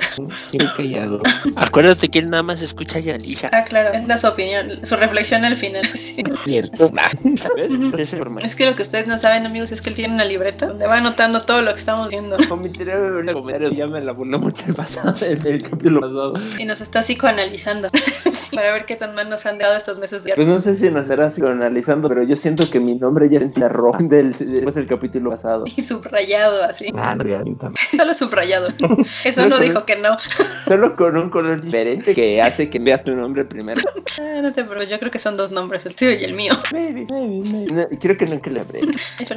Qué 0.51 0.59
callado. 0.75 1.21
Acuérdate 1.55 2.09
que 2.09 2.19
él 2.19 2.29
nada 2.29 2.43
más 2.43 2.61
escucha 2.61 2.97
a 2.97 3.01
Yalija. 3.01 3.49
Ah, 3.51 3.63
claro, 3.63 3.91
es 3.93 4.07
la 4.07 4.17
su 4.17 4.27
opinión, 4.27 4.85
su 4.85 4.95
reflexión 4.95 5.45
al 5.45 5.55
final. 5.55 5.83
Es 8.41 8.55
que 8.55 8.65
lo 8.65 8.75
que 8.75 8.81
ustedes 8.81 9.07
no 9.07 9.17
saben, 9.17 9.45
amigos, 9.45 9.71
es 9.71 9.81
que 9.81 9.89
él 9.89 9.95
tiene 9.95 10.13
una 10.13 10.25
libreta 10.25 10.67
donde 10.67 10.87
va 10.87 10.97
anotando 10.97 11.41
todo 11.41 11.61
lo 11.61 11.73
que 11.73 11.79
estamos 11.79 12.09
viendo. 12.09 12.37
Comentario, 12.47 13.71
ya 13.71 13.87
me 13.87 14.01
la 14.01 14.11
voló 14.11 14.39
mucho 14.39 14.63
el 14.67 14.73
pasado, 14.73 15.13
el, 15.25 15.45
el 15.45 15.63
capítulo 15.63 16.01
pasado. 16.01 16.33
Y 16.57 16.65
nos 16.65 16.81
está 16.81 17.01
psicoanalizando 17.01 17.89
para 18.53 18.71
ver 18.71 18.85
qué 18.85 18.95
tan 18.95 19.13
mal 19.13 19.29
nos 19.29 19.45
han 19.45 19.57
dado 19.57 19.75
estos 19.75 19.99
meses 19.99 20.23
de 20.23 20.33
Pues 20.33 20.47
no 20.47 20.61
sé 20.61 20.77
si 20.77 20.89
nos 20.89 21.03
estará 21.03 21.29
psicoanalizando, 21.31 22.07
pero 22.07 22.23
yo 22.23 22.35
siento 22.37 22.69
que 22.69 22.79
mi 22.79 22.95
nombre 22.95 23.29
ya 23.29 23.39
es 23.39 23.57
la 23.57 23.69
roja 23.69 23.99
del, 24.01 24.31
después 24.31 24.73
del 24.75 24.87
capítulo 24.87 25.29
pasado. 25.31 25.65
y 25.75 25.81
subrayado 25.81 26.63
así. 26.63 26.87
Ah, 26.95 27.15
no, 27.15 27.23
ya. 27.27 27.43
Solo 27.97 28.13
subrayado. 28.13 28.67
Eso 29.25 29.47
no 29.47 29.59
dijo 29.59 29.85
que 29.85 29.95
no. 29.97 30.17
Solo 30.67 30.95
con 30.95 31.17
un 31.17 31.29
color 31.29 31.61
diferente 31.61 32.13
que 32.15 32.41
hace 32.41 32.69
que 32.69 32.79
veas 32.79 33.03
tu 33.03 33.15
nombre 33.15 33.45
primero. 33.45 33.81
Ah, 34.19 34.39
no 34.41 34.51
te 34.53 34.63
preocupes, 34.63 34.89
yo 34.89 34.99
creo 34.99 35.11
que 35.11 35.19
son 35.19 35.37
dos 35.37 35.51
nombres, 35.51 35.85
el 35.85 35.95
tuyo 35.95 36.11
y 36.11 36.23
el 36.23 36.33
mío. 36.33 36.53
Maybe, 36.73 37.05
maybe, 37.09 37.49
maybe. 37.51 37.73
No, 37.73 37.87
creo 37.99 38.17
que 38.17 38.25
nunca 38.25 38.49
le 38.49 38.61
habré. 38.61 38.79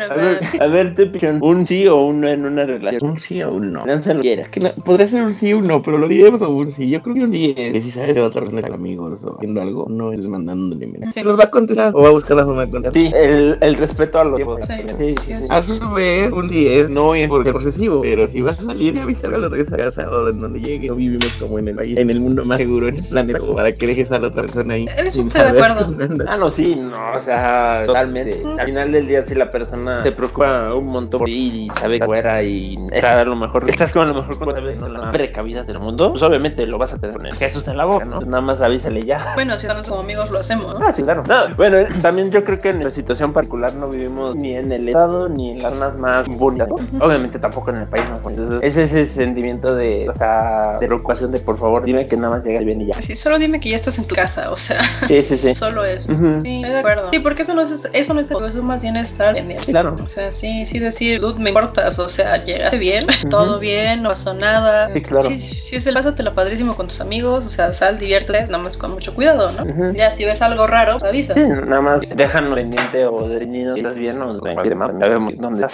A 0.09 0.15
ver, 0.15 0.41
a 0.61 0.67
ver, 0.67 0.95
te 0.95 1.07
pichón, 1.07 1.39
un 1.43 1.67
sí 1.67 1.87
o 1.87 1.97
un 2.05 2.21
no 2.21 2.29
en 2.29 2.45
una 2.47 2.65
relación. 2.65 3.11
Un 3.13 3.19
sí 3.21 3.43
o 3.43 3.51
un 3.51 3.73
no. 3.73 3.85
Lánzalo 3.85 4.21
quieras. 4.21 4.49
Que 4.49 4.61
no- 4.61 4.73
podría 4.85 5.09
ser 5.09 5.23
un 5.23 5.35
sí 5.35 5.53
o 5.53 5.59
un 5.59 5.67
no, 5.67 5.83
pero 5.83 5.99
lo 5.99 6.09
diremos 6.09 6.41
a 6.43 6.49
un 6.49 6.73
sí. 6.73 6.89
Yo 6.89 7.03
creo 7.03 7.15
que 7.15 7.21
un 7.25 7.33
sí 7.33 7.55
es 7.57 7.73
que 7.73 7.83
si 7.83 7.91
sabes 7.91 8.15
que 8.15 8.21
otra 8.21 8.50
con 8.51 8.73
amigos 8.73 9.23
o 9.23 9.37
haciendo 9.37 9.61
algo, 9.61 9.87
no 9.89 10.13
es 10.13 10.27
mandándole, 10.27 10.87
mira. 10.87 11.11
Sí. 11.13 11.23
Los 11.23 11.39
va 11.39 11.45
a 11.45 11.51
contestar 11.51 11.93
o 11.95 12.03
va 12.03 12.09
a 12.09 12.13
buscar 12.13 12.37
la 12.37 12.45
forma 12.45 12.67
de 12.67 12.71
contestar. 12.71 13.03
Sí, 13.03 13.11
el, 13.15 13.59
el 13.61 13.75
respeto 13.77 14.21
a 14.21 14.25
los 14.25 14.37
tiempos. 14.37 14.65
Sí, 14.67 14.75
sí, 14.75 14.95
sí, 14.99 15.15
sí. 15.21 15.43
sí. 15.43 15.49
A 15.51 15.63
su 15.63 15.91
vez, 15.91 16.33
un 16.33 16.49
sí 16.49 16.69
es, 16.69 16.91
no 16.91 17.15
es 17.15 17.29
porque 17.29 17.51
es 17.51 17.55
posesivo, 17.55 18.01
pero 18.03 18.27
si 18.27 18.41
vas 18.41 18.59
a 18.61 18.65
salir 18.65 18.97
y 18.97 18.99
avisar 18.99 19.35
a 19.35 19.39
la 19.39 19.49
regresa 19.49 19.75
a 19.77 19.79
casa 19.79 20.09
o 20.11 20.29
en 20.29 20.41
donde 20.41 20.61
llegue, 20.61 20.89
no 20.89 20.95
vivimos 20.97 21.33
como 21.41 21.59
en 21.59 21.69
el 21.69 21.77
país, 21.77 21.99
en 21.99 22.11
el 22.11 22.21
mundo 22.21 22.45
más 22.45 22.59
seguro 22.59 22.89
en 22.89 22.97
el 22.97 23.05
planeta, 23.09 23.41
para 23.55 23.73
que 23.73 23.87
dejes 23.87 24.11
a 24.11 24.19
la 24.19 24.29
otra 24.29 24.43
persona 24.43 24.75
ahí. 24.75 24.85
Eso 24.97 25.21
estoy 25.21 25.41
de 25.41 25.49
acuerdo. 25.49 25.87
Ah, 26.29 26.37
no, 26.37 26.51
sí, 26.51 26.77
no, 26.77 27.17
o 27.17 27.21
sea, 27.21 27.83
totalmente. 27.87 28.43
Al 28.59 28.67
final 28.67 28.93
del 28.93 29.07
día, 29.07 29.27
si 29.27 29.35
la 29.35 29.51
persona 29.51 30.03
se 30.03 30.13
preocupa 30.13 30.75
un 30.75 30.87
montón 30.87 31.23
y 31.27 31.69
sabe 31.79 32.01
que 32.01 32.07
fuera 32.07 32.43
y 32.43 32.77
estás 32.93 33.17
a 33.17 33.25
lo 33.25 33.37
mejor 33.37 33.69
estás 33.69 33.93
con 33.93 34.03
a 34.09 34.13
lo 34.13 34.23
mejor 34.23 34.39
con 34.39 34.93
la 34.93 34.99
más 35.01 35.13
precavida 35.13 35.63
del 35.65 35.79
mundo, 35.79 36.11
pues 36.11 36.23
obviamente 36.23 36.67
lo 36.67 36.79
vas 36.79 36.93
a 36.93 36.99
tener 36.99 37.17
con 37.17 37.27
el 37.27 37.35
Jesús 37.35 37.67
en 37.69 37.77
la 37.77 37.85
boca, 37.85 38.05
¿no? 38.05 38.21
Nada 38.31 38.41
más 38.43 38.61
avísale 38.61 39.05
ya. 39.05 39.33
Bueno, 39.35 39.59
si 39.59 39.67
estamos 39.67 39.89
como 39.89 40.01
amigos 40.03 40.31
lo 40.31 40.39
hacemos, 40.39 40.79
¿no? 40.79 40.87
Ah, 40.87 40.93
sí, 40.93 41.03
claro. 41.03 41.25
No, 41.27 41.55
bueno, 41.57 41.79
eh, 41.79 41.89
también 42.01 42.31
yo 42.31 42.45
creo 42.45 42.61
que 42.61 42.69
en 42.71 42.79
nuestra 42.79 42.95
situación 42.95 43.33
particular 43.33 43.75
no 43.75 43.89
vivimos 43.89 44.37
ni 44.37 44.55
en 44.55 44.71
el 44.71 44.87
estado 44.89 45.29
ni 45.29 45.51
en 45.51 45.63
las 45.63 45.75
zonas 45.75 45.97
más 45.97 46.29
bonitas. 46.29 46.69
¿no? 46.69 47.05
Obviamente 47.05 47.39
tampoco 47.41 47.71
en 47.71 47.79
el 47.79 47.87
país 47.89 48.09
más 48.09 48.23
bonito. 48.23 48.43
Entonces, 48.45 48.77
es 48.77 48.93
ese 48.93 49.07
sentimiento 49.13 49.75
de, 49.75 50.09
o 50.09 50.15
sea, 50.15 50.79
de 50.81 50.87
preocupación 50.87 51.33
de 51.33 51.41
por 51.41 51.59
favor, 51.59 51.83
dime 51.85 52.07
que 52.07 52.17
nada 52.17 52.37
más 52.37 52.45
llega 52.45 52.61
bien 52.61 52.81
y 52.83 52.87
ya. 52.87 53.03
Sí, 53.03 53.17
solo 53.17 53.39
dime 53.39 53.59
que 53.59 53.71
ya 53.71 53.77
estás 53.77 53.99
en 53.99 54.07
tu 54.07 54.15
casa, 54.15 54.51
o 54.53 54.57
sea, 54.57 54.81
Sí, 55.09 55.23
sí, 55.23 55.37
sí. 55.37 55.53
solo 55.55 55.85
eso. 55.85 56.13
Ujú. 56.13 56.41
Sí, 56.43 56.57
estoy 56.57 56.71
de 56.73 56.79
acuerdo. 56.79 57.09
Sí, 57.13 57.19
porque 57.19 57.43
eso 57.43 57.55
no 57.55 57.63
es 57.63 57.89
eso 57.93 58.15
no 58.15 58.21
es 58.21 58.31
eso 58.31 58.63
más 58.63 58.83
bien 58.83 58.97
es 58.97 59.11
estar 59.13 59.37
en 59.37 59.51
él. 59.51 59.65
Claro. 59.65 59.97
O 60.03 60.09
sea, 60.09 60.31
sí, 60.31 60.65
sí 60.67 60.79
decir, 60.79 61.21
dude, 61.21 61.43
me 61.43 61.51
importas, 61.51 61.99
o 61.99 62.09
sea, 62.09 62.45
llegaste 62.45 62.79
bien, 62.79 63.07
todo 63.29 63.59
bien, 63.59 64.03
no 64.03 64.11
pasó 64.11 64.35
nada. 64.35 64.91
Sí, 64.93 65.01
claro. 65.03 65.27
Sí, 65.27 65.39
sí, 65.39 65.77
es 65.77 65.87
el 65.87 65.95
pásatela 65.95 66.33
padrísimo 66.33 66.75
con 66.77 66.87
tus 66.87 67.01
amigos, 67.01 67.47
o 67.47 67.51
sea, 67.51 67.73
sal, 67.75 67.99
diviértete, 67.99 68.20
nada 68.29 68.59
más 68.59 68.77
con 68.77 68.93
mucho 68.93 69.15
cuidado, 69.15 69.53
¿no? 69.53 69.63
Ujú. 69.65 69.93
Ya, 69.93 70.11
si 70.13 70.25
ves 70.25 70.43
algo 70.43 70.67
raro, 70.67 70.97
avisa. 71.05 71.35
Sí, 71.35 71.41
nada 71.41 71.81
más 71.81 72.01
déjanos 72.15 72.53
pendiente 72.55 73.07
o 73.07 73.29
de 73.29 73.47
niños 73.47 73.77
estás 73.77 73.95
bien 73.95 74.21
o 74.23 74.39
vemos 74.41 75.33
dónde 75.39 75.67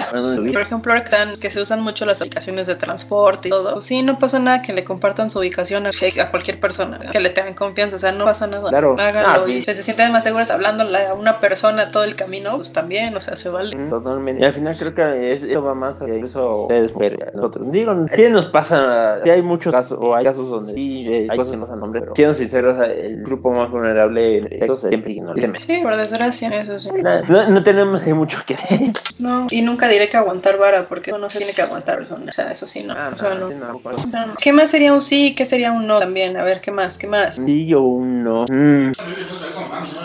Por 0.52 0.62
ejemplo, 0.62 0.92
ahora 0.92 1.02
que, 1.02 1.08
están- 1.08 1.36
que 1.36 1.50
se 1.50 1.60
usan 1.60 1.80
mucho 1.82 2.04
las 2.06 2.20
aplicaciones 2.20 2.66
de 2.66 2.74
transporte 2.76 3.48
y 3.48 3.50
todo, 3.50 3.74
pues 3.74 3.84
sí, 3.84 4.02
no 4.02 4.18
pasa 4.18 4.38
nada 4.38 4.62
que 4.62 4.72
le 4.72 4.84
compartan 4.84 5.30
su 5.30 5.38
ubicación 5.40 5.86
a, 5.86 5.90
a 5.90 6.30
cualquier 6.30 6.60
persona, 6.60 6.98
que 7.12 7.20
le 7.20 7.30
tengan 7.30 7.54
confianza, 7.54 7.96
o 7.96 7.98
sea, 7.98 8.12
no 8.12 8.24
pasa 8.24 8.46
nada. 8.46 8.68
Claro. 8.68 8.96
Háganlo 8.98 9.44
Ah, 9.44 9.48
y 9.48 9.60
sí. 9.62 9.72
si 9.72 9.74
se 9.74 9.82
sienten 9.82 10.12
más 10.12 10.24
seguros 10.24 10.50
hablándole 10.50 11.06
a 11.06 11.14
una 11.14 11.40
persona 11.40 11.88
todo 11.90 12.04
el 12.04 12.14
camino, 12.16 12.56
pues 12.56 12.72
también, 12.72 13.14
o 13.16 13.20
sea, 13.20 13.36
se 13.36 13.48
vale. 13.48 13.76
Totalmente. 13.88 14.42
Y 14.42 14.44
al 14.46 14.52
final 14.52 14.76
creo 14.78 14.94
que 14.94 15.32
es- 15.32 15.42
eso 15.42 15.62
va 15.62 15.74
más 15.74 16.00
allá, 16.00 16.14
incluso 16.14 16.62
ustedes 16.62 16.92
mujeres, 16.92 17.34
nosotros. 17.34 17.70
Digo, 17.72 17.94
sí 18.14 18.22
nos 18.30 18.46
pasa, 18.46 19.22
sí 19.22 19.30
hay 19.30 19.42
muchos 19.42 19.72
casos, 19.72 19.98
o 20.00 20.14
hay 20.14 20.24
casos 20.24 20.50
donde 20.50 20.74
sí 20.74 21.04
eh, 21.08 21.26
hay 21.30 21.36
cosas 21.36 21.50
que 21.52 21.56
no 21.56 21.66
dan 21.66 21.80
nombre, 21.80 22.00
pero 22.00 22.14
sinceros, 22.36 22.76
el 22.88 23.22
grupo 23.22 23.50
más 23.50 23.70
vulnerable 23.70 24.38
en 24.38 24.48
sexo 24.48 24.80
es 24.82 24.88
siempre 24.88 25.12
ignora. 25.12 25.52
Sí, 25.58 25.80
por 25.82 25.96
desgracia, 25.96 26.48
eso 26.48 26.78
sí. 26.78 26.90
No, 27.28 27.48
no 27.48 27.62
tenemos 27.62 28.04
mucho 28.06 28.38
que 28.46 28.54
hacer. 28.54 28.80
No, 29.18 29.46
y 29.50 29.62
nunca 29.62 29.88
diré 29.88 30.08
que 30.08 30.16
aguantar 30.16 30.58
vara, 30.58 30.86
porque 30.88 31.10
eso 31.10 31.18
no 31.18 31.30
se 31.30 31.38
tiene 31.38 31.52
que 31.52 31.62
aguantar 31.62 31.96
persona. 31.96 32.26
O 32.28 32.32
sea, 32.32 32.50
eso 32.50 32.66
sí, 32.66 32.84
no. 32.84 32.94
Ah, 32.96 33.10
o 33.12 33.16
sea, 33.16 33.34
no. 33.34 33.48
sí, 33.48 33.54
no, 33.54 33.80
sea, 34.10 34.34
¿Qué 34.40 34.52
más 34.52 34.70
sería 34.70 34.92
un 34.92 35.00
sí 35.00 35.28
y 35.28 35.34
qué 35.34 35.44
sería 35.44 35.72
un 35.72 35.86
no 35.86 35.98
también? 35.98 36.36
A 36.36 36.44
ver, 36.44 36.60
¿qué 36.60 36.70
más? 36.70 36.98
¿Qué 36.98 37.06
más? 37.06 37.36
Sí 37.44 37.72
o 37.74 37.82
un 37.82 38.22
no. 38.22 38.44
Mm. 38.50 38.92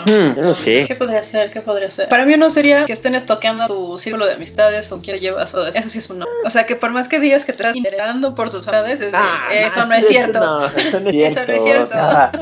Mm, 0.06 0.40
no 0.40 0.54
sé. 0.54 0.84
¿Qué 0.86 0.94
podría 0.94 1.22
ser? 1.22 1.50
¿Qué 1.50 1.60
podría 1.60 1.90
ser? 1.90 2.08
Para 2.08 2.24
mí 2.24 2.34
uno 2.34 2.50
sería 2.50 2.84
que 2.84 2.92
estén 2.92 3.14
estoqueando 3.14 3.66
tu 3.66 3.98
círculo 3.98 4.26
de 4.26 4.32
amistades 4.34 4.90
o 4.90 5.00
quién 5.00 5.18
llevas 5.18 5.54
o 5.54 5.66
eso 5.66 5.88
sí 5.88 5.98
es 5.98 6.10
un 6.10 6.20
no. 6.20 6.26
O 6.44 6.50
sea, 6.50 6.66
que 6.66 6.76
por 6.76 6.90
más 6.90 7.08
que 7.08 7.20
digas 7.20 7.44
que 7.44 7.52
te 7.52 7.62
estás 7.62 7.76
interesando 7.76 8.34
por 8.34 8.50
sus 8.50 8.66
amistades, 8.66 9.00
es 9.00 9.12
de, 9.12 9.18
Ah, 9.18 9.48
eso 9.52 9.86
no 9.86 9.94
es 9.94 10.08
cierto. 10.08 10.40
No, 10.40 10.66
eso 10.66 11.00
no 11.00 11.10
es 11.10 11.14
Eso 11.14 11.44
cierto. 11.44 11.52
no 11.52 11.58
es 11.58 11.62
cierto. 11.62 11.94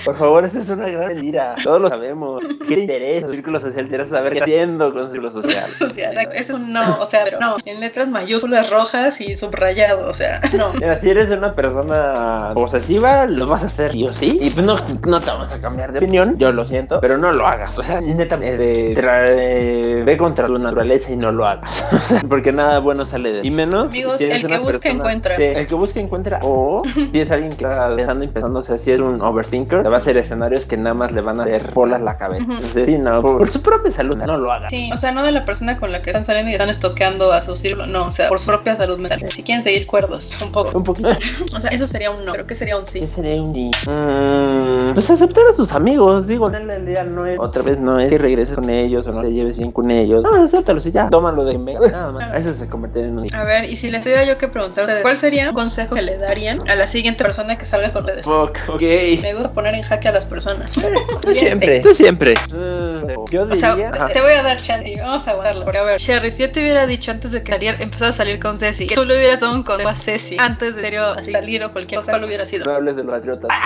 Por 0.05 0.17
favor, 0.17 0.45
esa 0.45 0.61
es 0.61 0.69
una 0.69 0.89
gran 0.89 1.09
mentira. 1.09 1.55
Todos 1.63 1.81
lo 1.81 1.89
sabemos. 1.89 2.43
¿Qué 2.67 2.75
te 2.75 2.81
interesa? 2.81 3.27
El 3.27 3.35
círculo 3.35 3.61
social, 3.61 3.89
te 3.89 4.07
saber 4.07 4.33
qué 4.35 4.43
haciendo 4.43 4.93
con 4.93 5.07
su 5.07 5.13
círculo 5.13 5.43
social. 5.43 5.71
O 5.81 5.87
sea, 5.93 6.11
es 6.11 6.51
un 6.51 6.73
no, 6.73 6.99
o 7.01 7.07
sea, 7.07 7.25
no, 7.41 7.57
en 7.65 7.81
letras 7.81 8.09
mayúsculas 8.09 8.71
rojas 8.71 9.21
y 9.21 9.37
subrayado, 9.37 10.09
o 10.09 10.15
sea, 10.15 10.41
no. 10.57 10.73
Mira, 10.75 11.01
si 11.01 11.11
eres 11.11 11.31
una 11.31 11.55
persona 11.55 12.53
posesiva, 12.55 13.27
lo 13.27 13.47
vas 13.47 13.63
a 13.63 13.67
hacer 13.67 13.93
sí 13.93 14.05
o 14.05 14.13
sí. 14.13 14.39
Y 14.41 14.51
pues 14.51 14.65
no, 14.65 14.77
no 15.07 15.21
te 15.21 15.27
vamos 15.27 15.53
a 15.53 15.61
cambiar 15.61 15.93
de 15.93 15.99
opinión. 15.99 16.37
Yo 16.39 16.53
lo 16.53 16.65
siento, 16.65 17.01
pero 17.01 17.19
no 17.19 17.33
lo 17.33 17.47
hagas. 17.47 17.79
O 17.79 17.83
sea, 17.83 18.01
neta, 18.01 18.39
eh, 18.41 18.95
eh, 18.97 20.03
ve 20.05 20.17
contra 20.17 20.47
tu 20.47 20.59
naturaleza 20.59 21.11
y 21.13 21.17
no 21.17 21.33
lo 21.33 21.47
hagas. 21.47 21.85
O 22.01 22.13
sea, 22.13 22.23
Porque 22.29 22.51
nada 22.51 22.79
bueno 22.81 23.05
sale 23.05 23.31
de 23.31 23.39
eso. 23.41 23.47
Y 23.47 23.51
menos. 23.51 23.85
Amigos, 23.85 24.19
si 24.19 24.25
el 24.25 24.47
que 24.47 24.59
busca, 24.59 24.89
encuentra. 24.89 25.37
Sí, 25.37 25.43
el 25.43 25.67
que 25.67 25.75
busca 25.75 26.01
encuentra. 26.01 26.41
O 26.43 26.83
si 26.85 27.21
es 27.21 27.31
alguien 27.31 27.53
que 27.53 27.65
está 27.65 27.95
pensando 27.95 28.25
y 28.25 28.29
pensando, 28.29 28.61
o 28.61 28.63
sea, 28.63 28.79
si 28.79 28.91
es 28.91 29.01
un 29.01 29.21
overthinker, 29.21 29.70
va 29.77 29.95
a 29.95 29.99
hacer 29.99 30.17
escenarios 30.17 30.67
que 30.67 30.77
nada 30.77 30.95
más 30.95 31.13
le 31.13 31.21
van 31.21 31.41
a 31.41 31.45
hacer 31.45 31.73
bolas 31.73 32.01
la 32.01 32.17
cabeza. 32.17 32.47
Entonces, 32.51 32.87
sí, 32.87 32.99
no, 32.99 33.23
por, 33.23 33.39
por 33.39 33.51
su 33.51 33.63
propia 33.63 33.91
salud, 33.91 34.17
no 34.17 34.37
lo 34.37 34.53
hagas. 34.53 34.71
Sí, 34.71 34.91
o 34.93 34.97
sea, 34.97 35.13
no 35.13 35.23
de 35.23 35.33
la 35.33 35.45
persona 35.45 35.77
con 35.77 35.93
la 35.93 36.03
que 36.03 36.11
están 36.11 36.25
saliendo 36.25 36.51
y 36.51 36.55
están 36.55 36.71
estoqueando 36.71 37.33
a 37.33 37.43
su 37.43 37.57
círculo, 37.57 37.87
no, 37.87 38.07
o 38.07 38.13
sea, 38.13 38.29
por 38.29 38.39
su 38.39 38.47
propia 38.47 38.77
salud 38.77 38.99
mental. 39.01 39.21
Si 39.31 39.43
quieren 39.43 39.63
seguir 39.63 39.87
cuerdos, 39.87 40.41
un 40.43 40.53
poco. 40.53 40.77
Un 40.77 40.85
poquito. 40.85 41.11
O 41.57 41.61
sea, 41.61 41.71
eso 41.71 41.87
sería 41.87 42.11
un 42.11 42.25
no, 42.25 42.33
creo 42.33 42.47
que 42.47 42.55
sería 42.55 42.77
un 42.77 42.87
sí. 42.87 43.01
¿Qué 43.01 43.07
sería 43.07 43.43
un 43.43 43.53
sí? 43.53 43.71
Mm, 43.89 44.95
pues 44.95 45.11
aceptar 45.11 45.45
a 45.53 45.57
sus 45.57 45.73
amigos, 45.73 46.27
digo, 46.27 46.49
en 46.49 46.71
el 46.71 46.87
día 46.87 47.05
no 47.05 47.27
es, 47.27 47.39
otra 47.39 47.63
vez 47.63 47.79
no 47.79 47.99
es 47.99 48.09
que 48.09 48.19
regreses 48.19 48.55
con 48.55 48.71
ellos 48.71 49.07
o 49.07 49.13
no 49.13 49.23
te 49.23 49.33
lleves 49.33 49.57
bien 49.57 49.73
con 49.73 49.91
ellos. 49.91 50.23
No, 50.23 50.35
acéptalos 50.35 50.87
y 50.87 50.93
ya, 50.93 51.09
tómalo 51.09 51.45
de 51.45 51.59
mí. 51.59 51.75
Nada 51.75 52.13
más. 52.13 52.35
Eso 52.35 52.55
se 52.55 52.67
convertiría 52.69 53.09
en 53.09 53.19
un 53.19 53.29
sí. 53.29 53.35
A 53.35 53.45
ver, 53.45 53.65
y 53.65 53.77
si 53.77 53.91
les 53.91 54.03
tuviera 54.03 54.25
yo 54.25 54.39
que 54.39 54.49
preguntar 54.49 54.83
a 54.83 54.87
ustedes, 54.87 55.03
¿cuál 55.03 55.17
sería 55.17 55.49
un 55.49 55.55
consejo 55.55 55.95
que 55.95 56.03
le 56.03 56.17
darían 56.19 56.59
a 56.69 56.75
la 56.75 56.87
siguiente 56.87 57.25
persona 57.25 57.59
que 57.59 57.65
salga 57.65 57.93
con 57.93 58.05
ustedes? 58.05 58.27
Ok. 58.27 58.83
Me 59.23 59.35
gusta 59.35 59.53
poner 59.61 59.75
en 59.75 59.83
jaque 59.83 60.09
a 60.09 60.13
las 60.13 60.25
personas. 60.25 60.71
Tú 61.21 61.35
siempre, 61.35 61.81
tú 61.81 61.95
siempre. 61.95 62.35
Mm, 62.35 63.31
yo 63.31 63.43
O 63.43 63.55
sea, 63.55 63.75
diría. 63.75 63.93
te, 63.93 64.21
voy 64.21 64.33
a 64.33 64.43
dar 64.43 64.61
chance 64.61 64.89
y 64.89 64.97
vamos 64.97 65.29
a 65.29 65.33
aguantarlo. 65.33 65.65
Porque 65.65 65.79
a 65.79 65.83
ver, 65.83 66.01
Sherry, 66.01 66.31
si 66.31 66.43
yo 66.43 66.51
te 66.51 66.61
hubiera 66.61 66.87
dicho 66.87 67.11
antes 67.11 67.33
de 67.33 67.43
que 67.43 67.55
empezara 67.79 68.11
a 68.11 68.13
salir 68.15 68.41
con 68.41 68.59
Ceci, 68.59 68.87
que 68.87 68.95
tú 68.95 69.05
le 69.05 69.19
hubieras 69.19 69.41
dado 69.41 69.55
un 69.55 69.63
consejo 69.63 69.91
a 69.91 69.97
Ceci 69.97 70.37
antes 70.39 70.77
de 70.77 70.83
serio 70.83 71.05
así, 71.11 71.33
salir 71.33 71.63
o 71.63 71.73
cualquier 71.73 72.01
cosa, 72.01 72.13
¿cuál 72.13 72.25
hubiera 72.25 72.47
sido? 72.47 72.65
No 72.65 72.73
hables 72.73 72.97
de 72.97 73.05
los 73.05 73.15
patriotas. 73.15 73.51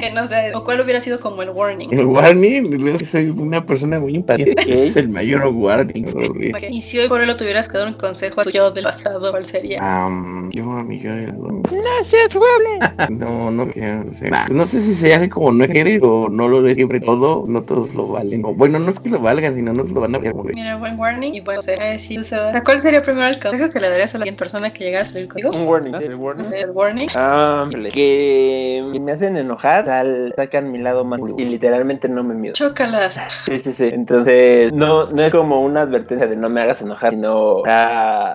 Que 0.00 0.10
no 0.12 0.26
sé, 0.26 0.54
o 0.54 0.64
cuál 0.64 0.80
hubiera 0.80 1.00
sido 1.00 1.20
como 1.20 1.42
el 1.42 1.50
warning. 1.50 1.88
El 1.90 2.06
warning, 2.06 2.96
que 2.96 3.04
soy 3.04 3.28
una 3.28 3.64
persona 3.66 4.00
muy 4.00 4.14
impaciente. 4.14 4.86
Es 4.86 4.96
el 4.96 5.10
mayor 5.10 5.46
warning. 5.46 6.08
horrible. 6.08 6.52
Ok, 6.56 6.64
Y 6.70 6.80
si 6.80 6.98
hoy 6.98 7.08
por 7.08 7.20
hoy 7.20 7.26
lo 7.26 7.36
tuvieras 7.36 7.68
que 7.68 7.76
dar 7.76 7.88
un 7.88 7.94
consejo 7.94 8.40
a 8.40 8.44
tu 8.44 8.50
yo 8.50 8.70
del 8.70 8.84
pasado, 8.84 9.30
¿cuál 9.30 9.44
sería? 9.44 9.78
Am, 9.80 10.50
yo 10.52 10.70
a 10.70 10.82
mí 10.82 10.98
yo 11.00 11.10
No 11.10 12.04
seas 12.06 12.32
jugable. 12.32 12.78
no 13.10 13.50
no 13.50 13.68
quiero 13.70 14.04
nah, 14.30 14.46
no 14.50 14.66
sé 14.66 14.80
si 14.80 14.94
sea 15.00 15.28
como 15.28 15.52
no 15.52 15.66
quieres 15.66 16.00
o 16.02 16.28
no 16.28 16.48
lo 16.48 16.62
de 16.62 16.74
siempre 16.74 17.00
todo 17.00 17.44
no 17.46 17.62
todos 17.62 17.94
lo 17.94 18.06
valen 18.08 18.44
o 18.44 18.54
bueno 18.54 18.78
no 18.78 18.90
es 18.90 19.00
que 19.00 19.10
lo 19.10 19.18
valgan 19.20 19.54
sino 19.54 19.72
no 19.72 19.82
lo 19.84 20.00
van 20.00 20.14
a 20.14 20.18
ver 20.18 20.34
Mira, 20.54 20.76
buen 20.76 20.98
warning 20.98 21.34
y 21.34 21.40
buen 21.40 21.56
consejo. 21.56 21.82
Eh, 21.82 21.98
sí, 21.98 22.18
o 22.18 22.24
sea, 22.24 22.52
¿Cuál 22.64 22.80
sería 22.80 23.02
primero 23.02 23.26
el 23.26 23.40
consejo 23.40 23.68
que 23.72 23.80
le 23.80 23.88
darías 23.90 24.14
a 24.14 24.18
la 24.18 24.26
persona 24.32 24.70
que 24.72 24.84
llegara 24.84 25.02
a 25.02 25.04
salir 25.04 25.28
contigo? 25.28 25.50
Un 25.50 25.66
warning. 25.66 25.94
El 25.94 26.14
warning. 26.14 26.52
El 26.52 26.70
warning. 26.70 27.08
Ah, 27.14 27.68
que 27.92 28.82
me 29.00 29.12
hacen 29.12 29.36
enojar, 29.36 29.84
sal- 29.86 30.32
sacan 30.36 30.70
mi 30.70 30.78
lado 30.78 31.04
más 31.04 31.20
y 31.36 31.44
literalmente 31.44 32.08
no 32.08 32.22
me 32.22 32.34
miedo. 32.34 32.54
Chócalas. 32.54 33.18
Sí, 33.46 33.60
sí, 33.60 33.72
sí. 33.74 33.88
Entonces, 33.92 34.72
no, 34.72 35.06
no 35.10 35.22
es 35.22 35.32
como 35.32 35.60
una 35.60 35.82
advertencia 35.82 36.26
de 36.26 36.36
no 36.36 36.48
me 36.48 36.60
hagas 36.60 36.80
enojar, 36.82 37.12
sino 37.12 37.62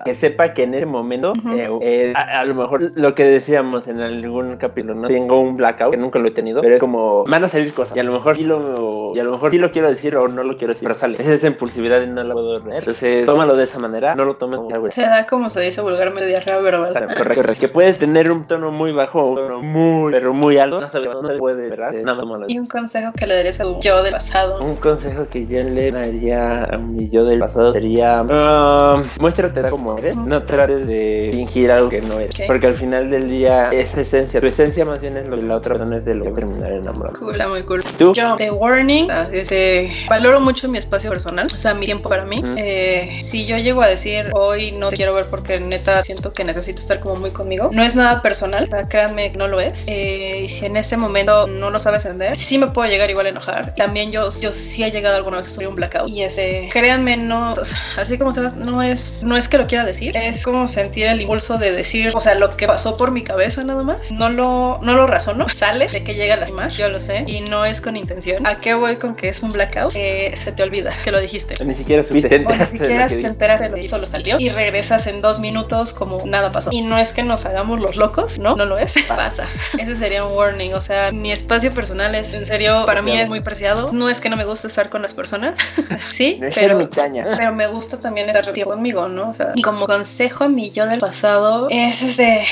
que 0.04 0.14
sepa 0.14 0.52
que 0.54 0.64
en 0.64 0.74
ese 0.74 0.86
momento, 0.86 1.32
eh, 1.54 1.68
eh, 1.80 2.12
a, 2.14 2.40
a 2.40 2.44
lo 2.44 2.54
mejor 2.54 2.92
lo 2.94 3.14
que 3.14 3.24
decíamos 3.24 3.86
en 3.86 4.00
algún 4.00 4.56
capítulo, 4.56 4.94
¿no? 4.94 5.08
Tengo 5.08 5.40
un 5.40 5.56
blackout, 5.56 5.90
que 5.92 5.96
nunca 5.96 6.18
lo 6.18 6.28
he 6.28 6.32
tenido, 6.32 6.55
pero 6.60 6.74
es 6.74 6.80
como, 6.80 7.24
van 7.24 7.44
a 7.44 7.48
salir 7.48 7.72
cosas, 7.72 7.96
y 7.96 8.00
a 8.00 8.02
lo 8.02 8.12
mejor 8.12 8.36
sí 8.36 8.44
lo, 8.44 9.12
y 9.14 9.18
a 9.18 9.24
lo 9.24 9.32
mejor 9.32 9.50
sí 9.50 9.58
lo 9.58 9.70
quiero 9.70 9.88
decir 9.88 10.16
o 10.16 10.28
no 10.28 10.42
lo 10.42 10.56
quiero 10.56 10.74
decir, 10.74 10.88
pero 10.88 10.98
sale. 10.98 11.16
Es 11.20 11.26
esa 11.26 11.46
impulsividad 11.46 12.02
y 12.02 12.06
no 12.06 12.22
la 12.22 12.34
puedo 12.34 12.60
ver. 12.60 12.74
Entonces, 12.78 13.26
tómalo 13.26 13.56
de 13.56 13.64
esa 13.64 13.78
manera, 13.78 14.14
no 14.14 14.24
lo 14.24 14.36
tomes 14.36 14.58
como 14.58 14.74
algo. 14.74 14.90
Se 14.90 15.02
da 15.02 15.26
como 15.26 15.50
se 15.50 15.60
dice 15.60 15.80
vulgarmente 15.80 16.26
diarrea 16.26 16.58
verbal. 16.60 16.92
Correcto, 16.92 17.34
correcto. 17.34 17.60
Que 17.60 17.68
puedes 17.68 17.98
tener 17.98 18.30
un 18.30 18.46
tono 18.46 18.70
muy 18.70 18.92
bajo 18.92 19.20
o 19.20 19.30
un 19.30 19.36
tono 19.36 19.62
muy, 19.62 20.12
pero 20.12 20.32
muy 20.32 20.58
alto. 20.58 20.80
No 20.80 20.90
se, 20.90 21.00
no 21.00 21.38
puede 21.38 21.76
malo. 22.14 22.46
Y 22.48 22.58
un 22.58 22.66
consejo 22.66 23.12
que 23.18 23.26
le 23.26 23.34
darías 23.34 23.60
a 23.60 23.64
tu 23.64 23.80
yo 23.80 24.02
del 24.02 24.12
pasado. 24.12 24.62
Un 24.62 24.76
consejo 24.76 25.26
que 25.28 25.46
yo 25.46 25.62
le 25.62 25.90
daría 25.90 26.64
a 26.64 26.78
mi 26.78 27.08
yo 27.08 27.24
del 27.24 27.38
pasado 27.38 27.72
sería 27.72 28.18
ah, 28.28 29.02
muéstrate 29.20 29.68
como 29.68 29.98
eres, 29.98 30.16
no 30.16 30.42
trates 30.42 30.86
de 30.86 31.30
fingir 31.32 31.70
algo 31.70 31.88
que 31.88 32.00
no 32.00 32.18
es, 32.20 32.30
porque 32.46 32.66
al 32.66 32.74
final 32.74 33.10
del 33.10 33.28
día 33.28 33.70
es 33.70 33.96
esencia, 33.96 34.40
tu 34.40 34.46
esencia 34.46 34.84
más 34.84 35.00
bien 35.00 35.16
es 35.16 35.26
lo 35.26 35.36
que 35.36 35.42
la 35.42 35.56
otra 35.56 35.74
persona 35.74 35.98
es 35.98 36.04
de 36.04 36.14
lo 36.14 36.24
que 36.24 36.45
terminar 36.46 36.72
enamorando. 36.72 37.18
Cool, 37.18 37.42
muy 37.48 37.62
cool. 37.62 37.84
¿Tú? 37.98 38.12
Yo, 38.14 38.36
de 38.36 38.50
warning, 38.50 39.08
ese, 39.32 39.92
valoro 40.08 40.40
mucho 40.40 40.68
mi 40.68 40.78
espacio 40.78 41.10
personal, 41.10 41.46
o 41.54 41.58
sea, 41.58 41.74
mi 41.74 41.86
tiempo 41.86 42.08
para 42.08 42.24
mí. 42.24 42.40
Eh, 42.56 43.18
si 43.22 43.46
yo 43.46 43.58
llego 43.58 43.82
a 43.82 43.88
decir, 43.88 44.30
hoy 44.34 44.72
no 44.72 44.88
te 44.90 44.96
quiero 44.96 45.14
ver 45.14 45.26
porque 45.26 45.58
neta 45.60 46.02
siento 46.02 46.32
que 46.32 46.44
necesito 46.44 46.80
estar 46.80 47.00
como 47.00 47.16
muy 47.16 47.30
conmigo, 47.30 47.70
no 47.72 47.82
es 47.82 47.94
nada 47.94 48.22
personal, 48.22 48.68
créanme 48.88 49.32
que 49.32 49.38
no 49.38 49.48
lo 49.48 49.60
es. 49.60 49.84
Eh, 49.88 50.42
y 50.44 50.48
si 50.48 50.66
en 50.66 50.76
ese 50.76 50.96
momento 50.96 51.46
no 51.46 51.70
lo 51.70 51.78
sabes 51.78 52.04
entender, 52.04 52.36
sí 52.36 52.58
me 52.58 52.68
puedo 52.68 52.88
llegar 52.88 53.10
igual 53.10 53.26
a 53.26 53.30
enojar. 53.30 53.74
También 53.74 54.10
yo, 54.10 54.28
yo 54.40 54.52
sí 54.52 54.82
he 54.84 54.90
llegado 54.90 55.16
alguna 55.16 55.38
vez 55.38 55.46
a 55.46 55.50
sufrir 55.50 55.68
un 55.68 55.76
blackout. 55.76 56.08
Y 56.08 56.22
ese, 56.22 56.68
créanme, 56.72 57.16
no, 57.16 57.52
o 57.52 57.64
sea, 57.64 57.78
así 57.96 58.18
como 58.18 58.32
sabes, 58.32 58.54
no 58.54 58.82
es, 58.82 59.24
no 59.24 59.36
es 59.36 59.48
que 59.48 59.58
lo 59.58 59.66
quiera 59.66 59.84
decir, 59.84 60.16
es 60.16 60.42
como 60.42 60.68
sentir 60.68 61.06
el 61.06 61.20
impulso 61.22 61.58
de 61.58 61.72
decir, 61.72 62.12
o 62.14 62.20
sea, 62.20 62.34
lo 62.34 62.56
que 62.56 62.66
pasó 62.66 62.96
por 62.96 63.10
mi 63.10 63.22
cabeza 63.22 63.64
nada 63.64 63.82
más. 63.82 64.10
No 64.12 64.28
lo, 64.28 64.78
no 64.82 64.94
lo 64.94 65.06
razono, 65.06 65.48
sale 65.48 65.88
de 65.88 66.02
que 66.02 66.14
llega 66.14 66.25
a 66.30 66.36
lastimar, 66.36 66.70
yo 66.70 66.88
lo 66.88 67.00
sé, 67.00 67.24
y 67.26 67.40
no 67.40 67.64
es 67.64 67.80
con 67.80 67.96
intención. 67.96 68.46
¿A 68.46 68.56
qué 68.56 68.74
voy 68.74 68.96
con 68.96 69.14
que 69.14 69.28
es 69.28 69.42
un 69.42 69.52
blackout? 69.52 69.92
que 69.92 70.32
se 70.36 70.52
te 70.52 70.62
olvida 70.62 70.92
que 71.04 71.10
lo 71.10 71.20
dijiste. 71.20 71.54
Ni 71.64 71.74
siquiera 71.74 72.02
supiste. 72.02 72.44
O 72.46 72.54
ni 72.54 72.66
siquiera 72.66 73.08
que 73.08 73.16
te 73.16 73.26
enteras 73.26 73.60
de 73.60 73.68
lo 73.68 73.76
que 73.76 73.88
solo 73.88 74.06
salió 74.06 74.38
y 74.38 74.48
regresas 74.48 75.06
en 75.06 75.20
dos 75.20 75.40
minutos 75.40 75.92
como 75.92 76.24
nada 76.26 76.52
pasó. 76.52 76.70
Y 76.72 76.82
no 76.82 76.98
es 76.98 77.12
que 77.12 77.22
nos 77.22 77.46
hagamos 77.46 77.80
los 77.80 77.96
locos, 77.96 78.38
¿no? 78.38 78.56
No 78.56 78.64
lo 78.64 78.78
es. 78.78 78.94
Pasa. 79.08 79.46
Ese 79.78 79.96
sería 79.96 80.24
un 80.24 80.36
warning. 80.36 80.74
O 80.74 80.80
sea, 80.80 81.12
mi 81.12 81.32
espacio 81.32 81.72
personal 81.72 82.14
es, 82.14 82.34
en 82.34 82.44
serio, 82.44 82.84
para 82.86 83.02
mí 83.02 83.12
es 83.12 83.28
muy 83.28 83.40
preciado. 83.40 83.92
No 83.92 84.08
es 84.08 84.20
que 84.20 84.28
no 84.28 84.36
me 84.36 84.44
guste 84.44 84.66
estar 84.66 84.90
con 84.90 85.02
las 85.02 85.14
personas. 85.14 85.58
sí, 86.10 86.38
No 86.40 86.48
pero 86.54 86.88
pero 86.90 87.52
me 87.52 87.66
gusta 87.66 87.98
también 87.98 88.28
estar 88.28 88.52
tiempo 88.52 88.72
conmigo, 88.72 89.08
¿no? 89.08 89.30
O 89.30 89.32
sea, 89.32 89.52
y 89.54 89.62
como 89.62 89.86
consejo 89.86 90.44
a 90.44 90.48
mi 90.48 90.70
yo 90.70 90.86
del 90.86 90.98
pasado 90.98 91.68
es 91.70 92.02
este. 92.02 92.46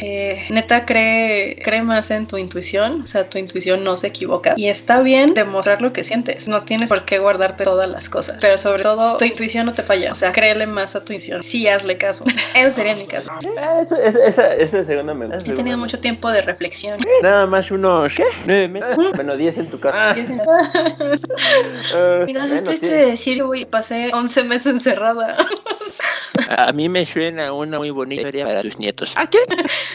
Eh, 0.00 0.44
neta, 0.50 0.86
cree, 0.86 1.60
cree 1.62 1.82
más 1.82 2.10
en 2.10 2.26
tu 2.26 2.36
intuición. 2.38 3.02
O 3.02 3.06
sea, 3.06 3.28
tu 3.28 3.38
intuición 3.38 3.84
no 3.84 3.96
se 3.96 4.08
equivoca. 4.08 4.54
Y 4.56 4.68
está 4.68 5.00
bien 5.00 5.34
demostrar 5.34 5.82
lo 5.82 5.92
que 5.92 6.04
sientes. 6.04 6.48
No 6.48 6.62
tienes 6.62 6.88
por 6.88 7.04
qué 7.04 7.18
guardarte 7.18 7.64
todas 7.64 7.88
las 7.88 8.08
cosas. 8.08 8.38
Pero 8.40 8.56
sobre 8.58 8.82
todo, 8.82 9.16
tu 9.16 9.24
intuición 9.24 9.66
no 9.66 9.74
te 9.74 9.82
falla. 9.82 10.12
O 10.12 10.14
sea, 10.14 10.32
créele 10.32 10.66
más 10.66 10.96
a 10.96 11.04
tu 11.04 11.12
intuición. 11.12 11.42
Sí, 11.42 11.68
hazle 11.68 11.98
caso. 11.98 12.24
Eso 12.54 12.74
sería 12.74 12.96
mi 12.96 13.06
caso. 13.06 13.30
Ah, 13.58 13.82
esa, 13.82 13.96
esa, 14.02 14.54
esa, 14.54 14.84
segunda 14.84 15.14
me 15.14 15.26
He 15.36 15.52
tenido 15.52 15.76
mucho 15.78 15.98
tiempo 15.98 16.30
de 16.30 16.40
reflexión. 16.42 16.98
Nada 17.22 17.46
más 17.46 17.70
unos, 17.70 18.14
¿qué? 18.14 18.24
Nueve 18.46 18.68
meses. 18.68 18.96
Bueno, 19.14 19.36
diez 19.36 19.58
en 19.58 19.68
tu 19.68 19.78
casa. 19.78 20.14
Y 20.16 20.20
es- 20.20 20.30
Ah, 21.94 22.22
Mira, 22.26 22.44
es 22.44 22.64
triste 22.64 22.90
decir 22.90 23.38
que 23.38 23.42
güey, 23.42 23.64
pasé 23.64 24.10
11 24.12 24.44
meses 24.44 24.66
encerrada. 24.72 25.36
A 26.56 26.72
mí 26.72 26.88
me 26.88 27.06
suena 27.06 27.52
una 27.52 27.78
muy 27.78 27.90
bonita 27.90 28.22
historia 28.22 28.44
para 28.44 28.60
tus 28.62 28.76
nietos. 28.76 29.12
¿A 29.14 29.28
qué? 29.28 29.38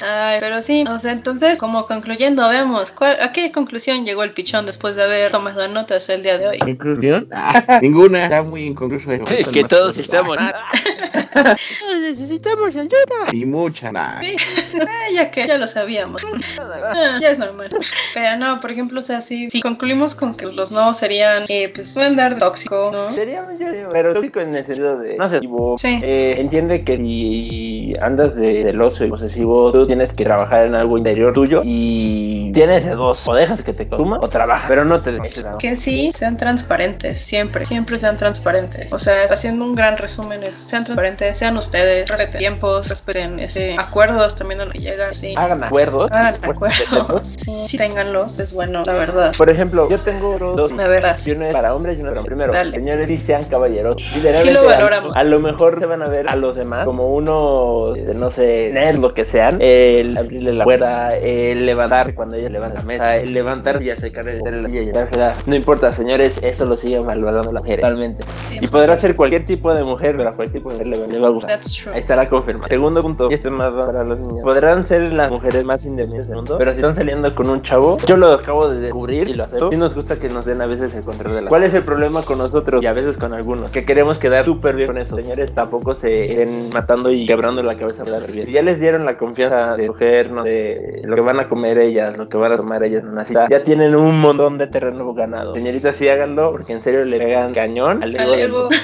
Ay, 0.02 0.38
pero 0.40 0.62
sí, 0.62 0.86
o 0.90 0.98
sea, 1.00 1.12
entonces, 1.12 1.60
como 1.60 1.86
concluyendo, 1.86 2.48
vemos, 2.48 2.92
¿cuál, 2.92 3.18
¿a 3.22 3.34
qué 3.34 3.52
conclusión 3.52 4.06
llegó 4.06 4.24
el 4.24 4.32
pichón 4.32 4.66
después 4.66 4.96
de 4.96 5.04
haber 5.04 5.32
tomado 5.32 5.68
notas 5.68 6.08
el 6.08 6.24
día 6.24 6.38
de 6.38 6.48
hoy? 6.48 6.60
¿Conclusión? 6.60 7.28
Ah, 7.32 7.80
ninguna. 7.82 8.24
Está 8.24 8.42
muy 8.42 8.68
inconcluso 8.68 9.12
eso. 9.12 9.52
que 9.52 9.64
todos 9.66 9.98
estamos. 9.98 10.38
Necesitamos 11.36 12.76
ayuda. 12.76 13.32
Y 13.34 13.46
mucha 13.46 13.92
nada. 13.92 14.22
Sí, 14.22 14.36
ah, 14.82 15.14
ya 15.14 15.32
que 15.32 15.48
ya 15.48 15.58
lo 15.58 15.68
sabíamos. 15.68 16.24
Ah, 16.60 17.20
ya 17.22 17.32
es 17.32 17.40
normal. 17.40 17.70
Pero 18.14 18.38
no, 18.38 18.60
por 18.62 18.72
ejemplo, 18.72 19.00
o 19.00 19.04
sea, 19.04 19.22
si, 19.22 19.50
si 19.50 19.62
concluimos 19.62 20.16
con 20.16 20.36
que 20.36 20.46
los 20.46 20.72
no 20.72 20.94
serían, 20.94 21.44
eh, 21.50 21.72
pues, 21.74 21.96
no 21.96 22.04
andar 22.04 22.38
tóxico, 22.38 22.90
¿no? 22.92 23.14
Sería 23.14 23.46
yo 23.60 23.72
digo, 23.72 23.90
pero 23.92 24.14
tóxico 24.14 24.40
en 24.40 24.56
el 24.56 24.66
sentido 24.66 24.98
de 25.00 25.18
no 25.18 25.30
sé, 25.30 25.36
posesivo. 25.36 25.76
Sí. 25.78 26.00
Eh, 26.04 26.36
entiende 26.38 26.84
que 26.84 26.98
si 26.98 27.94
andas 28.02 28.36
de 28.36 28.64
celoso 28.64 29.06
y 29.06 29.10
posesivo, 29.10 29.72
tú 29.72 29.88
tienes 29.88 30.12
que 30.14 30.24
trabajar 30.24 30.66
en 30.66 30.76
algo 30.76 30.98
interior 30.98 31.34
tuyo 31.34 31.62
y 31.64 32.52
tienes 32.54 32.86
de 32.86 32.92
dos, 32.92 33.28
o 33.28 33.34
dejas 33.34 33.62
que 33.64 33.74
te 33.74 33.88
consuma 33.88 34.20
o 34.22 34.30
trabajas, 34.30 34.66
pero 34.68 34.86
no 34.86 35.02
te 35.02 35.12
dejes. 35.12 35.46
Que 35.60 35.76
sí, 35.76 36.12
sean 36.12 36.38
transparentes, 36.38 37.20
siempre, 37.20 37.66
siempre 37.66 37.98
sean 37.98 38.18
transparentes. 38.18 38.92
O 38.94 39.00
sea, 39.00 39.24
haciendo 39.24 39.66
un 39.66 39.76
gran 39.76 39.98
resumen 39.98 40.44
es, 40.44 40.56
sean 40.56 40.84
transparentes, 40.84 41.25
sean 41.34 41.58
ustedes, 41.58 42.08
respeten 42.10 42.40
tiempos, 42.40 42.88
respeten 42.90 43.40
ese, 43.40 43.76
acuerdos 43.78 44.36
también 44.36 44.62
a 44.62 44.66
los 44.66 44.74
que 44.74 44.80
llegan, 44.80 45.14
sí. 45.14 45.34
Hagan 45.38 45.64
acuerdos. 45.64 46.12
Hagan 46.12 46.36
acuerdos, 46.44 47.24
sí, 47.24 47.64
sí, 47.68 47.78
ténganlos, 47.78 48.40
es 48.40 48.54
bueno, 48.54 48.84
la 48.86 48.94
verdad. 48.94 49.34
Por 49.38 49.50
ejemplo, 49.50 49.90
yo 49.90 50.00
tengo 50.02 50.38
dos 50.40 50.72
La 50.74 50.88
verdad. 50.88 51.18
y 51.26 51.32
uno 51.32 51.46
es 51.46 51.54
para 51.54 51.74
hombres 51.76 51.98
y 51.98 52.02
es 52.02 52.08
para. 52.08 52.22
Primero, 52.22 52.54
Dale. 52.54 52.72
señores, 52.72 53.08
sí 53.08 53.18
sean 53.18 53.44
caballeros. 53.46 53.96
Sí 54.02 54.22
lo 54.52 54.60
a- 54.62 54.64
valoramos. 54.64 55.16
A, 55.16 55.24
lo 55.24 55.40
mejor 55.40 55.80
se 55.80 55.86
van 55.86 56.02
a 56.02 56.08
ver 56.08 56.28
a 56.28 56.36
los 56.36 56.56
demás 56.56 56.86
como 56.86 57.06
uno, 57.14 57.94
no 58.16 58.32
sé, 58.32 58.70
nerd, 58.74 58.98
lo 59.00 59.14
que 59.14 59.26
sean. 59.26 59.58
El 59.62 60.18
abrirle 60.18 60.54
la 60.54 60.64
puerta, 60.64 61.16
el 61.18 61.66
levantar 61.66 62.14
cuando 62.16 62.36
ella 62.36 62.50
levanta 62.50 62.80
la 62.80 62.84
mesa, 62.86 63.18
el 63.18 63.34
levantar 63.34 63.82
y 63.82 63.90
acercar 63.90 64.28
el 64.28 64.40
y. 64.74 64.92
No 65.50 65.56
importa, 65.56 65.94
señores, 65.94 66.34
eso 66.42 66.66
lo 66.66 66.78
siguen 66.78 67.06
valorando 67.06 67.52
las 67.52 67.64
mujeres. 67.64 67.82
Totalmente. 67.82 68.24
Y 68.52 68.68
podrá 68.68 69.00
ser 69.00 69.16
cualquier 69.16 69.46
tipo 69.46 69.74
de 69.74 69.84
mujer, 69.84 70.16
pero 70.18 70.30
a 70.30 70.36
cualquier 70.36 70.62
tipo 70.64 70.70
de 70.74 70.84
mujer 70.86 70.88
le 70.88 71.00
va- 71.00 71.08
le 71.16 71.22
va 71.22 71.28
a 71.28 71.32
gustar. 71.32 71.52
That's 71.60 71.74
true. 71.76 71.94
Ahí 71.94 72.00
está 72.02 72.16
la 72.16 72.28
confirmación. 72.28 72.70
Segundo 72.70 73.02
punto, 73.02 73.28
y 73.32 73.34
este 73.34 73.48
es 73.48 73.54
más 73.54 73.72
para 73.74 74.04
los 74.04 74.20
niños. 74.20 74.42
Podrán 74.44 74.88
ser 74.88 75.14
las 75.14 75.32
mujeres 75.32 75.66
más 75.66 75.86
independientes 75.86 76.28
del 76.28 76.36
mundo, 76.38 76.58
pero 76.58 76.72
si 76.72 76.78
están 76.78 76.96
saliendo 76.96 77.34
con 77.36 77.50
un 77.50 77.62
chavo, 77.62 77.98
yo 78.06 78.18
lo 78.18 78.32
acabo 78.34 78.70
de 78.70 78.80
descubrir 78.80 79.28
y 79.30 79.34
lo 79.34 79.44
acepto. 79.46 79.72
Sí 79.72 79.78
nos 79.78 79.96
gusta 79.96 80.18
que 80.18 80.30
nos 80.30 80.46
den 80.46 80.62
a 80.62 80.66
veces 80.66 80.94
el 80.96 81.04
control 81.04 81.36
de 81.36 81.42
la. 81.44 81.50
¿Cuál 81.50 81.64
es 81.64 81.74
el 81.74 81.84
problema 81.84 82.22
con 82.24 82.38
nosotros 82.38 82.84
y 82.84 82.86
a 82.86 82.94
veces 82.94 83.18
con 83.18 83.34
algunos? 83.34 83.72
Que 83.72 83.86
queremos 83.86 84.18
quedar 84.18 84.46
súper 84.46 84.76
bien 84.76 84.88
con 84.88 84.98
eso. 84.98 85.16
Señores, 85.16 85.54
tampoco 85.54 85.96
se 85.96 86.32
estén 86.32 86.70
matando 86.72 87.12
y 87.12 87.26
quebrando 87.26 87.64
la 87.64 87.76
cabeza 87.78 88.04
para 88.04 88.18
quedar 88.20 88.32
bien. 88.32 88.46
Si 88.48 88.52
ya 88.54 88.62
les 88.62 88.80
dieron 88.80 89.06
la 89.06 89.18
confianza 89.18 89.76
de 89.76 89.88
coger, 89.88 90.32
no 90.32 90.44
de 90.44 91.02
lo 91.04 91.16
que 91.16 91.22
van 91.22 91.40
a 91.40 91.48
comer 91.50 91.78
ellas, 91.78 92.18
lo 92.18 92.28
que 92.30 92.38
van 92.38 92.52
a 92.52 92.58
tomar 92.58 92.84
ellas 92.84 93.04
en 93.04 93.10
una 93.10 93.26
cita, 93.26 93.48
ya 93.50 93.64
tienen 93.64 93.96
un 93.96 94.20
montón 94.20 94.58
de 94.58 94.68
terreno 94.68 95.14
ganado. 95.14 95.54
Señoritas, 95.56 95.96
sí 95.96 96.08
háganlo 96.10 96.52
porque 96.52 96.74
en 96.74 96.82
serio 96.82 97.06
le 97.06 97.18
pegan 97.18 97.54
cañón 97.54 98.04
al 98.04 98.16
ego 98.16 98.24
Al 98.24 98.32
del- 98.32 98.40
ego. 98.42 98.68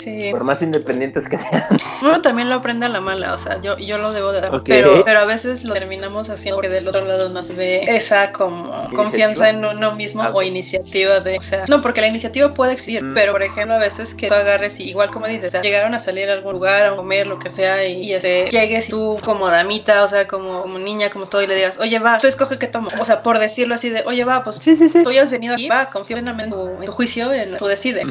Sí. 0.00 0.28
Por 0.32 0.44
más 0.44 0.60
independientes 0.60 1.26
que 1.28 1.38
sean. 1.38 1.62
Uno 2.02 2.20
también 2.22 2.48
lo 2.48 2.56
aprende 2.56 2.86
a 2.86 2.88
la 2.88 3.00
mala, 3.00 3.34
o 3.34 3.38
sea, 3.38 3.60
yo, 3.60 3.76
yo 3.78 3.98
lo 3.98 4.12
debo 4.12 4.32
de 4.32 4.40
dar. 4.40 4.54
Ok. 4.54 4.64
Pero, 4.66 5.02
pero 5.04 5.20
a 5.20 5.24
veces 5.24 5.64
lo 5.64 5.74
terminamos 5.74 6.30
haciendo 6.30 6.56
porque 6.56 6.68
del 6.68 6.86
otro 6.88 7.04
lado 7.04 7.28
no 7.30 7.44
se 7.44 7.54
ve 7.54 7.84
esa 7.86 8.32
como 8.32 8.72
confianza 8.94 9.50
en 9.50 9.64
uno 9.64 9.92
mismo 9.92 10.22
Ah. 10.22 10.30
o 10.32 10.42
iniciativa 10.42 11.20
de, 11.20 11.38
o 11.38 11.42
sea, 11.42 11.64
no, 11.68 11.82
porque 11.82 12.00
la 12.00 12.06
iniciativa 12.08 12.52
puede 12.54 12.72
existir, 12.72 13.02
Mm. 13.02 13.14
pero 13.14 13.32
por 13.32 13.42
ejemplo 13.42 13.74
a 13.74 13.78
veces 13.78 14.14
que 14.14 14.28
tú 14.28 14.34
agarres 14.34 14.78
y 14.80 14.88
igual 14.88 15.10
como 15.10 15.26
dices, 15.26 15.46
o 15.48 15.50
sea, 15.50 15.62
llegaron 15.62 15.94
a 15.94 15.98
salir 15.98 16.28
a 16.30 16.32
algún 16.34 16.52
lugar 16.52 16.86
a 16.86 16.96
comer, 16.96 17.26
lo 17.26 17.38
que 17.38 17.50
sea, 17.50 17.84
y, 17.86 18.02
y, 18.02 18.12
este, 18.14 18.48
llegues 18.50 18.88
y 18.88 18.90
tú 18.90 19.18
como 19.24 19.48
damita, 19.48 20.02
o 20.04 20.08
sea, 20.08 20.26
como, 20.28 20.62
como 20.62 20.78
niña, 20.78 21.10
como 21.10 21.26
todo, 21.26 21.42
y 21.42 21.46
le 21.46 21.54
digas, 21.56 21.78
oye, 21.78 21.98
va, 21.98 22.18
tú 22.18 22.26
escoge 22.26 22.58
qué 22.58 22.66
tomo. 22.66 22.88
O 22.98 23.04
sea, 23.04 23.22
por 23.22 23.38
decirlo 23.38 23.74
así 23.74 23.88
de, 23.90 24.02
oye, 24.06 24.24
va, 24.24 24.42
pues 24.44 24.56
Sí, 24.56 24.76
sí, 24.76 24.88
sí. 24.88 25.02
tú 25.02 25.10
ya 25.12 25.22
has 25.22 25.30
venido 25.30 25.54
aquí, 25.54 25.68
va, 25.68 25.90
confía 25.90 26.18
en 26.18 26.24
tu, 26.50 26.68
en 26.68 26.84
tu 26.86 26.92
juicio, 26.92 27.32
en 27.32 27.56
tu 27.56 27.66
decide. 27.66 28.02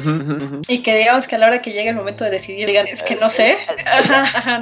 Y 0.68 0.82
que 0.82 0.96
digamos 0.96 1.26
que 1.26 1.36
a 1.36 1.38
la 1.38 1.46
hora 1.46 1.62
que 1.62 1.72
llegue 1.72 1.90
el 1.90 1.96
momento 1.96 2.24
de 2.24 2.30
decidir, 2.30 2.66
digan, 2.66 2.86
es 2.86 3.02
que 3.02 3.16
no 3.16 3.28
sé. 3.28 3.53
Ajá, 3.86 4.22
ajá. 4.38 4.60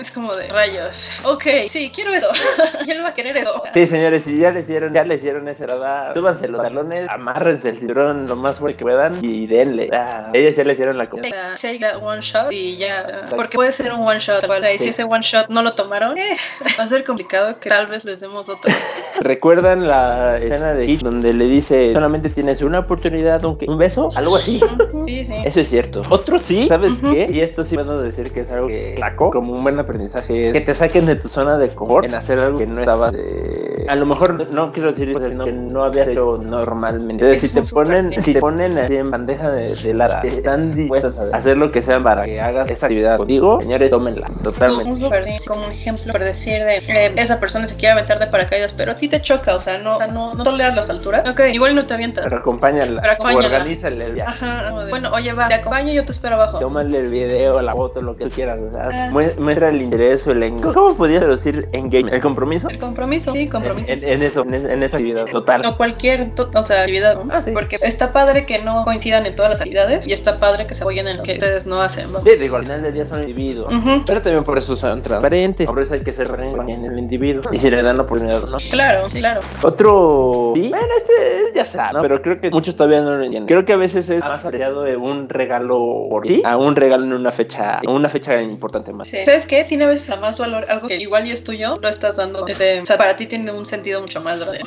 Es 0.00 0.10
como 0.10 0.34
de 0.34 0.48
rayos. 0.48 1.10
Ok, 1.24 1.44
sí, 1.68 1.90
quiero 1.94 2.12
eso. 2.12 2.28
y 2.86 2.90
él 2.90 3.02
va 3.02 3.08
a 3.08 3.14
querer 3.14 3.36
eso. 3.36 3.62
Sí, 3.74 3.86
señores, 3.86 4.22
si 4.24 4.38
ya 4.38 4.50
les 4.50 4.66
dieron, 4.66 4.92
ya 4.92 5.04
les 5.04 5.22
dieron 5.22 5.48
esa 5.48 5.64
edad, 5.64 6.14
súbanse 6.14 6.48
los 6.48 6.62
talones, 6.62 7.08
amárrense 7.08 7.70
el 7.70 7.78
cinturón 7.78 8.26
lo 8.26 8.36
más 8.36 8.56
fuerte 8.56 8.78
que 8.78 8.84
puedan 8.84 9.24
y 9.24 9.46
denle. 9.46 9.90
Ah, 9.92 10.30
ellos 10.32 10.54
ya 10.56 10.64
les 10.64 10.76
dieron 10.76 10.98
la 10.98 11.08
confianza. 11.08 11.54
Take 11.60 11.80
that 11.80 12.02
one 12.02 12.20
shot 12.20 12.52
y 12.52 12.76
ya. 12.76 13.26
Porque 13.34 13.56
puede 13.56 13.72
ser 13.72 13.92
un 13.92 14.06
one 14.06 14.20
shot. 14.20 14.44
Y 14.74 14.78
si 14.78 14.88
ese 14.88 15.04
one 15.04 15.22
shot 15.22 15.48
no 15.48 15.62
lo 15.62 15.74
tomaron, 15.74 16.16
eh, 16.18 16.36
va 16.78 16.84
a 16.84 16.88
ser 16.88 17.04
complicado 17.04 17.58
que 17.60 17.68
tal 17.68 17.86
vez 17.86 18.04
les 18.04 18.20
demos 18.20 18.48
otro. 18.48 18.72
¿Recuerdan 19.20 19.86
la 19.86 20.38
escena 20.38 20.74
de 20.74 20.86
Hitch 20.86 21.02
donde 21.02 21.32
le 21.32 21.46
dice 21.46 21.92
solamente 21.92 22.30
tienes 22.30 22.60
una 22.62 22.80
oportunidad, 22.80 23.44
un, 23.44 23.58
un 23.66 23.78
beso? 23.78 24.10
Algo 24.14 24.36
así. 24.36 24.60
Sí, 25.06 25.24
sí. 25.24 25.34
Eso 25.44 25.60
es 25.60 25.68
cierto. 25.68 26.02
Otro 26.10 26.38
sí, 26.38 26.66
¿sabes 26.68 26.92
qué? 27.00 27.28
Y 27.30 27.40
esto 27.40 27.64
sí 27.64 27.74
puedo 27.74 28.02
decir 28.06 28.32
que 28.32 28.40
es 28.40 28.52
algo 28.52 28.68
que 28.68 28.96
sacó 28.98 29.30
como 29.30 29.52
un 29.52 29.62
buen 29.62 29.78
aprendizaje. 29.78 30.48
es 30.48 30.52
Que 30.52 30.60
te 30.60 30.74
saquen 30.74 31.06
de 31.06 31.16
tu 31.16 31.28
zona 31.28 31.58
de 31.58 31.68
confort 31.70 32.06
en 32.06 32.14
hacer 32.14 32.38
algo 32.38 32.58
que 32.58 32.66
no 32.66 32.80
estabas. 32.80 33.14
eh, 33.16 33.86
A 33.88 33.96
lo 33.96 34.06
mejor 34.06 34.48
no 34.50 34.72
quiero 34.72 34.90
decir 34.92 35.12
cosas 35.12 35.30
que 35.44 35.52
no 35.52 35.84
habías 35.84 36.08
hecho 36.08 36.38
normalmente. 36.42 37.12
Entonces, 37.12 37.50
si 37.50 37.60
te 37.60 37.66
ponen, 37.74 38.22
si 38.22 38.32
te 38.34 38.40
ponen 38.40 38.78
así 38.78 38.96
en 38.96 39.10
bandeja 39.10 39.50
de, 39.50 39.74
de 39.74 40.28
están 40.28 40.74
dispuestos 40.74 41.16
a 41.18 41.36
hacer 41.36 41.56
lo 41.56 41.70
que 41.70 41.82
sea 41.82 42.02
para 42.02 42.24
que 42.24 42.40
hagas 42.40 42.70
esa 42.70 42.86
actividad 42.86 43.16
contigo, 43.16 43.60
señores, 43.60 43.90
tómenla. 43.90 44.26
Totalmente. 44.42 44.90
Un 44.90 44.96
super- 44.96 45.24
como 45.46 45.64
un 45.64 45.70
ejemplo 45.70 46.12
por 46.12 46.22
decir 46.22 46.64
de 46.64 46.76
eh, 46.76 47.12
esa 47.16 47.40
persona 47.40 47.66
se 47.66 47.74
quiere 47.76 47.92
aventar 47.92 48.18
de 48.18 48.26
paracaídas, 48.26 48.72
pero 48.72 48.92
a 48.92 48.94
ti 48.94 49.08
te 49.08 49.20
choca, 49.20 49.54
o 49.56 49.60
sea, 49.60 49.78
no, 49.78 49.98
no, 50.08 50.34
no 50.34 50.44
toleras 50.44 50.74
las 50.74 50.88
alturas. 50.90 51.22
Igual 51.52 51.74
no 51.74 51.86
te 51.86 51.94
avientas. 51.94 52.24
Pero 52.24 52.38
acompáñala. 52.38 53.00
Pero 53.00 53.12
acompáñala. 53.14 53.46
organízale 53.46 54.04
el 54.06 54.12
viaje. 54.14 54.30
Ajá, 54.30 54.84
de, 54.84 54.90
bueno, 54.90 55.10
oye, 55.12 55.32
va, 55.32 55.48
te 55.48 55.54
acompaño, 55.54 55.92
yo 55.92 56.04
te 56.04 56.12
espero 56.12 56.36
abajo. 56.36 56.58
Tómale 56.58 56.98
el 56.98 57.08
video, 57.10 57.60
la 57.62 57.72
foto, 57.72 57.95
lo 58.02 58.16
que 58.16 58.24
tú 58.24 58.30
quieras. 58.30 58.58
O 58.60 58.70
sea, 58.72 58.88
Ah. 58.92 59.10
mue- 59.12 59.36
muestra 59.36 59.68
el 59.70 59.82
interés 59.82 60.26
o 60.26 60.30
el 60.32 60.42
engagement. 60.42 60.74
¿Cómo 60.74 60.96
podías 60.96 61.26
decir 61.26 61.68
engagement? 61.72 62.14
¿El 62.14 62.20
compromiso? 62.20 62.68
El 62.68 62.78
compromiso, 62.78 63.32
sí, 63.32 63.48
compromiso. 63.48 63.92
En, 63.92 64.04
en 64.04 64.22
eso, 64.22 64.42
en, 64.42 64.54
es- 64.54 64.64
en 64.64 64.82
esa 64.82 64.96
actividad 64.96 65.24
total. 65.26 65.62
O 65.66 65.76
cualquier 65.76 66.34
to- 66.34 66.50
o 66.54 66.62
sea, 66.62 66.80
actividad, 66.82 67.22
¿no? 67.22 67.32
Ah, 67.32 67.42
sí. 67.44 67.50
porque 67.52 67.76
está 67.82 68.12
padre 68.12 68.46
que 68.46 68.58
no 68.60 68.82
coincidan 68.84 69.26
en 69.26 69.34
todas 69.36 69.50
las 69.50 69.60
actividades 69.60 70.06
y 70.08 70.12
está 70.12 70.38
padre 70.38 70.66
que 70.66 70.74
se 70.74 70.82
apoyen 70.82 71.08
en 71.08 71.18
lo 71.18 71.22
que 71.22 71.32
ustedes 71.32 71.66
no 71.66 71.80
hacen. 71.80 72.12
vamos. 72.12 72.28
Sí, 72.28 72.36
digo, 72.38 72.56
al 72.56 72.62
final 72.62 72.82
del 72.82 72.92
día 72.94 73.06
son 73.06 73.20
individuos. 73.20 73.72
Pero 74.06 74.22
también 74.22 74.44
por 74.44 74.58
eso 74.58 74.76
son 74.76 75.02
transparentes. 75.02 75.66
Por 75.66 75.80
eso 75.80 75.94
hay 75.94 76.00
que 76.00 76.12
ser 76.12 76.28
en 76.68 76.84
el 76.84 76.98
individuo. 76.98 77.42
Y 77.52 77.58
si 77.58 77.70
le 77.70 77.82
dan 77.82 77.96
la 77.96 78.02
oportunidad 78.04 78.42
no. 78.44 78.58
Claro, 78.70 79.06
claro. 79.12 79.40
Otro. 79.62 80.52
Sí, 80.54 80.68
bueno, 80.68 80.86
este 80.96 81.52
ya 81.54 81.66
sabe, 81.66 81.92
¿no? 81.94 82.02
Pero 82.02 82.22
creo 82.22 82.38
que 82.38 82.50
muchos 82.50 82.74
todavía 82.76 83.00
no 83.02 83.16
lo 83.16 83.24
entienden. 83.24 83.46
Creo 83.46 83.64
que 83.64 83.72
a 83.72 83.76
veces 83.76 84.08
es 84.08 84.20
más 84.20 84.44
apreciado 84.44 84.82
de 84.82 84.96
un 84.96 85.28
regalo 85.28 86.06
por 86.10 86.22
ti 86.24 86.42
a 86.44 86.56
un 86.56 86.76
regalo 86.76 87.04
en 87.04 87.12
una 87.12 87.32
fecha, 87.32 87.80
una 87.94 88.08
fecha 88.08 88.40
importante 88.42 88.92
más. 88.92 89.08
¿Sabes 89.08 89.46
qué? 89.46 89.64
Tiene 89.64 89.84
a 89.84 89.88
veces 89.88 90.10
a 90.10 90.16
más 90.16 90.36
valor 90.38 90.66
algo 90.68 90.88
que 90.88 90.96
igual 90.96 91.26
y 91.26 91.32
es 91.32 91.44
tuyo, 91.44 91.76
lo 91.80 91.88
estás 91.88 92.16
dando. 92.16 92.44
o 92.44 92.46
sea, 92.48 92.98
para 92.98 93.16
ti 93.16 93.26
tiene 93.26 93.50
un 93.52 93.66
sentido 93.66 94.00
mucho 94.00 94.20
más 94.20 94.38
grande. 94.38 94.60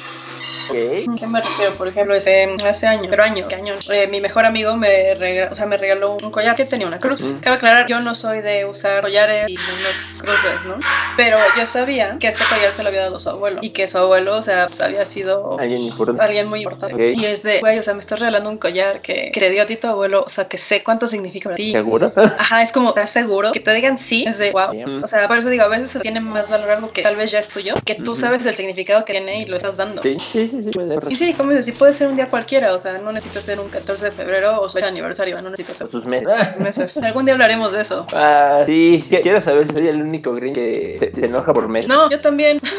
Ok. 0.70 1.18
¿Qué 1.20 1.28
me 1.28 1.42
refiero? 1.42 1.74
Por 1.74 1.88
ejemplo, 1.88 2.16
ese, 2.16 2.48
hace 2.66 2.88
años, 2.88 3.08
pero 3.10 3.24
año, 3.24 3.48
¿qué 3.48 3.56
año? 3.56 3.74
Eh, 3.92 4.08
mi 4.08 4.22
mejor 4.22 4.46
amigo 4.46 4.76
me 4.76 5.16
regaló, 5.16 5.52
o 5.52 5.56
sea, 5.56 5.66
me 5.66 5.78
regaló 5.78 6.18
un 6.22 6.32
collar 6.32 6.56
que 6.56 6.66
tenía 6.66 6.88
una 6.88 7.00
cruz. 7.00 7.22
Mm. 7.22 7.40
Cabe 7.40 7.58
aclarar, 7.58 7.88
yo 7.88 8.00
no 8.00 8.16
soy 8.16 8.42
de 8.42 8.66
usar 8.66 9.02
collares 9.02 9.50
y 9.50 9.56
unos 9.56 10.22
cruces, 10.22 10.66
¿no? 10.66 10.80
Pero 11.18 11.38
yo 11.58 11.66
sabía 11.66 12.18
que 12.20 12.28
este 12.28 12.44
collar 12.46 12.72
se 12.72 12.84
lo 12.84 12.90
había 12.90 13.02
dado 13.02 13.20
su 13.20 13.30
abuelo 13.30 13.60
y 13.62 13.72
que 13.72 13.88
su 13.88 13.98
abuelo, 13.98 14.38
o 14.38 14.42
sea, 14.42 14.68
pues, 14.68 14.82
había 14.82 15.06
sido 15.06 15.60
Alguien 15.60 15.82
importante. 15.82 16.24
alguien 16.24 16.48
muy 16.48 16.62
importante. 16.62 17.14
Y 17.14 17.26
es 17.26 17.44
de, 17.44 17.60
güey, 17.60 17.80
o 17.80 17.82
sea, 17.82 17.94
me 17.94 18.00
estás 18.00 18.20
regalando 18.20 18.50
un 18.50 18.58
collar 18.58 19.02
que, 19.02 19.32
que 19.34 19.40
te 19.40 19.50
dio 19.50 19.64
a 19.64 19.66
ti 19.66 19.76
tu 19.76 19.88
abuelo, 19.88 20.24
o 20.26 20.30
sea, 20.30 20.48
que 20.48 20.58
sé 20.58 20.84
cuánto 20.84 21.08
significa 21.08 21.46
para 21.46 21.56
ti. 21.56 21.72
¿Seguro? 21.72 22.12
Ajá, 22.38 22.62
es 22.62 22.72
como, 22.72 22.90
¿estás 22.90 23.10
seguro? 23.10 23.52
Que 23.52 23.60
te 23.60 23.74
digan 23.74 23.98
sí, 23.98 24.26
es 24.28 24.38
de, 24.38 24.52
wow. 24.52 24.72
Bien. 24.72 25.04
O 25.04 25.08
sea, 25.08 25.28
por 25.28 25.38
eso 25.38 25.50
digo, 25.50 25.64
a 25.64 25.68
veces 25.68 25.90
se 25.92 26.00
tiene 26.00 26.20
más 26.20 26.50
valor 26.50 26.70
algo 26.72 26.88
que 26.90 27.02
tal 27.02 27.16
vez 27.16 27.32
ya 27.32 27.40
es 27.40 27.50
tuyo, 27.50 27.74
que 27.86 27.96
tú 27.96 28.12
Ujú. 28.12 28.16
sabes 28.16 28.46
el 28.46 28.54
significado 28.54 29.04
que 29.06 29.14
tiene 29.14 29.42
y 29.42 29.46
lo 29.46 29.58
estás 29.58 29.78
dando. 29.78 30.02
Sí, 30.04 30.18
sí, 30.20 30.50
sí, 30.60 30.66
sí, 30.66 30.72
puede 30.72 31.00
ser. 31.02 31.12
Y 31.12 31.16
sí, 31.16 31.36
como 31.36 31.50
dices, 31.52 31.66
sí 31.66 31.72
puede 31.74 31.94
ser 31.94 32.08
un 32.08 32.16
día 32.16 32.30
cualquiera, 32.30 32.74
o 32.74 32.80
sea, 32.80 32.98
no 32.98 33.12
necesitas 33.12 33.44
ser 33.44 33.60
un 33.60 33.70
14 33.70 34.06
de 34.06 34.12
febrero 34.12 34.62
o 34.62 34.70
su 34.70 34.78
aniversario, 34.80 35.36
no 35.42 35.50
necesitas 35.50 35.78
ser 35.78 35.90
Sus 35.92 36.06
meses. 36.06 36.28
meses. 36.60 36.98
Algún 36.98 37.26
día 37.26 37.34
hablaremos 37.34 37.74
de 37.74 37.82
eso. 37.82 38.06
Ah, 38.14 38.64
sí, 38.66 39.04
Qu- 39.10 39.22
quiero 39.22 39.42
saber 39.42 39.68
si 39.68 39.74
soy 39.74 39.88
el 39.88 40.02
único 40.02 40.34
green 40.34 40.54
que 40.54 40.98
se, 41.00 41.20
se 41.20 41.26
enoja 41.26 41.54
por 41.54 41.68
mes. 41.68 41.88
No, 41.88 42.10
yo 42.10 42.20
también. 42.20 42.60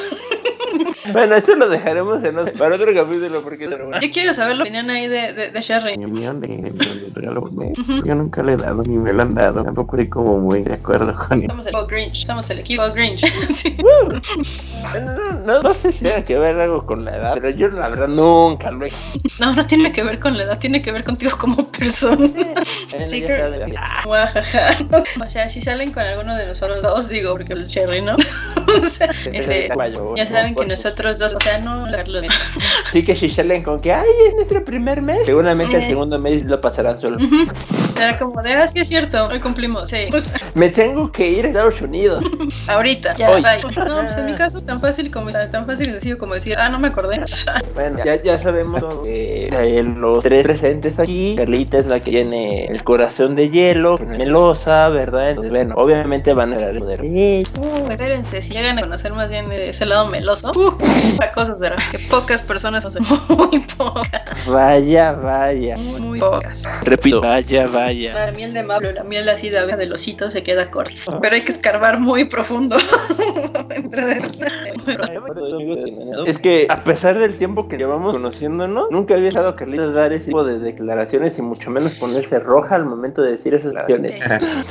Bueno, 1.13 1.35
esto 1.37 1.55
lo 1.55 1.69
dejaremos 1.69 2.23
en 2.25 2.39
otro- 2.39 2.53
para 2.55 2.75
otro 2.77 2.95
capítulo 2.95 3.43
porque 3.43 3.65
es 3.65 3.71
bueno. 3.71 3.99
Yo 4.01 4.11
quiero 4.13 4.35
saber 4.35 4.57
la 4.57 4.63
opinión 4.65 4.91
ahí 4.91 5.09
de, 5.09 5.33
de, 5.33 5.51
de 5.51 5.61
Sherry. 5.63 5.97
Mi 5.99 6.05
opinión 6.07 6.41
de, 6.41 6.49
de- 6.49 6.71
de 6.71 7.11
regalo. 7.15 7.51
Yo 8.05 8.15
nunca 8.15 8.43
le 8.43 8.53
he 8.53 8.57
dado 8.57 8.83
ni 8.83 8.99
me 8.99 9.13
lo 9.13 9.23
han 9.23 9.35
dado. 9.35 9.65
Tampoco 9.65 9.97
estoy 9.97 10.09
como 10.09 10.39
muy 10.39 10.63
de 10.63 10.75
acuerdo 10.75 11.15
con 11.17 11.43
él. 11.43 11.49
Somos 11.51 11.67
el 11.67 11.71
equipo 11.75 11.87
Grinch, 11.87 12.27
somos 12.27 12.51
el 12.51 12.59
equipo 12.59 12.83
Grinch. 12.93 13.25
Sí. 13.61 13.77
No, 14.95 15.01
no, 15.01 15.33
no, 15.47 15.63
no 15.63 15.75
sé 15.75 15.93
si 15.93 16.05
tenga 16.05 16.25
que 16.25 16.39
ver 16.39 16.59
algo 16.59 16.85
con 16.87 17.05
la 17.05 17.17
edad, 17.17 17.35
pero 17.35 17.51
yo 17.51 17.69
la 17.69 17.89
verdad 17.89 18.09
nunca 18.09 18.71
lo 18.71 18.87
he 18.87 18.89
No, 19.39 19.55
no 19.55 19.65
tiene 19.65 19.93
que 19.93 20.03
ver 20.03 20.19
con 20.19 20.37
la 20.37 20.45
edad, 20.45 20.59
tiene 20.59 20.81
que 20.83 20.93
ver 20.93 21.05
contigo 21.05 21.37
como 21.39 21.67
persona. 21.69 22.29
Sí, 23.07 23.23
creo- 23.23 23.51
Guajaja. 24.05 24.77
O 25.25 25.29
sea, 25.31 25.49
si 25.49 25.61
salen 25.61 25.93
con 25.93 26.03
alguno 26.03 26.37
de 26.37 26.47
nosotros 26.47 26.83
dos, 26.83 27.09
digo, 27.09 27.33
porque 27.33 27.53
el 27.53 27.67
Cherry, 27.67 28.03
¿no? 28.03 28.17
O 28.71 28.87
sea, 28.87 29.07
este, 29.33 29.69
ya 30.17 30.27
saben 30.27 30.55
que 30.55 30.65
nosotros 30.67 30.90
dos, 31.19 31.33
o 31.35 31.41
sea, 31.41 31.59
no, 31.59 31.85
Carlos. 31.95 32.23
Sí 32.93 33.05
que 33.05 33.15
si 33.15 33.31
salen 33.31 33.63
con 33.63 33.81
que, 33.81 33.93
ay, 33.93 34.07
es 34.29 34.35
nuestro 34.35 34.65
primer 34.65 35.01
mes. 35.03 35.25
Seguramente 35.27 35.77
el 35.77 35.83
Eh. 35.83 35.89
segundo 35.89 36.19
mes 36.19 36.45
lo 36.45 36.61
pasarán 36.61 37.01
solo. 37.01 37.17
Era 37.97 38.19
como 38.19 38.43
de, 38.43 38.53
ah, 38.55 38.67
sí 38.69 38.79
es 38.81 38.89
cierto, 38.89 39.27
hoy 39.31 39.41
cumplimos, 39.41 39.91
sí. 39.91 40.09
Me 40.55 40.69
tengo 40.71 41.11
que 41.13 41.29
ir 41.29 41.45
a 41.45 41.49
Estados 41.49 41.81
Unidos. 41.83 42.25
ahorita, 42.69 43.15
ya, 43.17 43.31
Hoy. 43.31 43.43
bye. 43.43 43.61
No, 43.87 44.01
pues 44.01 44.17
en 44.17 44.27
mi 44.27 44.35
caso 44.35 44.59
es 44.59 44.65
tan 44.65 44.81
fácil 44.81 45.11
como 45.11 45.31
tan 45.31 45.67
fácil 45.67 45.89
y 45.89 45.93
sencillo 45.93 46.19
como 46.19 46.35
decir, 46.35 46.57
ah, 46.59 46.69
no 46.69 46.79
me 46.79 46.89
acordé. 46.89 47.21
Bueno, 47.75 47.99
ya, 48.05 48.21
ya 48.23 48.39
sabemos 48.39 48.83
que 49.05 49.49
eh, 49.53 49.83
los 49.83 50.23
tres 50.23 50.43
presentes 50.45 50.99
aquí, 50.99 51.35
Carlita 51.37 51.79
es 51.79 51.87
la 51.87 52.01
que 52.01 52.11
tiene 52.11 52.67
el 52.67 52.83
corazón 52.85 53.37
de 53.37 53.49
hielo, 53.49 53.99
melosa, 53.99 54.89
¿verdad? 54.89 55.31
Entonces, 55.31 55.51
bueno, 55.53 55.75
obviamente 55.77 56.33
van 56.35 56.53
a 56.53 56.57
dar 56.59 56.79
poder. 56.79 57.01
Uh, 57.03 57.43
espérense, 57.91 58.43
si 58.43 58.51
llegan 58.53 58.79
a 58.79 58.83
conocer 58.83 59.13
más 59.13 59.29
bien 59.29 59.51
ese 59.53 59.87
lado 59.87 60.07
meloso, 60.09 60.51
uh, 60.55 60.77
la 61.19 61.33
cosa 61.33 61.57
será 61.57 61.77
que 61.91 61.99
pocas 62.11 62.43
personas, 62.43 62.85
o 62.85 62.91
sea, 62.91 63.01
muy 63.29 63.61
pocas, 63.77 64.23
Vaya, 64.47 65.13
vaya. 65.13 65.75
muy, 65.77 66.01
muy 66.03 66.21
pocas. 66.21 66.65
Repito, 66.83 67.21
vaya, 67.21 67.67
vaya. 67.67 68.27
La 68.27 68.33
miel 68.33 68.53
de 68.55 68.63
Mablo, 68.63 68.93
la 68.93 69.05
miel 69.05 69.29
así 69.29 69.51
de 69.51 69.59
abeja 69.59 69.77
del 69.77 69.93
osito 69.93 70.31
se 70.31 70.43
queda 70.43 70.71
corta. 70.71 71.19
Pero 71.21 71.35
hay 71.35 71.43
que 71.43 71.53
escarbar 71.53 71.99
muy 72.01 72.25
profundo. 72.25 72.77
dentro 73.69 74.07
de- 74.07 74.21
Es 76.27 76.39
que 76.39 76.67
a 76.69 76.83
pesar 76.85 77.19
del 77.19 77.37
tiempo 77.37 77.69
que 77.69 77.77
llevamos 77.77 78.13
conociéndonos, 78.13 78.91
nunca 78.91 79.15
había 79.15 79.27
dejado 79.27 79.49
a 79.59 79.87
dar 79.93 80.13
ese 80.13 80.27
tipo 80.27 80.45
de 80.45 80.59
declaraciones 80.59 81.39
y 81.39 81.43
mucho 81.43 81.71
menos 81.71 81.93
ponerse 81.93 82.39
roja 82.39 82.75
al 82.77 82.85
momento 82.85 83.23
de 83.23 83.33
decir 83.33 83.55
esas 83.55 83.73
declaraciones. 83.73 84.21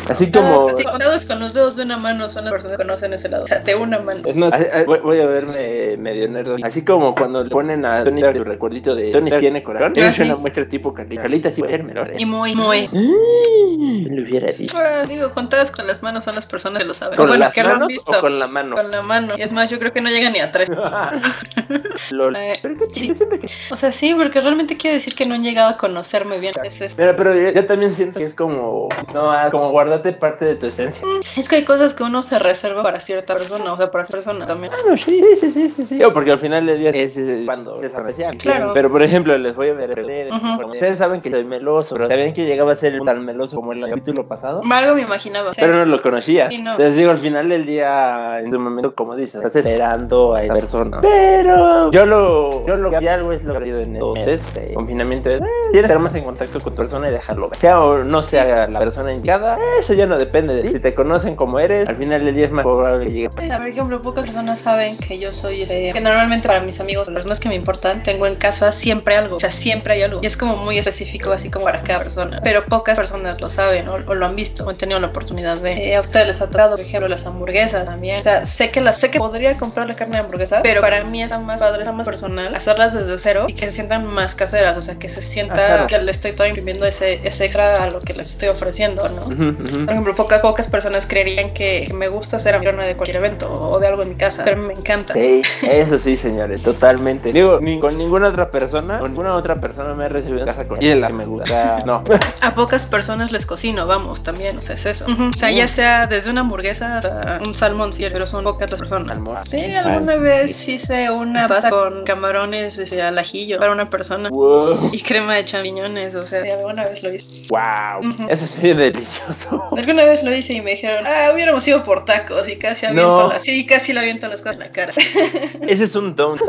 Así 0.09 0.31
como... 0.31 0.67
Ah, 0.69 0.73
sí, 0.75 0.83
contados 0.83 1.25
con 1.25 1.39
los 1.39 1.53
dedos 1.53 1.75
de 1.75 1.83
una 1.83 1.97
mano 1.97 2.29
son 2.29 2.45
las 2.45 2.53
personas 2.53 2.77
que 2.77 2.83
conocen 2.83 3.13
ese 3.13 3.29
lado. 3.29 3.43
O 3.43 3.47
sea, 3.47 3.59
de 3.59 3.75
una 3.75 3.99
mano. 3.99 4.21
Es 4.25 4.35
más, 4.35 4.51
a- 4.53 4.79
a- 4.79 4.83
voy, 4.85 4.99
voy 4.99 5.19
a 5.21 5.25
verme 5.25 5.97
medio 5.99 6.27
nerdo. 6.27 6.55
Así 6.63 6.83
como 6.83 7.13
cuando 7.15 7.43
le 7.43 7.49
ponen 7.49 7.85
a 7.85 8.03
Tony 8.03 8.21
Stark 8.21 8.37
su 8.37 8.43
recuerdito 8.43 8.95
de 8.95 9.11
Tony 9.11 9.31
tiene 9.39 9.63
corazón. 9.63 9.93
Ah, 9.97 10.07
Es 10.07 10.15
sí. 10.15 10.23
una 10.23 10.35
muestra 10.35 10.67
tipo 10.67 10.93
Carlita. 10.93 11.21
Carlita 11.23 11.51
sí 11.51 11.61
verme, 11.61 11.93
¿no? 11.93 12.03
Y 12.17 12.25
muy, 12.25 12.55
muy. 12.55 12.87
¿Quién 12.87 14.15
lo 14.15 14.21
hubiera 14.23 14.51
dicho? 14.51 14.77
Ah, 14.77 15.05
digo, 15.07 15.31
contadas 15.31 15.71
con 15.71 15.87
las 15.87 16.01
manos 16.03 16.23
son 16.23 16.35
las 16.35 16.45
personas 16.45 16.81
que 16.81 16.87
lo 16.87 16.93
saben. 16.93 17.17
¿Con 17.17 17.27
bueno, 17.27 17.45
las 17.45 17.53
que 17.53 17.61
lo 17.63 17.69
han 17.69 17.73
manos 17.75 17.87
visto. 17.89 18.11
o 18.17 18.21
con 18.21 18.39
la 18.39 18.47
mano? 18.47 18.75
Con 18.75 18.91
la 18.91 19.01
mano. 19.01 19.33
Y 19.37 19.41
es 19.41 19.51
más, 19.51 19.69
yo 19.69 19.79
creo 19.79 19.93
que 19.93 20.01
no 20.01 20.09
llega 20.09 20.29
ni 20.29 20.39
a 20.39 20.51
tres. 20.51 20.69
Lol. 22.11 22.35
Eh, 22.35 22.53
Pero 22.61 22.75
que 22.75 22.85
sí. 22.87 23.07
yo 23.07 23.15
siento 23.15 23.39
que... 23.39 23.45
O 23.71 23.75
sea, 23.75 23.91
sí, 23.91 24.13
porque 24.15 24.41
realmente 24.41 24.77
quiere 24.77 24.95
decir 24.95 25.15
que 25.15 25.25
no 25.25 25.35
han 25.35 25.43
llegado 25.43 25.69
a 25.69 25.77
conocerme 25.77 26.39
bien. 26.39 26.53
Es, 26.63 26.97
Mira, 26.97 27.15
pero 27.15 27.35
yo, 27.35 27.51
yo 27.51 27.65
también 27.65 27.95
siento 27.95 28.19
que 28.19 28.25
es 28.25 28.33
como... 28.33 28.89
No, 29.13 29.31
ah, 29.31 29.49
como 29.51 29.69
guardarte 29.71 30.13
parte 30.13 30.45
de 30.45 30.55
tu 30.55 30.67
esencia. 30.67 31.05
es 31.37 31.47
que 31.49 31.57
hay 31.57 31.65
cosas 31.65 31.93
que 31.93 32.03
uno 32.03 32.21
se 32.23 32.39
reserva 32.39 32.83
para 32.83 32.99
cierta 32.99 33.35
persona, 33.35 33.73
o 33.73 33.77
sea, 33.77 33.91
para 33.91 34.03
esa 34.03 34.11
persona 34.13 34.45
también. 34.47 34.71
Bueno, 34.83 34.97
sí, 34.97 35.21
sí, 35.39 35.51
sí, 35.51 35.73
sí, 35.77 35.85
sí. 35.89 35.95
Digo, 35.95 36.13
porque 36.13 36.31
al 36.31 36.39
final 36.39 36.65
del 36.65 36.79
día 36.79 36.91
es, 36.91 37.17
es 37.17 37.45
cuando 37.45 37.81
es 37.81 37.93
apreciar. 37.93 38.35
Claro. 38.37 38.71
Pero 38.73 38.91
por 38.91 39.01
ejemplo, 39.01 39.37
les 39.37 39.55
voy 39.55 39.69
a 39.69 39.73
ver. 39.73 40.29
Ujú. 40.31 40.71
Ustedes 40.71 40.97
saben 40.97 41.21
que 41.21 41.29
soy 41.29 41.43
meloso, 41.43 41.95
pero 41.95 42.07
¿sabían 42.07 42.33
que 42.33 42.45
llegaba 42.45 42.73
a 42.73 42.75
ser 42.75 42.99
tan 43.03 43.25
meloso 43.25 43.55
como 43.55 43.73
el 43.73 43.85
capítulo 43.85 44.27
pasado? 44.27 44.61
Algo 44.71 44.95
me 44.95 45.01
imaginaba. 45.01 45.51
Pero 45.57 45.73
no 45.73 45.85
lo 45.85 46.01
conocía. 46.01 46.49
Sí, 46.49 46.61
no. 46.61 46.77
Les 46.77 46.95
digo, 46.95 47.11
al 47.11 47.17
final 47.17 47.49
del 47.49 47.65
día, 47.65 48.39
en 48.39 48.51
su 48.51 48.59
momento, 48.59 48.93
como 48.95 49.15
dices, 49.15 49.35
estás 49.35 49.57
esperando 49.57 50.35
a 50.35 50.43
esa 50.43 50.53
persona. 50.53 51.01
Pero 51.01 51.91
yo 51.91 52.05
lo, 52.05 52.65
yo 52.65 52.75
lo 52.75 52.91
que 52.91 53.09
algo 53.09 53.33
es 53.33 53.43
lo 53.43 53.59
que 53.59 53.69
en 53.69 53.95
el 53.95 54.29
este, 54.29 54.73
confinamiento 54.73 55.29
es, 55.29 55.41
eh, 55.41 55.45
tienes 55.71 55.71
que 55.71 55.79
estar 55.79 55.99
más 55.99 56.15
en 56.15 56.23
contacto 56.23 56.59
con 56.59 56.73
tu 56.73 56.81
persona 56.81 57.09
y 57.09 57.11
dejarlo 57.11 57.49
ver. 57.49 57.59
Sea 57.59 57.81
o 57.81 58.03
no 58.03 58.23
sea 58.23 58.67
la 58.67 58.79
persona 58.79 59.11
indicada, 59.13 59.57
eso 59.79 59.93
ya 59.93 60.05
no 60.05 60.17
depende 60.17 60.55
de. 60.55 60.69
Si 60.69 60.79
te 60.79 60.93
conocen 60.93 61.35
como 61.35 61.59
eres, 61.59 61.89
al 61.89 61.97
final 61.97 62.23
del 62.23 62.35
día 62.35 62.45
es 62.45 62.51
más 62.51 62.63
probable 62.63 63.05
que 63.07 63.11
llegue. 63.11 63.29
Por 63.29 63.67
ejemplo, 63.67 64.01
pocas 64.01 64.25
personas 64.25 64.59
saben 64.59 64.97
que 64.97 65.17
yo 65.19 65.33
soy, 65.33 65.63
este, 65.63 65.78
que 65.93 66.01
normalmente 66.01 66.47
para 66.47 66.61
mis 66.61 66.79
amigos, 66.79 67.07
las 67.07 67.13
personas 67.13 67.39
que 67.39 67.49
me 67.49 67.55
importan, 67.55 68.03
tengo 68.03 68.27
en 68.27 68.35
casa 68.35 68.71
siempre 68.71 69.15
algo, 69.15 69.37
o 69.37 69.39
sea, 69.39 69.51
siempre 69.51 69.93
hay 69.93 70.01
algo. 70.03 70.19
Y 70.21 70.27
es 70.27 70.37
como 70.37 70.55
muy 70.57 70.77
específico, 70.77 71.31
así 71.31 71.49
como 71.49 71.65
para 71.65 71.81
cada 71.81 71.99
persona. 71.99 72.39
Pero 72.43 72.65
pocas 72.65 72.97
personas 72.97 73.39
lo 73.41 73.49
saben 73.49 73.87
o, 73.87 73.93
o 73.93 74.15
lo 74.15 74.25
han 74.25 74.35
visto 74.35 74.65
o 74.65 74.69
han 74.69 74.77
tenido 74.77 74.99
la 74.99 75.07
oportunidad 75.07 75.57
de. 75.57 75.73
Eh, 75.73 75.95
a 75.95 76.01
ustedes 76.01 76.27
les 76.27 76.41
ha 76.41 76.49
tocado, 76.49 76.71
por 76.71 76.81
ejemplo, 76.81 77.07
las 77.07 77.25
hamburguesas 77.25 77.85
también. 77.85 78.19
O 78.19 78.23
sea, 78.23 78.45
sé 78.45 78.71
que 78.71 78.81
las, 78.81 78.99
sé 78.99 79.11
que 79.11 79.19
podría 79.19 79.57
comprar 79.57 79.87
la 79.87 79.95
carne 79.95 80.17
de 80.17 80.23
hamburguesa, 80.23 80.61
pero 80.63 80.81
para 80.81 81.03
mí 81.03 81.21
está 81.21 81.37
más 81.37 81.61
padre, 81.61 81.79
está 81.79 81.91
más 81.91 82.05
personal 82.05 82.53
hacerlas 82.55 82.93
desde 82.93 83.17
cero 83.17 83.45
y 83.47 83.53
que 83.53 83.67
se 83.67 83.73
sientan 83.73 84.05
más 84.05 84.35
caseras, 84.35 84.77
o 84.77 84.81
sea, 84.81 84.95
que 84.95 85.09
se 85.09 85.21
sienta 85.21 85.59
Ah, 85.59 85.87
que 85.87 85.97
le 85.97 86.11
estoy 86.11 86.31
imprimiendo 86.31 86.85
ese, 86.85 87.19
ese 87.23 87.45
extra 87.45 87.83
a 87.83 87.89
lo 87.89 87.99
que 87.99 88.13
les 88.13 88.29
estoy 88.31 88.49
ofreciendo, 88.49 89.07
¿no? 89.09 89.23
Por 89.23 89.93
ejemplo, 89.93 90.15
pocas, 90.15 90.41
pocas 90.41 90.67
personas 90.67 91.05
creerían 91.05 91.53
que, 91.53 91.85
que 91.87 91.93
me 91.93 92.07
gusta 92.07 92.37
hacer 92.37 92.55
anfitriona 92.55 92.85
de 92.85 92.95
cualquier 92.95 93.17
evento 93.17 93.51
o 93.51 93.79
de 93.79 93.87
algo 93.87 94.03
en 94.03 94.09
mi 94.09 94.15
casa, 94.15 94.43
pero 94.45 94.57
me 94.57 94.73
encanta. 94.73 95.13
Sí, 95.13 95.41
eso 95.71 95.99
sí, 95.99 96.15
señores, 96.17 96.61
totalmente. 96.61 97.31
Digo, 97.33 97.59
ni 97.61 97.79
con 97.79 97.97
ninguna 97.97 98.27
otra 98.29 98.49
persona, 98.51 98.99
con 98.99 99.11
ninguna 99.11 99.35
otra 99.35 99.59
persona 99.59 99.93
me 99.93 100.05
he 100.05 100.09
recibido 100.09 100.39
en 100.39 100.45
casa 100.45 100.65
con 100.65 100.81
y 100.81 100.87
es 100.87 100.97
la 100.97 101.07
que 101.07 101.13
me 101.13 101.25
gusta. 101.25 101.83
No. 101.85 102.03
A 102.41 102.53
pocas 102.53 102.85
personas 102.85 103.31
les 103.31 103.45
cocino, 103.45 103.87
vamos, 103.87 104.21
también, 104.23 104.57
o 104.57 104.61
sea, 104.61 104.75
es 104.75 104.85
eso. 104.85 105.05
O 105.07 105.33
sea, 105.33 105.49
ya 105.51 105.67
sea 105.67 106.07
desde 106.07 106.29
una 106.29 106.41
hamburguesa 106.41 106.97
hasta 106.97 107.39
un 107.43 107.55
salmón, 107.55 107.93
sí, 107.93 108.05
pero 108.11 108.25
son 108.25 108.43
pocas 108.43 108.69
las 108.69 108.79
personas. 108.79 109.07
Salmón. 109.09 109.37
Sí, 109.49 109.73
alguna 109.75 110.15
vez 110.17 110.67
hice 110.67 111.09
una 111.09 111.47
pasta 111.47 111.69
con 111.69 112.03
camarones 112.03 112.77
este, 112.77 113.01
al 113.01 113.17
ajillo 113.17 113.57
para 113.59 113.71
una 113.71 113.89
persona 113.89 114.29
Wow. 114.29 114.89
y 114.91 115.01
crema 115.01 115.35
de 115.35 115.45
champiñones, 115.45 116.15
o 116.15 116.25
sea, 116.25 116.41
alguna 116.53 116.85
vez 116.85 117.01
lo 117.03 117.13
hice. 117.13 117.47
Wow. 117.49 118.27
Eso 118.29 118.45
sí 118.47 118.69
es 118.69 118.77
delicioso. 118.77 119.63
Alguna 119.75 120.05
vez 120.05 120.23
lo 120.23 120.33
hice 120.33 120.53
y 120.53 120.61
me 120.61 120.71
dijeron, 120.71 121.03
ah, 121.07 121.31
hubiéramos 121.33 121.67
ido 121.67 121.83
por 121.83 122.05
tacos 122.05 122.47
y 122.47 122.57
casi 122.57 122.85
aviento 122.85 123.15
No. 123.23 123.29
las, 123.29 123.43
sí, 123.43 123.65
casi 123.65 123.93
le 123.93 123.99
aviento 124.01 124.27
las 124.27 124.41
cosas 124.41 124.53
en 124.55 124.59
la 124.59 124.71
cara. 124.71 124.91
Ese 125.61 125.83
es 125.85 125.95
un 125.95 126.15
don. 126.15 126.39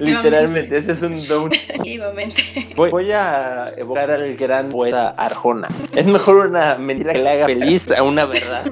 Literalmente, 0.00 0.78
ese 0.78 0.92
es 0.92 1.02
un 1.02 1.26
don. 1.28 1.48
Voy, 2.76 2.90
voy 2.90 3.12
a 3.12 3.72
evocar 3.76 4.10
al 4.10 4.34
gran 4.36 4.70
poeta 4.70 5.10
Arjona. 5.10 5.68
Es 5.94 6.06
mejor 6.06 6.48
una 6.48 6.76
mentira 6.76 7.12
que 7.12 7.20
le 7.20 7.30
haga 7.30 7.46
feliz 7.46 7.90
a 7.92 8.02
una 8.02 8.24
verdad. 8.24 8.64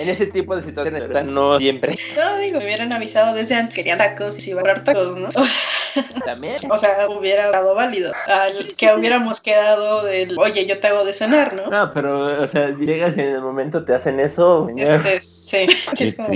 En 0.00 0.08
ese 0.08 0.26
tipo 0.26 0.56
de 0.56 0.64
situaciones. 0.64 1.08
No 1.26 1.58
siempre. 1.58 1.94
No, 2.16 2.38
digo, 2.38 2.58
me 2.58 2.64
hubieran 2.64 2.92
avisado 2.92 3.34
desde 3.34 3.54
antes, 3.54 3.74
querían 3.74 3.98
tacos 3.98 4.38
y 4.38 4.40
se 4.40 4.50
iba 4.50 4.60
a 4.60 4.64
comprar 4.64 4.84
tacos, 4.84 5.18
¿no? 5.18 5.28
También. 6.24 6.56
O 6.70 6.78
sea, 6.78 7.06
hubiera 7.08 7.50
dado 7.50 7.74
válido. 7.74 8.12
Al 8.26 8.74
que 8.76 8.92
hubiéramos 8.94 9.40
quedado 9.40 10.04
del, 10.04 10.38
oye, 10.38 10.66
yo 10.66 10.78
te 10.78 10.86
hago 10.88 11.04
de 11.04 11.12
cenar, 11.12 11.54
¿no? 11.54 11.68
No, 11.68 11.92
pero, 11.92 12.42
o 12.42 12.48
sea, 12.48 12.70
llegas 12.70 13.16
y 13.16 13.20
en 13.20 13.28
el 13.28 13.40
momento 13.40 13.84
te 13.84 13.94
hacen 13.94 14.20
eso. 14.20 14.68
Este, 14.76 15.20
sí. 15.20 15.66
Qué 15.96 16.08
es 16.08 16.14
como, 16.14 16.28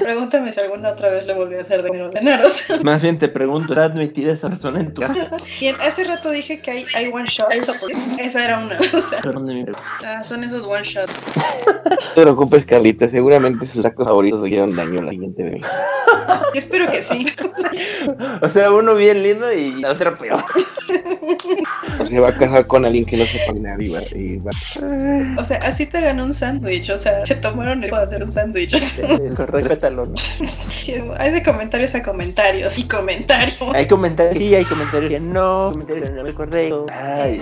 pregúntame 0.00 0.52
si 0.52 0.60
alguna 0.60 0.90
otra 0.90 1.10
vez 1.10 1.26
le 1.26 1.34
volvió 1.34 1.58
a 1.58 1.62
hacer 1.62 1.82
de 1.82 1.90
o 2.20 2.48
sea. 2.48 2.76
Más 2.82 3.02
bien 3.02 3.18
te 3.18 3.28
pregunto, 3.28 3.72
¿está 3.72 3.84
admitida 3.84 4.32
esa 4.32 4.48
persona 4.48 4.80
en 4.80 4.94
tu 4.94 5.00
casa? 5.02 5.28
Y 5.60 5.66
en- 5.68 5.80
hace 5.80 6.04
rato 6.04 6.30
dije 6.30 6.60
que 6.60 6.70
hay, 6.70 6.84
hay 6.94 7.10
one 7.12 7.26
shot. 7.26 7.52
Esa, 7.52 7.72
esa 8.18 8.44
era 8.44 8.58
una. 8.58 8.76
O 8.96 9.02
sea, 9.02 9.20
ah, 10.18 10.24
son 10.24 10.44
esos 10.44 10.66
one 10.66 10.82
shots. 10.82 11.10
No 11.66 11.96
te 12.14 12.22
preocupes, 12.22 12.64
Carlita. 12.64 13.08
Seguramente 13.08 13.66
sus 13.66 13.82
tacos 13.82 14.06
favoritos 14.06 14.40
le 14.42 14.48
dieron 14.48 14.74
daño 14.74 15.02
la 15.02 15.10
siguiente 15.10 15.42
vez. 15.42 15.62
Yo 15.62 16.58
espero 16.58 16.90
que 16.90 17.02
sí. 17.02 17.26
O 18.42 18.48
sea, 18.48 18.70
uno 18.70 18.94
bien 18.94 19.22
lindo 19.22 19.52
y 19.52 19.72
la 19.80 19.92
otra 19.92 20.14
peor. 20.14 20.44
O 22.06 22.08
se 22.08 22.20
va 22.20 22.28
a 22.28 22.34
casar 22.34 22.66
con 22.66 22.84
alguien 22.84 23.04
que 23.04 23.16
no 23.16 23.24
sepa 23.24 23.52
nada 23.58 23.82
y 23.82 23.88
va, 23.88 24.00
y 24.14 24.36
va- 24.38 25.40
O 25.40 25.44
sea, 25.44 25.58
así 25.58 25.86
te 25.86 26.00
ganó 26.00 26.24
un 26.24 26.34
sándwich. 26.34 26.90
O 26.90 26.98
sea, 26.98 27.24
se 27.26 27.34
tomaron 27.36 27.82
el 27.82 27.90
de 27.90 27.96
hacer 27.96 28.22
un 28.24 28.32
sándwich. 28.32 28.72
Respétalo, 29.36 30.04
¿no? 30.06 30.16
Sí, 30.16 30.94
hay 31.18 31.32
de 31.32 31.42
comentarios 31.42 31.94
a 31.94 32.02
comentarios 32.02 32.78
y 32.78 32.84
comentarios. 32.84 33.58
Hay 33.74 33.86
comentarios 33.86 34.34
que 34.34 34.40
sí, 34.40 34.54
hay 34.54 34.64
comentarios 34.64 35.10
que 35.10 35.20
no, 35.20 35.70
comentarios 35.72 36.08
que 36.08 36.14
no 36.14 36.22
me 36.24 36.34
correcto. 36.34 36.86
Ay, 36.92 37.38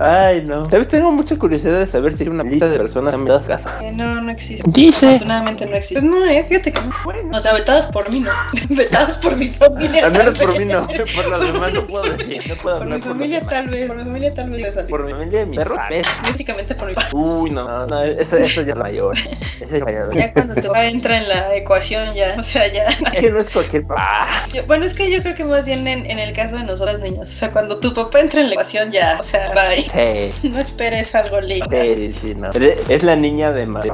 ay, 0.00 0.44
no. 0.44 0.68
¿Sabes? 0.70 0.88
Tengo 0.88 1.12
mucha 1.12 1.36
curiosidad 1.36 1.78
de 1.80 1.86
saber 1.86 2.16
si 2.16 2.24
hay 2.24 2.28
una 2.28 2.44
lista 2.44 2.68
de 2.68 2.78
personas 2.78 3.14
enviadas 3.14 3.44
a 3.44 3.48
casa. 3.48 3.78
Eh, 3.82 3.92
No, 3.92 4.20
no 4.20 4.30
existe. 4.30 4.62
Dice. 4.70 5.06
Afortunadamente 5.06 5.66
no 5.66 5.76
existe. 5.76 6.00
Pues 6.00 6.04
no, 6.04 6.24
eh, 6.26 6.44
fíjate 6.48 6.72
que 6.72 6.80
no. 6.80 6.90
O 7.36 7.40
sea, 7.40 7.52
vetadas 7.54 7.86
por 7.86 8.10
mí 8.10 8.20
no. 8.20 8.30
Vetadas 8.70 9.16
por 9.18 9.36
mi 9.36 9.48
familia. 9.48 10.06
Al 10.06 10.12
menos 10.12 10.38
por 10.38 10.58
mí 10.58 10.64
no. 10.64 10.86
Por 11.14 11.28
los 11.28 11.52
demás 11.52 11.72
no 11.74 11.86
puedo 11.86 12.04
decir. 12.16 12.40
No 12.48 12.54
puedo 12.56 12.76
Por 12.78 12.84
hablar 12.84 13.00
mi 13.02 13.08
familia 13.08 13.40
tal 13.46 13.68
vez. 13.68 13.86
Por 13.88 13.96
mi 13.96 14.02
familia 14.04 14.30
tal 14.30 14.50
vez. 14.50 14.74
Por 14.74 14.86
Por 14.88 15.04
mi 15.06 15.12
familia 15.12 15.42
y 15.42 15.46
mi 15.46 15.56
perro. 15.56 15.76
¿ves? 15.90 16.06
Básicamente 16.22 16.74
por 16.74 16.88
mi 16.88 16.94
Uy, 17.12 17.50
no, 17.50 17.66
no, 17.68 17.86
no, 17.86 18.02
eso, 18.02 18.36
eso 18.36 18.62
ya 18.62 18.72
es 18.72 18.78
mayor. 18.86 19.16
Eso 19.16 19.76
es 19.76 19.82
mayor. 19.82 20.14
Ya 20.14 20.32
cuando 20.32 20.54
tu 20.54 20.62
papá 20.68 20.86
entra 20.86 21.18
en 21.18 21.28
la 21.28 21.54
ecuación 21.56 22.14
ya, 22.14 22.36
o 22.38 22.42
sea, 22.42 22.66
ya. 22.72 22.86
Es 23.12 23.20
que 23.20 23.30
no 23.30 23.40
es 23.40 23.50
cualquier 23.52 23.86
papá. 23.86 24.44
Yo- 24.52 24.64
bueno, 24.66 24.84
es 24.84 24.94
que 24.94 25.10
yo 25.10 25.22
creo 25.22 25.34
que 25.34 25.44
más 25.44 25.66
bien 25.66 25.86
en, 25.86 26.10
en 26.10 26.18
el 26.18 26.32
caso 26.32 26.56
de 26.56 26.64
nosotras 26.64 27.00
niñas, 27.00 27.28
o 27.28 27.32
sea, 27.32 27.50
cuando 27.50 27.78
tu 27.78 27.92
papá 27.94 28.20
entra 28.20 28.40
en 28.40 28.48
la 28.48 28.52
ecuación 28.54 28.90
ya, 28.90 29.16
o 29.20 29.24
sea, 29.24 29.50
bye. 29.54 30.30
Sí, 30.32 30.48
No 30.50 30.60
esperes 30.60 31.14
algo 31.14 31.40
lindo. 31.40 31.66
sí, 31.70 32.12
sí, 32.12 32.34
no. 32.34 32.50
Es 32.88 33.02
la 33.02 33.16
niña 33.16 33.52
de 33.52 33.66
madre. 33.66 33.90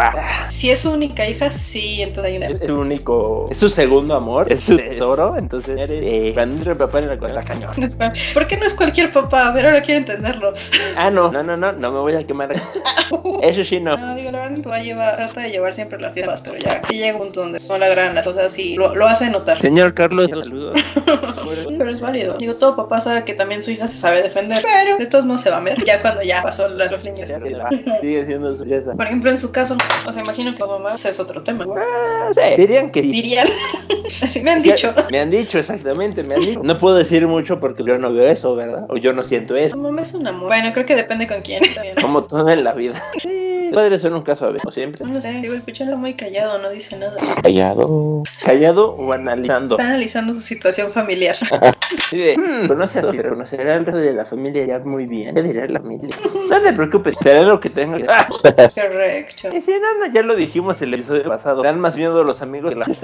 Si 0.49 0.71
es 0.71 0.81
su 0.81 0.91
única 0.93 1.27
hija, 1.29 1.51
sí, 1.53 2.03
entonces 2.03 2.33
hay 2.33 2.37
una... 2.39 2.47
Es 2.47 2.59
su 2.67 2.79
único, 2.79 3.49
es 3.51 3.59
su 3.59 3.69
segundo 3.69 4.15
amor, 4.17 4.51
es 4.53 4.65
su 4.65 4.77
tesoro, 4.77 5.37
entonces 5.39 5.79
eres, 5.79 6.01
eh, 6.03 6.31
cuando 6.35 6.57
entra 6.57 6.73
el 6.73 6.79
papá 6.79 6.99
en 6.99 7.09
la 7.09 7.17
cosa 7.19 7.43
cañón. 7.45 7.71
¿Por 8.35 8.47
qué 8.47 8.57
no 8.57 8.65
es 8.65 8.75
cualquier 8.75 8.98
papá? 9.07 9.49
A 9.49 9.53
ver, 9.53 9.67
ahora 9.67 9.81
quiero 9.83 9.99
entenderlo. 10.01 10.53
Ah, 10.97 11.11
no, 11.11 11.31
no, 11.31 11.43
no, 11.43 11.57
no, 11.57 11.73
no 11.73 11.93
me 11.93 11.99
voy 12.01 12.15
a 12.15 12.27
quemar. 12.27 12.51
Eso 13.43 13.65
sí 13.65 13.81
no. 13.81 13.97
No, 13.97 14.15
digo, 14.15 14.31
la 14.31 14.39
verdad, 14.41 14.57
mi 14.57 14.63
papá 14.63 14.81
lleva, 14.81 15.17
trata 15.17 15.41
de 15.43 15.51
llevar 15.51 15.73
siempre 15.73 16.01
las 16.01 16.13
fiestas, 16.13 16.41
pero 16.43 16.57
ya, 16.59 16.83
llega 16.89 17.13
un 17.13 17.19
punto 17.25 17.41
donde 17.41 17.61
no 17.69 17.79
le 17.79 17.85
agradan 17.87 18.15
las 18.15 18.27
cosas 18.27 18.59
y 18.59 18.75
lo, 18.75 18.95
lo 18.95 19.07
hace 19.07 19.31
notar. 19.31 19.59
Señor 19.61 19.95
Carlos, 19.95 20.29
saludos. 20.29 20.77
Pero 21.79 21.91
es 21.91 22.01
válido. 22.01 22.37
Digo, 22.39 22.55
todo 22.55 22.77
papá 22.77 23.01
sabe 23.01 23.25
que 23.25 23.33
también 23.35 23.63
su 23.63 23.71
hija 23.71 23.87
se 23.87 23.97
sabe 23.97 24.23
defender, 24.23 24.63
pero 24.63 24.97
de 24.99 25.07
todos 25.07 25.25
modos 25.25 25.43
se 25.43 25.51
va 25.51 25.59
a 25.59 25.61
ver 25.61 25.83
ya 25.85 26.01
cuando 26.03 26.23
ya 26.23 26.43
pasó 26.43 26.69
la- 26.69 26.87
los 26.91 27.05
niños. 27.05 27.29
Sigue 28.01 28.27
siendo 28.27 28.55
su 28.57 28.65
belleza. 28.65 28.93
Por 28.95 29.07
ejemplo, 29.07 29.31
en 29.31 29.39
su 29.39 29.51
caso, 29.53 29.77
o 30.07 30.13
sea, 30.13 30.23
imagino 30.23 30.55
que 30.55 30.65
mamá 30.65 30.95
ese 30.95 31.09
es 31.11 31.21
otro 31.21 31.43
tema. 31.43 31.65
Ah, 31.77 32.31
sí, 32.35 32.41
dirían 32.57 32.91
que 32.91 33.03
sí. 33.03 33.11
Dirían, 33.13 33.47
así 34.23 34.41
me 34.43 34.51
han 34.51 34.63
dicho. 34.63 34.93
Me 35.11 35.21
han 35.21 35.31
dicho, 35.31 35.59
exactamente, 35.59 36.23
me 36.23 36.35
han 36.35 36.41
dicho. 36.41 36.61
No 36.63 36.79
puedo 36.79 36.97
decir 36.97 37.27
mucho 37.27 37.59
porque 37.61 37.85
yo 37.85 37.97
no 37.99 38.13
veo 38.13 38.29
eso, 38.29 38.55
¿verdad? 38.57 38.85
O 38.89 38.97
yo 38.97 39.13
no 39.13 39.23
siento 39.23 39.55
eso. 39.57 39.77
Mamá 39.77 40.03
es 40.03 40.15
un 40.15 40.27
amor. 40.27 40.49
Bueno, 40.49 40.73
creo 40.73 40.87
que 40.87 40.97
depende 40.97 41.27
con 41.27 41.43
quién. 41.43 41.63
también. 41.75 41.95
Como 42.01 42.25
todo 42.25 42.49
en 42.49 42.65
la 42.65 42.73
vida. 42.73 43.03
Sí, 43.21 43.71
padres 43.75 44.01
son 44.03 44.15
un 44.15 44.23
caso 44.23 44.47
a 44.47 44.49
veces, 44.49 44.63
como 44.63 44.73
siempre. 44.73 45.07
No 45.07 45.21
sé, 45.21 45.33
digo, 45.41 45.55
el 45.55 45.63
pichón 45.63 45.89
es 45.91 45.97
muy 45.97 46.15
callado, 46.15 46.59
no 46.59 46.71
dice 46.71 46.97
nada. 46.97 47.17
Callado. 47.43 48.23
Callado 48.45 48.93
o 48.93 49.13
analizando. 49.13 49.77
Está 49.77 49.89
analizando 49.89 50.35
su 50.35 50.41
situación 50.41 50.91
familiar. 50.91 51.37
Sí, 52.11 52.19
de, 52.19 52.37
"Hmm, 52.37 52.67
conoce 52.67 52.99
a 52.99 53.03
conocerá 53.03 53.75
al 53.77 53.85
resto 53.87 54.01
de 54.01 54.13
la 54.13 54.25
familia 54.25 54.65
ya 54.67 54.79
muy 54.81 55.07
bien. 55.07 55.35
¿Qué 55.35 55.43
dirá 55.43 55.67
la 55.67 55.81
familia? 55.81 56.15
No 56.51 56.61
te 56.63 56.73
preocupes, 56.73 57.15
será 57.23 57.43
lo 57.43 57.61
que 57.61 57.71
tenga 57.71 57.97
que 57.99 58.07
ah, 58.09 58.29
Correcto. 58.75 59.51
sí, 59.51 59.73
no, 59.81 60.07
no, 60.07 60.13
ya 60.13 60.23
lo 60.23 60.35
dijimos 60.37 60.81
el 60.83 60.95
episodio 60.95 61.25
pasado. 61.25 61.63
Dan 61.63 61.81
más 61.81 61.97
miedo 61.97 62.21
a 62.21 62.25
los 62.25 62.43
amigos 62.43 62.73
que 62.73 62.79
la 62.79 62.85
Sí, 62.87 62.95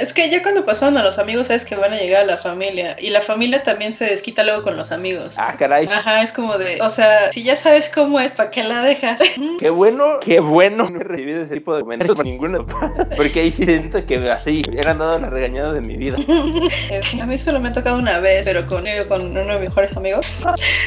es 0.00 0.12
que 0.12 0.30
ya 0.30 0.42
cuando 0.42 0.64
pasaron 0.64 0.96
a 0.98 1.02
los 1.02 1.18
amigos, 1.18 1.46
sabes 1.48 1.64
que 1.64 1.76
van 1.76 1.92
a 1.92 1.98
llegar 1.98 2.22
a 2.22 2.26
la 2.26 2.36
familia. 2.36 2.96
Y 3.00 3.10
la 3.10 3.20
familia 3.20 3.62
también 3.62 3.92
se 3.92 4.04
desquita 4.04 4.42
luego 4.44 4.62
con 4.62 4.76
los 4.76 4.92
amigos. 4.92 5.34
Ah, 5.38 5.54
caray. 5.58 5.86
Ajá, 5.86 6.22
es 6.22 6.32
como 6.32 6.56
de, 6.58 6.78
o 6.80 6.90
sea, 6.90 7.32
si 7.32 7.42
ya 7.42 7.56
sabes 7.56 7.90
cómo 7.90 8.20
es, 8.20 8.32
¿para 8.32 8.50
qué 8.50 8.62
la 8.62 8.82
dejas? 8.82 9.20
Qué 9.58 9.70
bueno, 9.70 10.18
qué 10.20 10.40
bueno 10.40 10.88
no 10.90 11.00
he 11.00 11.04
recibido 11.04 11.42
ese 11.42 11.54
tipo 11.54 11.74
de 11.76 11.82
comentarios 11.82 12.16
por 12.16 12.24
ninguno. 12.24 12.66
Porque 13.16 13.40
ahí 13.40 13.52
sí 13.52 13.64
siento 13.64 14.04
que 14.06 14.30
así 14.30 14.62
he 14.72 14.82
ganado 14.82 15.18
la 15.18 15.28
regañada 15.28 15.72
de 15.72 15.80
mi 15.82 15.96
vida. 15.96 16.16
Es- 16.90 17.20
A 17.20 17.26
mí 17.26 17.36
solo 17.36 17.60
me 17.60 17.68
ha 17.68 17.72
tocado 17.72 17.98
una 17.98 18.18
vez, 18.20 18.29
pero 18.44 18.64
con, 18.66 18.84
con 19.08 19.22
uno 19.26 19.40
de 19.40 19.60
mis 19.60 19.68
mejores 19.68 19.96
amigos, 19.96 20.26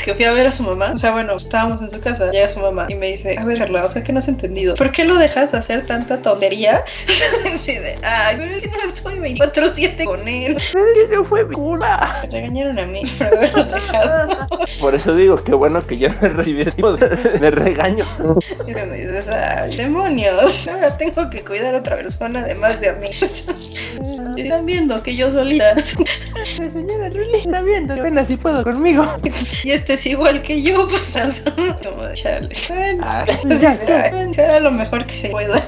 que 0.04 0.14
fui 0.14 0.26
a 0.26 0.34
ver 0.34 0.48
a 0.48 0.52
su 0.52 0.64
mamá. 0.64 0.92
O 0.94 0.98
sea, 0.98 1.12
bueno, 1.12 1.36
estábamos 1.36 1.82
en 1.82 1.92
su 1.92 2.00
casa, 2.00 2.32
llega 2.32 2.50
su 2.50 2.60
mamá 2.60 2.88
y 2.90 2.96
me 2.96 3.08
dice, 3.08 3.36
a 3.38 3.46
ver, 3.46 3.60
Carla, 3.60 3.86
o 3.86 3.92
sea, 3.92 4.04
que 4.04 4.14
no 4.14 4.20
has 4.20 4.28
entendido. 4.28 4.76
¿Por 4.76 4.92
qué 4.92 5.06
lo 5.06 5.16
dejas 5.16 5.54
hacer 5.54 5.86
tanta 5.86 6.22
tontería? 6.22 6.84
Así 7.56 7.76
de, 7.76 7.98
ay, 8.04 8.36
pero 8.38 8.52
es 8.52 8.62
que 8.62 8.68
no 8.68 8.94
estoy 8.94 9.16
24-7 9.36 10.06
con 10.06 10.28
él. 10.28 10.58
No 11.12 11.26
fue 11.26 11.46
mi 11.46 11.56
culpa. 11.56 12.20
Me 12.24 12.30
regañaron 12.30 12.80
a 12.80 12.86
mí 12.86 13.02
por 13.18 13.28
haberlo 13.28 13.64
dejado. 13.66 14.48
Por 14.80 14.96
eso 14.96 15.16
digo, 15.16 15.44
qué 15.44 15.54
bueno 15.54 15.86
que 15.86 15.98
yo 15.98 16.10
ese 16.22 16.72
tipo 16.72 16.94
de, 16.94 17.08
de 17.08 17.52
regaño. 17.52 18.06
Y 18.68 18.74
me 18.74 18.98
dices, 18.98 19.28
ay, 19.28 19.76
demonios, 19.76 20.68
ahora 20.68 20.98
tengo 20.98 21.30
que 21.30 21.44
cuidar 21.44 21.76
a 21.76 21.80
otra 21.80 21.96
persona 21.96 22.40
además 22.42 22.80
de 22.80 22.90
a 22.90 22.94
mí. 22.94 23.08
Están 24.38 24.66
viendo 24.66 25.02
que 25.04 25.16
yo 25.16 25.32
solita. 25.32 25.76
Señora 26.44 27.10
Ruli, 27.10 27.38
está 27.38 27.62
viendo, 27.62 27.94
apenas 27.94 28.28
si 28.28 28.38
puedo 28.38 28.64
conmigo. 28.64 29.06
Y 29.64 29.72
este 29.72 29.94
es 29.94 30.06
igual 30.06 30.42
que 30.42 30.62
yo, 30.62 30.88
pues. 30.88 31.44
Como 31.84 32.04
de 32.04 32.14
chale. 32.14 32.50
Bueno, 32.70 33.04
Ah, 33.06 33.26
pues, 33.44 33.60
será 34.36 34.60
lo 34.60 34.72
mejor 34.72 35.06
que 35.06 35.14
se 35.14 35.30
pueda. 35.30 35.66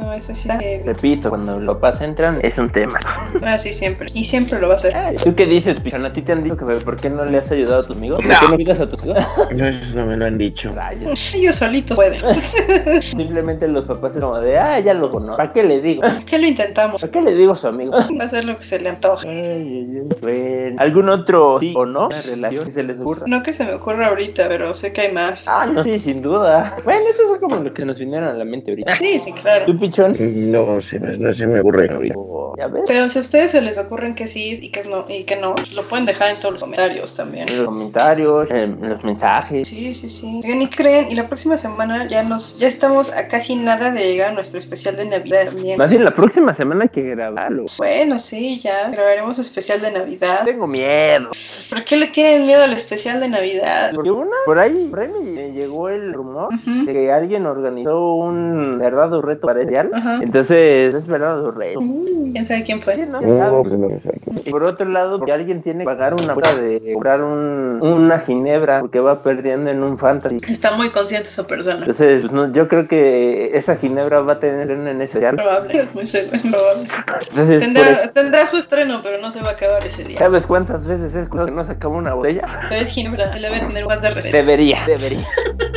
No, 0.00 0.12
eso 0.12 0.34
sí. 0.34 0.48
eh, 0.62 0.82
Repito, 0.84 1.28
cuando 1.28 1.58
los 1.60 1.76
papás 1.76 2.00
entran 2.00 2.38
es 2.42 2.56
un 2.58 2.70
tema. 2.70 2.98
Así 3.44 3.72
siempre. 3.72 4.06
Y 4.14 4.24
siempre 4.24 4.58
lo 4.60 4.68
va 4.68 4.74
a 4.74 4.76
hacer. 4.76 4.94
¿Tú 5.22 5.34
qué 5.34 5.46
dices, 5.46 5.78
Pichón? 5.80 6.04
¿A 6.04 6.12
ti 6.12 6.22
te 6.22 6.32
han 6.32 6.42
dicho 6.42 6.56
que 6.56 6.64
por 6.76 6.96
qué 6.96 7.10
no 7.10 7.24
le 7.24 7.38
has 7.38 7.50
ayudado 7.50 7.82
a 7.82 7.86
tus 7.86 7.96
amigos? 7.96 8.20
¿Por 8.22 8.28
qué 8.30 8.48
no 8.48 8.54
cuidas 8.56 8.80
a 8.80 8.88
tus 8.88 9.04
hijos? 9.04 9.18
No, 9.54 9.66
eso 9.66 9.96
no 9.96 10.06
me 10.06 10.16
lo 10.16 10.24
han 10.26 10.38
dicho. 10.38 10.70
Rayos. 10.72 11.34
Ellos 11.34 11.54
solitos 11.56 11.96
pueden. 11.96 12.40
Simplemente 13.02 13.68
los 13.68 13.84
papás 13.84 14.14
es 14.14 14.20
como 14.20 14.38
de, 14.38 14.58
ah, 14.58 14.80
ya 14.80 14.94
lo 14.94 15.10
conozco. 15.10 15.36
¿Para 15.36 15.52
qué 15.52 15.62
le 15.62 15.80
digo? 15.80 16.02
¿Qué 16.26 16.38
lo 16.38 16.46
intentamos? 16.46 17.00
¿Para 17.00 17.12
qué 17.12 17.20
le 17.22 17.34
digo 17.34 17.52
a 17.52 17.56
su 17.56 17.66
amigo? 17.66 17.92
Va 17.92 18.22
a 18.22 18.24
hacer 18.24 18.44
lo 18.44 18.56
que 18.56 18.64
se 18.64 18.80
le 18.80 18.88
antoje. 18.88 19.28
Ay, 19.28 19.36
ay, 19.38 19.90
ay. 20.02 20.08
Bueno, 20.20 20.76
¿Algún 20.78 21.08
otro 21.08 21.58
sí 21.60 21.74
o 21.76 21.84
no 21.86 22.06
una 22.06 22.22
relación 22.22 22.64
que 22.64 22.70
se 22.70 22.82
les 22.82 22.98
ocurra? 22.98 23.24
No 23.26 23.42
que 23.42 23.52
se 23.52 23.64
me 23.64 23.74
ocurra 23.74 24.08
ahorita, 24.08 24.48
pero 24.48 24.74
sé 24.74 24.92
que 24.92 25.02
hay 25.02 25.12
más. 25.12 25.46
Ah, 25.48 25.66
no, 25.66 25.84
sí, 25.84 25.98
sin 25.98 26.22
duda. 26.22 26.76
Bueno, 26.84 27.02
estos 27.10 27.26
son 27.28 27.38
como 27.40 27.56
los 27.56 27.72
que 27.72 27.84
nos 27.84 27.98
vinieron 27.98 28.28
a 28.28 28.32
la 28.32 28.44
mente 28.44 28.70
ahorita. 28.70 28.96
Sí, 28.96 29.18
sí, 29.18 29.32
claro. 29.32 29.66
¿Tú, 29.66 29.78
Pichón? 29.90 30.14
No 30.52 30.80
se 30.80 31.00
me, 31.00 31.16
no 31.16 31.34
se 31.34 31.46
me 31.46 31.60
ocurre 31.60 31.90
ahorita. 31.92 32.14
¿Ya 32.58 32.66
ves? 32.68 32.82
Pero 32.86 33.08
si 33.08 33.18
a 33.18 33.20
ustedes 33.22 33.50
se 33.50 33.60
les 33.60 33.78
ocurren 33.78 34.14
que 34.14 34.26
sí 34.26 34.58
y 34.60 34.70
que 34.70 34.84
no, 34.84 35.04
y 35.08 35.24
que 35.24 35.36
no, 35.36 35.54
lo 35.74 35.82
pueden 35.84 36.06
dejar 36.06 36.30
en 36.30 36.36
todos 36.36 36.52
los 36.52 36.62
comentarios 36.62 37.14
también. 37.14 37.48
En 37.48 37.58
los 37.58 37.66
comentarios, 37.66 38.48
en 38.50 38.88
los 38.88 39.02
mensajes. 39.02 39.66
Sí, 39.66 39.92
sí, 39.94 40.08
sí. 40.08 40.40
Oigan, 40.44 40.62
y 40.62 40.68
creen, 40.68 41.06
y 41.10 41.14
la 41.16 41.26
próxima 41.26 41.56
semana 41.56 42.06
ya 42.08 42.22
nos, 42.22 42.58
ya 42.58 42.68
estamos 42.68 43.12
a 43.12 43.28
casi 43.28 43.56
nada 43.56 43.90
de 43.90 44.00
llegar 44.00 44.30
a 44.30 44.34
nuestro 44.34 44.58
especial 44.58 44.96
de 44.96 45.06
Navidad 45.06 45.46
también. 45.46 45.78
Más 45.78 45.90
bien, 45.90 46.04
la 46.04 46.12
próxima 46.12 46.54
semana 46.54 46.84
hay 46.84 46.90
que 46.90 47.02
grabarlo. 47.02 47.64
Bueno, 47.78 48.18
sí, 48.18 48.58
ya 48.58 48.90
grabaremos 48.90 49.38
especial 49.38 49.80
de 49.80 49.90
Navidad. 49.90 50.44
Tengo 50.44 50.66
miedo. 50.66 51.30
¿Por 51.70 51.84
qué 51.84 51.96
le 51.96 52.06
tienen 52.06 52.46
miedo 52.46 52.62
al 52.62 52.72
especial 52.72 53.20
de 53.20 53.28
Navidad? 53.28 53.90
Porque 53.94 54.10
una, 54.10 54.36
por 54.44 54.58
ahí, 54.58 54.86
por 54.88 55.00
ahí 55.00 55.10
me 55.22 55.52
llegó 55.52 55.88
el 55.88 56.12
rumor 56.12 56.48
Ujú. 56.54 56.84
de 56.86 56.92
que 56.92 57.12
alguien 57.12 57.46
organizó 57.46 58.14
un 58.14 58.78
verdadero 58.78 59.22
reto 59.22 59.48
parcial. 59.70 59.90
Ajá. 59.94 60.20
Entonces, 60.22 60.94
es 60.94 61.06
verdadero 61.06 61.50
reto. 61.52 61.80
Uh, 61.80 62.32
¿Quién 62.32 62.44
sabe 62.44 62.62
quién 62.62 62.80
fue? 62.80 62.96
¿no? 63.06 63.20
No, 63.20 63.62
pues 63.62 63.78
no 63.78 63.88
me 63.88 64.00
sabe. 64.00 64.20
Y 64.44 64.50
por 64.50 64.62
otro 64.64 64.88
lado, 64.88 65.18
porque 65.18 65.32
alguien 65.32 65.62
tiene 65.62 65.80
que 65.80 65.84
pagar 65.84 66.14
una 66.14 66.34
cuota 66.34 66.54
de 66.54 66.92
comprar 66.92 67.22
un, 67.22 67.78
una 67.82 68.20
ginebra 68.20 68.80
porque 68.80 69.00
va 69.00 69.22
perdiendo 69.22 69.70
en 69.70 69.82
un 69.82 69.98
fantasy. 69.98 70.36
Está 70.48 70.76
muy 70.76 70.90
consciente 70.90 71.28
esa 71.28 71.46
persona. 71.46 71.80
Entonces, 71.80 72.30
no, 72.30 72.52
yo 72.52 72.68
creo 72.68 72.88
que 72.88 73.50
esa 73.54 73.76
ginebra 73.76 74.20
va 74.20 74.34
a 74.34 74.40
tener 74.40 74.70
un 74.70 74.86
en 74.86 75.02
especial. 75.02 75.36
Probable, 75.36 75.72
es 75.78 75.94
muy 75.94 76.06
seguro, 76.06 76.36
es 76.36 76.42
probable. 76.42 76.88
Entonces, 77.30 77.62
Tendrá, 77.62 78.12
tendrá 78.12 78.46
su 78.46 78.56
estreno, 78.56 79.00
pero 79.02 79.18
no 79.18 79.30
se 79.30 79.40
va 79.40 79.50
a 79.50 79.52
acabar 79.52 79.84
ese 79.84 80.04
día. 80.04 80.18
¿sabes 80.18 80.46
cuántas 80.46 80.86
veces 80.86 81.14
es 81.14 81.28
cuando 81.28 81.50
no 81.52 81.64
se 81.64 81.72
acaba 81.72 81.94
una 81.94 82.14
botella? 82.14 82.42
Pero 82.68 82.82
es 82.82 82.88
Ginebra, 82.88 83.34
le 83.34 83.48
debe 83.48 83.60
tener 83.60 83.86
más 83.86 84.02
de 84.02 84.10
respeto. 84.10 84.36
Debería, 84.36 84.78
debería. 84.86 85.26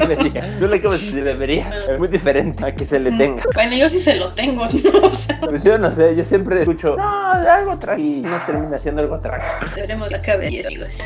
Debería. 0.06 0.56
Tú 0.58 0.66
le 0.66 0.76
acabas 0.76 1.00
de 1.00 1.06
decir 1.06 1.24
debería. 1.24 1.70
Es 1.90 1.98
muy 1.98 2.08
diferente 2.08 2.64
a 2.66 2.74
que 2.74 2.84
se 2.84 2.98
le 3.00 3.10
tenga. 3.12 3.42
Bueno, 3.54 3.76
yo 3.76 3.88
sí 3.88 3.98
se 3.98 4.16
lo 4.16 4.32
tengo, 4.32 4.64
¿no? 4.92 5.06
O 5.06 5.10
sea, 5.10 5.38
Pues 5.40 5.62
yo 5.62 5.78
no 5.78 5.94
sé, 5.94 6.14
yo 6.16 6.24
siempre 6.24 6.60
escucho, 6.60 6.96
no, 6.96 7.30
algo 7.32 7.78
tranquilo. 7.78 8.28
Y 8.28 8.30
no 8.30 8.38
termina 8.44 8.78
siendo 8.78 9.02
algo 9.02 9.18
tranquilo. 9.20 9.72
deberemos 9.74 10.12
acabar 10.12 10.50
y 10.50 10.64
amigos. 10.64 11.02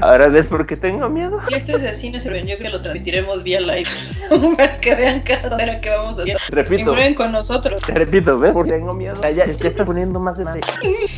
Ahora 0.00 0.28
ves 0.28 0.46
por 0.46 0.66
qué 0.66 0.76
tengo 0.76 1.08
miedo. 1.08 1.40
Y 1.50 1.54
esto 1.54 1.76
es 1.76 1.84
así, 1.84 2.10
no 2.10 2.18
se 2.18 2.30
yo 2.46 2.58
que 2.58 2.70
lo 2.70 2.80
transmitiremos 2.80 3.42
vía 3.42 3.60
live 3.60 3.88
para 4.56 4.78
que 4.80 4.94
vean 4.94 5.20
cada 5.20 5.54
hora 5.54 5.80
que 5.80 5.90
vamos 5.90 6.18
a 6.18 6.22
hacer. 6.22 6.36
Y 6.36 6.54
Repito, 6.54 6.92
mueven 6.92 7.14
con 7.14 7.32
nosotros. 7.32 7.82
te 7.82 7.92
repito, 7.92 8.38
¿ves? 8.38 8.52
Porque 8.52 8.72
tengo 8.72 8.94
miedo. 8.94 9.20
Ya, 9.22 9.30
ya, 9.30 9.46
ya 9.46 9.68
está 9.68 9.84
poniendo 9.84 10.18
más 10.20 10.38
grande. 10.38 10.60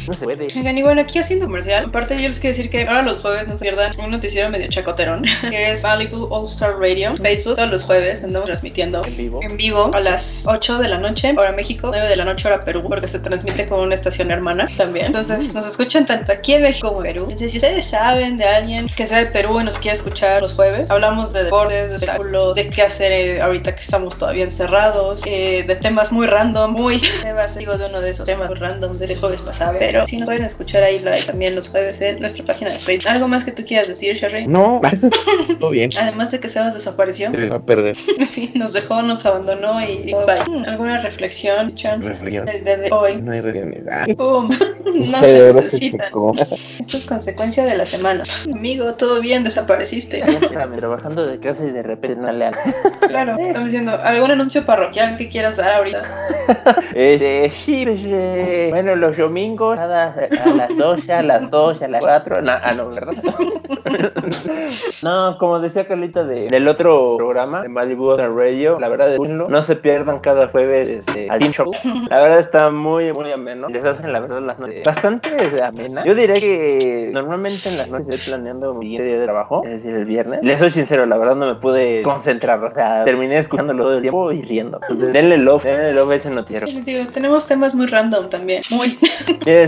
No 0.08 0.14
se 0.14 0.24
puede. 0.24 0.46
Oigan, 0.56 0.76
y 0.78 0.82
bueno, 0.82 1.00
aquí 1.02 1.18
haciendo 1.18 1.46
comercial, 1.46 1.84
aparte 1.86 2.20
yo 2.20 2.28
les 2.28 2.40
quiero 2.40 2.56
decir 2.56 2.70
que 2.70 2.86
ahora 2.86 3.02
los 3.02 3.20
jueves 3.20 3.46
no 3.46 3.56
se 3.56 3.62
pierdan 3.62 3.90
un 4.02 4.10
noticiero 4.10 4.48
medio 4.50 4.66
chacoterón, 4.68 5.22
que 5.48 5.72
es 5.72 5.82
Malibu 5.84 6.26
All 6.30 6.44
Star 6.46 6.76
Radio, 6.82 7.14
Facebook, 7.16 7.54
todos 7.56 7.70
los 7.70 7.84
jueves 7.84 8.24
andamos 8.24 8.46
transmitiendo 8.46 9.04
En 9.06 9.16
vivo. 9.16 9.40
en 9.42 9.56
vivo 9.56 9.90
a 9.94 10.00
las 10.00 10.44
8 10.46 10.78
de 10.78 10.88
la 10.88 10.98
noche, 10.98 11.32
hora 11.36 11.52
México, 11.52 11.88
9 11.92 12.08
de 12.08 12.16
la 12.16 12.24
noche, 12.24 12.48
hora 12.48 12.64
Perú, 12.64 12.82
porque 12.86 13.06
se 13.06 13.20
transmite 13.20 13.66
con 13.66 13.80
una 13.80 13.94
estación 13.94 14.30
hermana 14.30 14.66
también. 14.76 15.06
Entonces 15.06 15.54
nos 15.54 15.66
escuchan 15.66 16.06
tanto 16.06 16.32
aquí 16.32 16.54
en 16.54 16.62
México 16.62 16.88
como 16.88 17.04
en 17.04 17.12
Perú. 17.12 17.22
Entonces, 17.22 17.52
si 17.52 17.58
ustedes 17.58 17.84
saben 17.84 18.36
de 18.36 18.44
alguien 18.44 18.86
que 18.86 19.06
sea 19.06 19.18
de 19.18 19.26
Perú 19.26 19.60
y 19.60 19.64
nos 19.64 19.78
quiere 19.78 19.96
escuchar 19.96 20.42
los 20.42 20.54
jueves, 20.54 20.90
hablamos 20.90 21.32
de 21.32 21.44
deportes, 21.44 21.90
de 21.90 21.96
espectáculos, 21.96 22.54
de 22.54 22.68
qué 22.68 22.82
hacer 22.82 23.12
eh, 23.12 23.40
ahorita 23.40 23.74
que 23.74 23.80
estamos 23.80 24.18
todavía 24.18 24.44
encerrados, 24.44 25.22
eh, 25.24 25.64
de 25.66 25.76
temas 25.76 26.10
muy 26.10 26.26
random, 26.26 26.72
muy. 26.72 26.98
Sebas, 27.22 27.56
digo 27.56 27.78
de 27.78 27.86
uno 27.86 28.00
de 28.00 28.10
esos 28.10 28.26
temas 28.26 28.48
muy 28.48 28.58
random 28.58 28.98
de 28.98 29.04
ese 29.04 29.16
jueves 29.16 29.40
pasado. 29.42 29.76
Pero 29.78 30.06
si 30.06 30.16
nos 30.16 30.26
pueden 30.26 30.44
escuchar 30.44 30.82
ahí 30.82 30.98
live 30.98 31.22
también 31.22 31.54
los 31.54 31.68
jueves 31.68 32.00
en 32.00 32.20
nuestra 32.20 32.44
página 32.44 32.70
de 32.72 32.78
Facebook. 32.78 33.10
¿Algo 33.10 33.28
más 33.28 33.44
que 33.44 33.52
tú 33.52 33.64
quieras 33.64 33.88
decir, 33.88 34.16
Sherry? 34.16 34.46
No, 34.46 34.80
todo 35.60 35.70
bien. 35.70 35.90
Además 35.98 36.30
de 36.30 36.40
que 36.40 36.48
Sebas 36.62 36.74
desapareció. 36.74 37.30
Se 37.32 37.48
va 37.48 37.56
a 37.56 37.60
perder. 37.60 37.96
Sí, 38.26 38.50
nos 38.54 38.72
dejó, 38.72 39.02
nos 39.02 39.26
abandonó 39.26 39.82
y 39.82 39.98
dijo, 39.98 40.24
bye. 40.26 40.66
¿Alguna 40.66 41.02
reflexión, 41.02 41.74
Chan? 41.74 42.02
Reflexión. 42.02 42.48
El 42.48 42.64
día 42.64 42.76
de 42.76 42.90
hoy. 42.90 43.20
No 43.20 43.32
hay 43.32 43.40
realidad. 43.40 44.06
Pum. 44.16 44.48
No 44.48 45.18
se 45.18 45.32
verdad 45.32 45.60
se 45.62 45.64
necesita. 45.64 46.04
tocó. 46.10 46.34
Esto 46.38 46.96
es 46.96 47.04
consecuencia 47.04 47.64
de 47.64 47.76
la 47.76 47.84
semana. 47.84 48.24
Amigo, 48.54 48.94
todo 48.94 49.20
bien, 49.20 49.44
desapareciste. 49.44 50.22
Trabajando 50.22 51.26
de 51.26 51.38
casa 51.40 51.64
y 51.64 51.70
de 51.70 51.82
repente 51.82 52.20
no 52.20 52.32
le 52.32 52.50
Claro, 53.08 53.36
estamos 53.38 53.64
diciendo, 53.64 53.98
¿algún 54.02 54.30
anuncio 54.30 54.64
parroquial 54.64 55.16
que 55.16 55.28
quieras 55.28 55.56
dar 55.56 55.74
ahorita? 55.74 56.02
Este, 56.94 57.50
sí, 57.50 57.84
pues, 57.84 58.00
eh, 58.04 58.68
bueno, 58.70 58.94
los 58.96 59.16
domingos, 59.16 59.76
cada, 59.76 60.14
a 60.44 60.48
las 60.50 60.76
12, 60.76 61.12
a 61.12 61.22
las 61.22 61.50
2, 61.50 61.82
a 61.82 61.88
las 61.88 62.04
4, 62.04 62.42
no, 62.42 62.52
ah, 62.52 62.72
no, 62.76 62.90
¿verdad? 62.90 63.22
no, 65.02 65.38
como 65.38 65.60
decía 65.60 65.86
Carlita 65.86 66.24
de, 66.24 66.48
del 66.52 66.68
otro 66.68 67.16
programa, 67.16 67.62
de 67.62 67.70
Malibu 67.70 68.14
Radio, 68.14 68.78
la 68.78 68.88
verdad, 68.88 69.16
no 69.16 69.62
se 69.62 69.74
pierdan 69.74 70.20
cada 70.20 70.48
jueves 70.48 70.86
este, 70.86 71.30
al 71.30 71.38
Team 71.38 71.52
Show. 71.52 71.70
La 72.10 72.20
verdad 72.20 72.40
está 72.40 72.70
muy, 72.70 73.10
muy 73.10 73.32
ameno. 73.32 73.68
Les 73.68 73.82
hacen, 73.82 74.12
la 74.12 74.20
verdad, 74.20 74.42
las 74.42 74.58
noches 74.58 74.82
bastante 74.84 75.30
amenas. 75.62 76.04
Yo 76.04 76.14
diré 76.14 76.34
que 76.34 77.10
normalmente 77.10 77.70
en 77.70 77.78
las 77.78 77.88
noches 77.88 78.16
estoy 78.16 78.34
planeando 78.34 78.74
mi 78.74 78.88
día 78.88 79.02
de 79.02 79.24
trabajo, 79.24 79.62
es 79.64 79.82
decir, 79.82 79.94
el 79.94 80.04
viernes. 80.04 80.40
Les 80.42 80.58
soy 80.58 80.70
sincero, 80.70 81.06
la 81.06 81.16
verdad 81.16 81.36
no 81.36 81.46
me 81.46 81.54
pude 81.54 82.02
concentrar, 82.02 82.62
o 82.62 82.74
sea, 82.74 83.04
terminé 83.04 83.38
escuchándolo 83.38 83.84
todo 83.84 83.96
el 83.96 84.02
tiempo 84.02 84.30
y 84.30 84.42
riendo. 84.42 84.78
Entonces, 84.82 85.10
denle 85.10 85.38
love, 85.38 85.64
denle 85.64 85.94
love 85.94 86.10
a 86.10 86.14
ese 86.16 86.28
noticiero. 86.28 86.66
Les 86.66 86.84
digo, 86.84 87.06
tenemos 87.10 87.46
temas 87.46 87.74
muy 87.74 87.86
random 87.86 88.28
también. 88.28 88.62
Muy. 88.70 88.98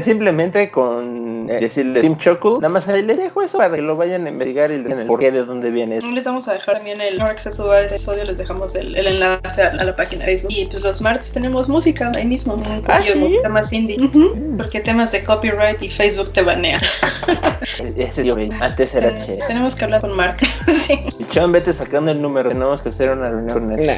Simplemente 0.04 0.70
con 0.70 1.48
eh, 1.48 1.60
decirle 1.60 2.02
Team 2.02 2.18
Choco, 2.18 2.58
nada 2.60 2.68
más 2.68 2.86
ahí 2.88 3.02
les 3.02 3.16
dejo 3.16 3.40
eso 3.40 3.56
para 3.56 3.74
que 3.74 3.80
lo 3.80 3.96
vayan 3.96 4.26
a 4.26 4.28
investigar 4.28 4.70
y 4.70 4.74
el 4.74 5.06
porqué 5.06 5.32
de 5.32 5.46
dónde 5.46 5.70
viene. 5.70 5.98
Les 6.12 6.24
vamos 6.24 6.46
a 6.48 6.52
dejar 6.52 6.73
también 6.74 7.00
el, 7.00 7.20
ahora 7.20 7.34
que 7.34 7.40
se 7.40 7.52
suba 7.52 7.80
este 7.80 7.94
episodio, 7.94 8.24
les 8.24 8.36
dejamos 8.36 8.74
el, 8.74 8.96
el 8.96 9.06
enlace 9.06 9.62
a, 9.62 9.68
a 9.68 9.84
la 9.84 9.94
página 9.96 10.24
de 10.24 10.32
Facebook. 10.32 10.52
Y 10.52 10.66
pues 10.66 10.82
los 10.82 11.00
martes 11.00 11.30
tenemos 11.32 11.68
música 11.68 12.10
ahí 12.16 12.26
mismo, 12.26 12.54
un 12.54 12.62
poquillo 12.62 12.82
¿Ah, 12.88 13.02
sí? 13.04 13.14
música 13.18 13.48
más 13.48 13.72
indie. 13.72 13.96
Ujú, 14.02 14.56
Porque 14.56 14.80
temas 14.80 15.12
de 15.12 15.22
copyright 15.22 15.80
y 15.82 15.90
Facebook 15.90 16.32
te 16.32 16.42
banea. 16.42 16.80
Ese 17.96 18.24
yo 18.24 18.34
vi, 18.34 18.48
antes 18.60 18.94
era 18.94 19.24
che. 19.24 19.38
Tenemos 19.46 19.74
que 19.74 19.84
hablar 19.84 20.00
con 20.00 20.14
Mark. 20.16 20.36
sí. 20.66 20.98
Y 21.18 21.24
Chan, 21.28 21.50
vete 21.52 21.72
sacando 21.72 22.10
el 22.10 22.20
número, 22.20 22.48
tenemos 22.50 22.82
que 22.82 22.88
hacer 22.90 23.10
una 23.10 23.28
reunión 23.28 23.52
con 23.68 23.78
él. 23.78 23.86
Nah, 23.86 23.94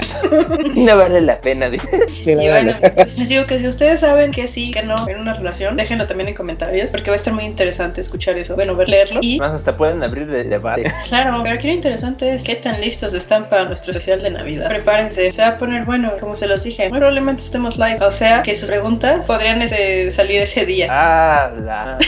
No 0.87 0.97
vale 0.97 1.21
la 1.21 1.41
pena, 1.41 1.69
dice. 1.71 1.89
sí, 2.09 2.31
Y 2.31 2.35
no, 2.35 2.43
bueno, 2.43 2.73
no. 2.81 2.93
pues, 2.95 3.19
les 3.19 3.29
digo 3.29 3.47
que 3.47 3.59
si 3.59 3.67
ustedes 3.67 4.01
saben 4.01 4.31
que 4.31 4.47
sí, 4.47 4.71
que 4.71 4.83
no, 4.83 5.09
en 5.09 5.19
una 5.21 5.35
relación, 5.35 5.77
déjenlo 5.77 6.07
también 6.07 6.29
en 6.29 6.35
comentarios, 6.35 6.91
porque 6.91 7.11
va 7.11 7.15
a 7.15 7.17
estar 7.17 7.33
muy 7.33 7.45
interesante 7.45 8.01
escuchar 8.01 8.37
eso. 8.39 8.55
Bueno, 8.55 8.77
ver, 8.77 8.89
leerlo. 8.89 9.21
Y 9.23 9.39
Más 9.39 9.53
hasta 9.53 9.77
pueden 9.77 10.03
abrir 10.03 10.27
de 10.29 10.45
debate. 10.45 10.93
claro, 11.09 11.41
pero 11.43 11.55
aquí 11.55 11.67
lo 11.69 11.73
interesante 11.75 12.35
es 12.35 12.45
qué 12.45 12.57
tan 12.67 12.81
listos 12.81 13.13
están 13.15 13.49
para 13.49 13.65
nuestro 13.65 13.93
especial 13.93 14.23
de 14.23 14.31
Navidad. 14.31 14.69
Prepárense, 14.69 15.31
se 15.31 15.41
va 15.43 15.49
a 15.49 15.59
poner 15.59 15.85
bueno, 15.85 16.13
como 16.19 16.35
se 16.35 16.49
los 16.49 16.63
dije. 16.63 16.89
Muy 16.89 16.99
probablemente 16.99 17.43
estemos 17.43 17.79
live, 17.79 17.99
o 18.01 18.11
sea 18.11 18.43
que 18.43 18.57
sus 18.57 18.69
preguntas 18.69 19.25
podrían 19.27 19.63
ese- 19.63 20.11
salir 20.11 20.41
ese 20.41 20.67
día. 20.67 20.89
Ah, 20.91 21.53
la. 21.65 21.99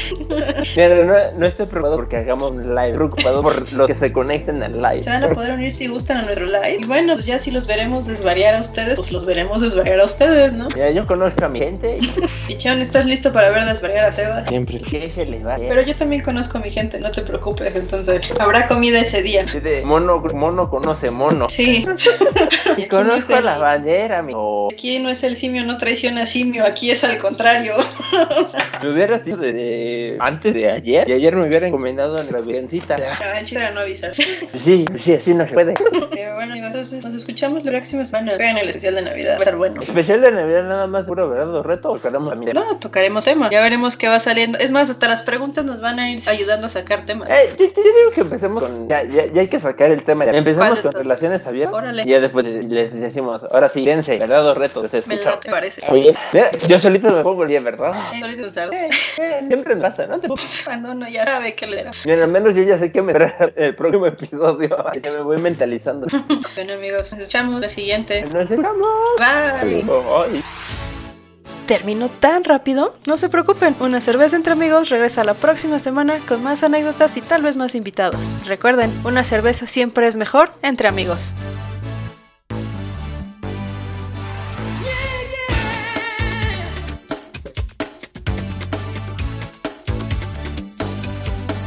Mira, 0.76 1.04
no, 1.04 1.38
no 1.38 1.46
estoy 1.46 1.66
preocupado 1.66 1.96
porque 1.96 2.16
hagamos 2.16 2.50
un 2.50 2.74
live, 2.74 2.94
preocupado 2.94 3.42
por 3.42 3.72
los 3.72 3.86
que 3.86 3.94
se 3.94 4.12
conecten 4.12 4.62
al 4.62 4.72
live. 4.80 5.02
Se 5.02 5.11
van 5.11 5.22
a 5.24 5.28
poder 5.30 5.52
unir 5.52 5.70
si 5.70 5.86
gustan 5.86 6.18
a 6.18 6.22
nuestro 6.22 6.46
live. 6.46 6.78
Y 6.80 6.84
bueno, 6.86 7.14
pues 7.14 7.26
ya 7.26 7.38
si 7.38 7.50
los 7.50 7.66
veremos 7.66 8.06
desvariar 8.06 8.54
a 8.56 8.61
ustedes, 8.61 8.96
pues 8.96 9.12
los 9.12 9.24
veremos 9.24 9.61
desvariar 9.61 10.00
a 10.00 10.04
ustedes, 10.04 10.52
¿no? 10.54 10.66
Mira, 10.74 10.90
yo 10.90 11.06
conozco 11.06 11.44
a 11.44 11.48
mi 11.48 11.61
gente 11.61 11.98
y 12.00 12.06
Pichón, 12.48 12.80
¿estás 12.80 13.04
listo 13.06 13.32
para 13.32 13.50
ver 13.50 13.64
desvariar 13.64 14.04
a 14.06 14.12
Sebas? 14.12 14.48
Siempre. 14.48 14.80
que 14.80 15.11
se 15.11 15.24
les 15.24 15.46
va. 15.46 15.56
Pero 15.56 15.82
yo 15.82 15.94
también 15.94 16.22
conozco 16.22 16.59
a 16.59 16.61
mi 16.61 16.70
gente, 16.70 16.98
no 16.98 17.11
te 17.12 17.22
preocupes, 17.22 17.76
entonces 17.76 18.32
habrá 18.40 18.66
comida 18.66 18.98
ese 19.00 19.22
día. 19.22 19.44
Mono, 19.84 20.22
mono 20.34 20.47
conoce 20.70 21.11
mono. 21.11 21.49
Sí. 21.49 21.86
Y 22.76 22.86
conozco 22.86 23.34
a 23.34 23.40
la 23.40 23.59
bandera, 23.59 24.18
amigo. 24.18 24.68
Aquí 24.70 25.01
no 25.01 25.09
es 25.09 25.24
el 25.24 25.36
simio, 25.36 25.64
no 25.64 25.78
traiciona 25.78 26.26
simio, 26.26 26.64
aquí 26.64 26.92
es 26.92 27.03
al 27.03 27.18
contrario. 27.18 27.74
Me 28.82 28.90
hubiera 28.90 29.18
dicho 29.18 29.36
desde 29.36 30.16
antes 30.20 30.55
de 30.55 30.70
ayer. 30.70 31.09
Y 31.09 31.12
ayer 31.12 31.34
me 31.34 31.49
hubiera 31.49 31.66
encomendado 31.66 32.20
en 32.20 32.30
la 32.30 32.40
virgencita. 32.40 32.96
No 33.74 33.80
avisar. 33.80 34.14
Sí, 34.14 34.84
sí, 34.99 35.14
así 35.14 35.34
no 35.34 35.46
se 35.46 35.55
puede. 35.55 35.74
Pero 36.11 36.34
bueno, 36.34 36.53
amigos, 36.53 36.68
entonces 36.68 37.05
nos 37.05 37.14
escuchamos 37.14 37.64
la 37.64 37.72
próxima 37.72 38.05
semana. 38.05 38.36
Vean 38.38 38.59
el 38.59 38.68
especial 38.68 38.94
de 38.94 39.03
Navidad, 39.03 39.32
va 39.32 39.36
a 39.36 39.38
estar 39.38 39.57
bueno. 39.57 39.80
Especial 39.82 40.20
de 40.20 40.30
Navidad 40.30 40.62
nada 40.68 40.86
más 40.86 41.05
puro 41.05 41.28
verdad 41.28 41.62
reto 41.62 41.92
o 41.92 41.99
queremos 41.99 42.30
también. 42.30 42.53
No, 42.55 42.78
tocaremos 42.78 43.24
temas. 43.24 43.51
Ya 43.51 43.61
veremos 43.61 43.96
qué 43.96 44.09
va 44.09 44.20
saliendo. 44.20 44.59
Es 44.59 44.70
más, 44.70 44.88
hasta 44.88 45.09
las 45.09 45.22
preguntas 45.22 45.64
nos 45.64 45.80
van 45.80 45.99
a 45.99 46.11
ir 46.11 46.20
ayudando 46.28 46.66
a 46.66 46.70
sacar 46.70 47.05
temas. 47.05 47.28
Eh, 47.30 47.55
yo, 47.59 47.66
yo 47.66 47.82
digo 47.82 48.11
que 48.14 48.20
empecemos 48.20 48.62
con. 48.62 48.88
Ya, 48.88 49.03
ya, 49.03 49.26
ya 49.26 49.40
hay 49.40 49.49
que 49.49 49.59
sacar 49.59 49.90
el 49.90 50.03
tema. 50.05 50.24
Empezamos 50.39 50.68
¿Cuál 50.68 50.82
de 50.82 50.82
con 50.82 50.93
relaciones 50.93 51.47
abiertas. 51.47 51.74
Órale. 51.74 52.03
Y 52.05 52.11
ya 52.11 52.20
después 52.20 52.45
les 52.45 52.93
decimos, 52.93 53.43
ahora 53.51 53.68
sí, 53.68 53.84
dense, 53.84 54.18
verdad 54.18 54.47
o 54.47 54.55
reto. 54.55 54.89
Se 54.89 55.03
Me 55.07 55.16
late, 55.16 55.51
parece. 55.51 55.82
Oye, 55.91 56.14
mira, 56.32 56.51
yo 56.68 56.78
solito 56.78 57.11
me 57.11 57.22
pongo 57.22 57.43
el 57.43 57.49
día, 57.49 57.61
¿verdad? 57.61 57.95
Eh. 58.12 58.20
Eh, 58.22 58.91
eh, 59.18 59.45
siempre 59.49 59.74
me 59.74 59.82
pasa, 59.82 60.07
¿no? 60.07 60.18
Te 60.20 60.28
Cuando 60.64 60.93
uno 60.93 61.09
ya 61.09 61.24
sabe 61.24 61.55
qué 61.55 61.66
leer. 61.66 61.91
Mira, 62.05 62.24
al 62.24 62.30
menos 62.30 62.55
yo 62.55 62.62
ya 62.62 62.78
sé 62.78 62.93
que 62.93 63.03
me 63.03 63.12
trae 63.12 63.53
el 63.57 63.74
próximo 63.74 64.07
episodio. 64.07 64.68
Ya 65.03 65.12
me 65.12 65.22
voy 65.22 65.39
mentalizando. 65.39 66.07
Bueno, 66.57 66.72
amigos, 66.72 67.12
nos 67.12 67.28
echamos 67.28 67.61
la 67.61 67.68
siguiente. 67.68 68.24
Nos 68.32 68.49
vemos. 68.49 68.72
Bye. 69.18 70.43
¿Terminó 71.66 72.09
tan 72.09 72.44
rápido? 72.44 72.94
No 73.07 73.16
se 73.16 73.28
preocupen, 73.28 73.76
una 73.80 74.01
cerveza 74.01 74.36
entre 74.36 74.53
amigos 74.53 74.88
regresa 74.88 75.24
la 75.24 75.34
próxima 75.34 75.78
semana 75.78 76.18
con 76.26 76.42
más 76.42 76.62
anécdotas 76.62 77.16
y 77.16 77.20
tal 77.20 77.42
vez 77.42 77.57
más 77.57 77.74
invitados. 77.74 78.20
Recuerden, 78.46 78.90
una 79.05 79.22
cerveza 79.22 79.66
siempre 79.66 80.07
es 80.07 80.16
mejor 80.16 80.53
entre 80.62 80.88
amigos. 80.88 81.34